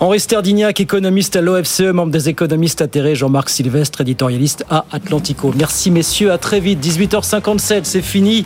Henri 0.00 0.20
Sterdignac, 0.20 0.80
économiste 0.80 1.34
à 1.34 1.40
l'OFCE, 1.40 1.94
membre 1.94 2.12
des 2.12 2.28
économistes 2.28 2.82
atterrés. 2.82 3.14
Jean-Marc 3.14 3.48
Sylvestre, 3.48 4.02
éditorialiste 4.02 4.66
à 4.68 4.84
Atlantico. 4.92 5.54
Merci 5.56 5.90
messieurs, 5.90 6.30
à 6.30 6.36
très 6.36 6.60
vite. 6.60 6.84
18h57, 6.84 7.80
c'est 7.84 8.02
fini. 8.02 8.44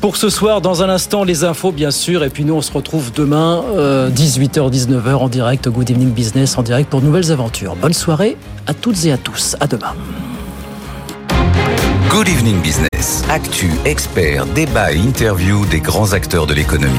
Pour 0.00 0.16
ce 0.16 0.30
soir, 0.30 0.62
dans 0.62 0.82
un 0.82 0.88
instant, 0.88 1.24
les 1.24 1.44
infos, 1.44 1.72
bien 1.72 1.90
sûr. 1.90 2.24
Et 2.24 2.30
puis 2.30 2.46
nous, 2.46 2.54
on 2.54 2.62
se 2.62 2.72
retrouve 2.72 3.12
demain, 3.12 3.62
euh, 3.76 4.08
18h-19h, 4.08 5.14
en 5.16 5.28
direct, 5.28 5.68
Good 5.68 5.90
Evening 5.90 6.10
Business, 6.10 6.56
en 6.56 6.62
direct 6.62 6.88
pour 6.88 7.02
de 7.02 7.06
nouvelles 7.06 7.30
aventures. 7.30 7.76
Bonne 7.76 7.92
soirée 7.92 8.38
à 8.66 8.72
toutes 8.72 9.04
et 9.04 9.12
à 9.12 9.18
tous. 9.18 9.56
À 9.60 9.66
demain. 9.66 9.94
Good 12.08 12.28
Evening 12.28 12.62
Business. 12.62 13.24
Actu, 13.28 13.70
experts, 13.84 14.46
débat 14.46 14.92
et 14.92 14.96
interview 14.96 15.66
des 15.66 15.80
grands 15.80 16.14
acteurs 16.14 16.46
de 16.46 16.54
l'économie. 16.54 16.96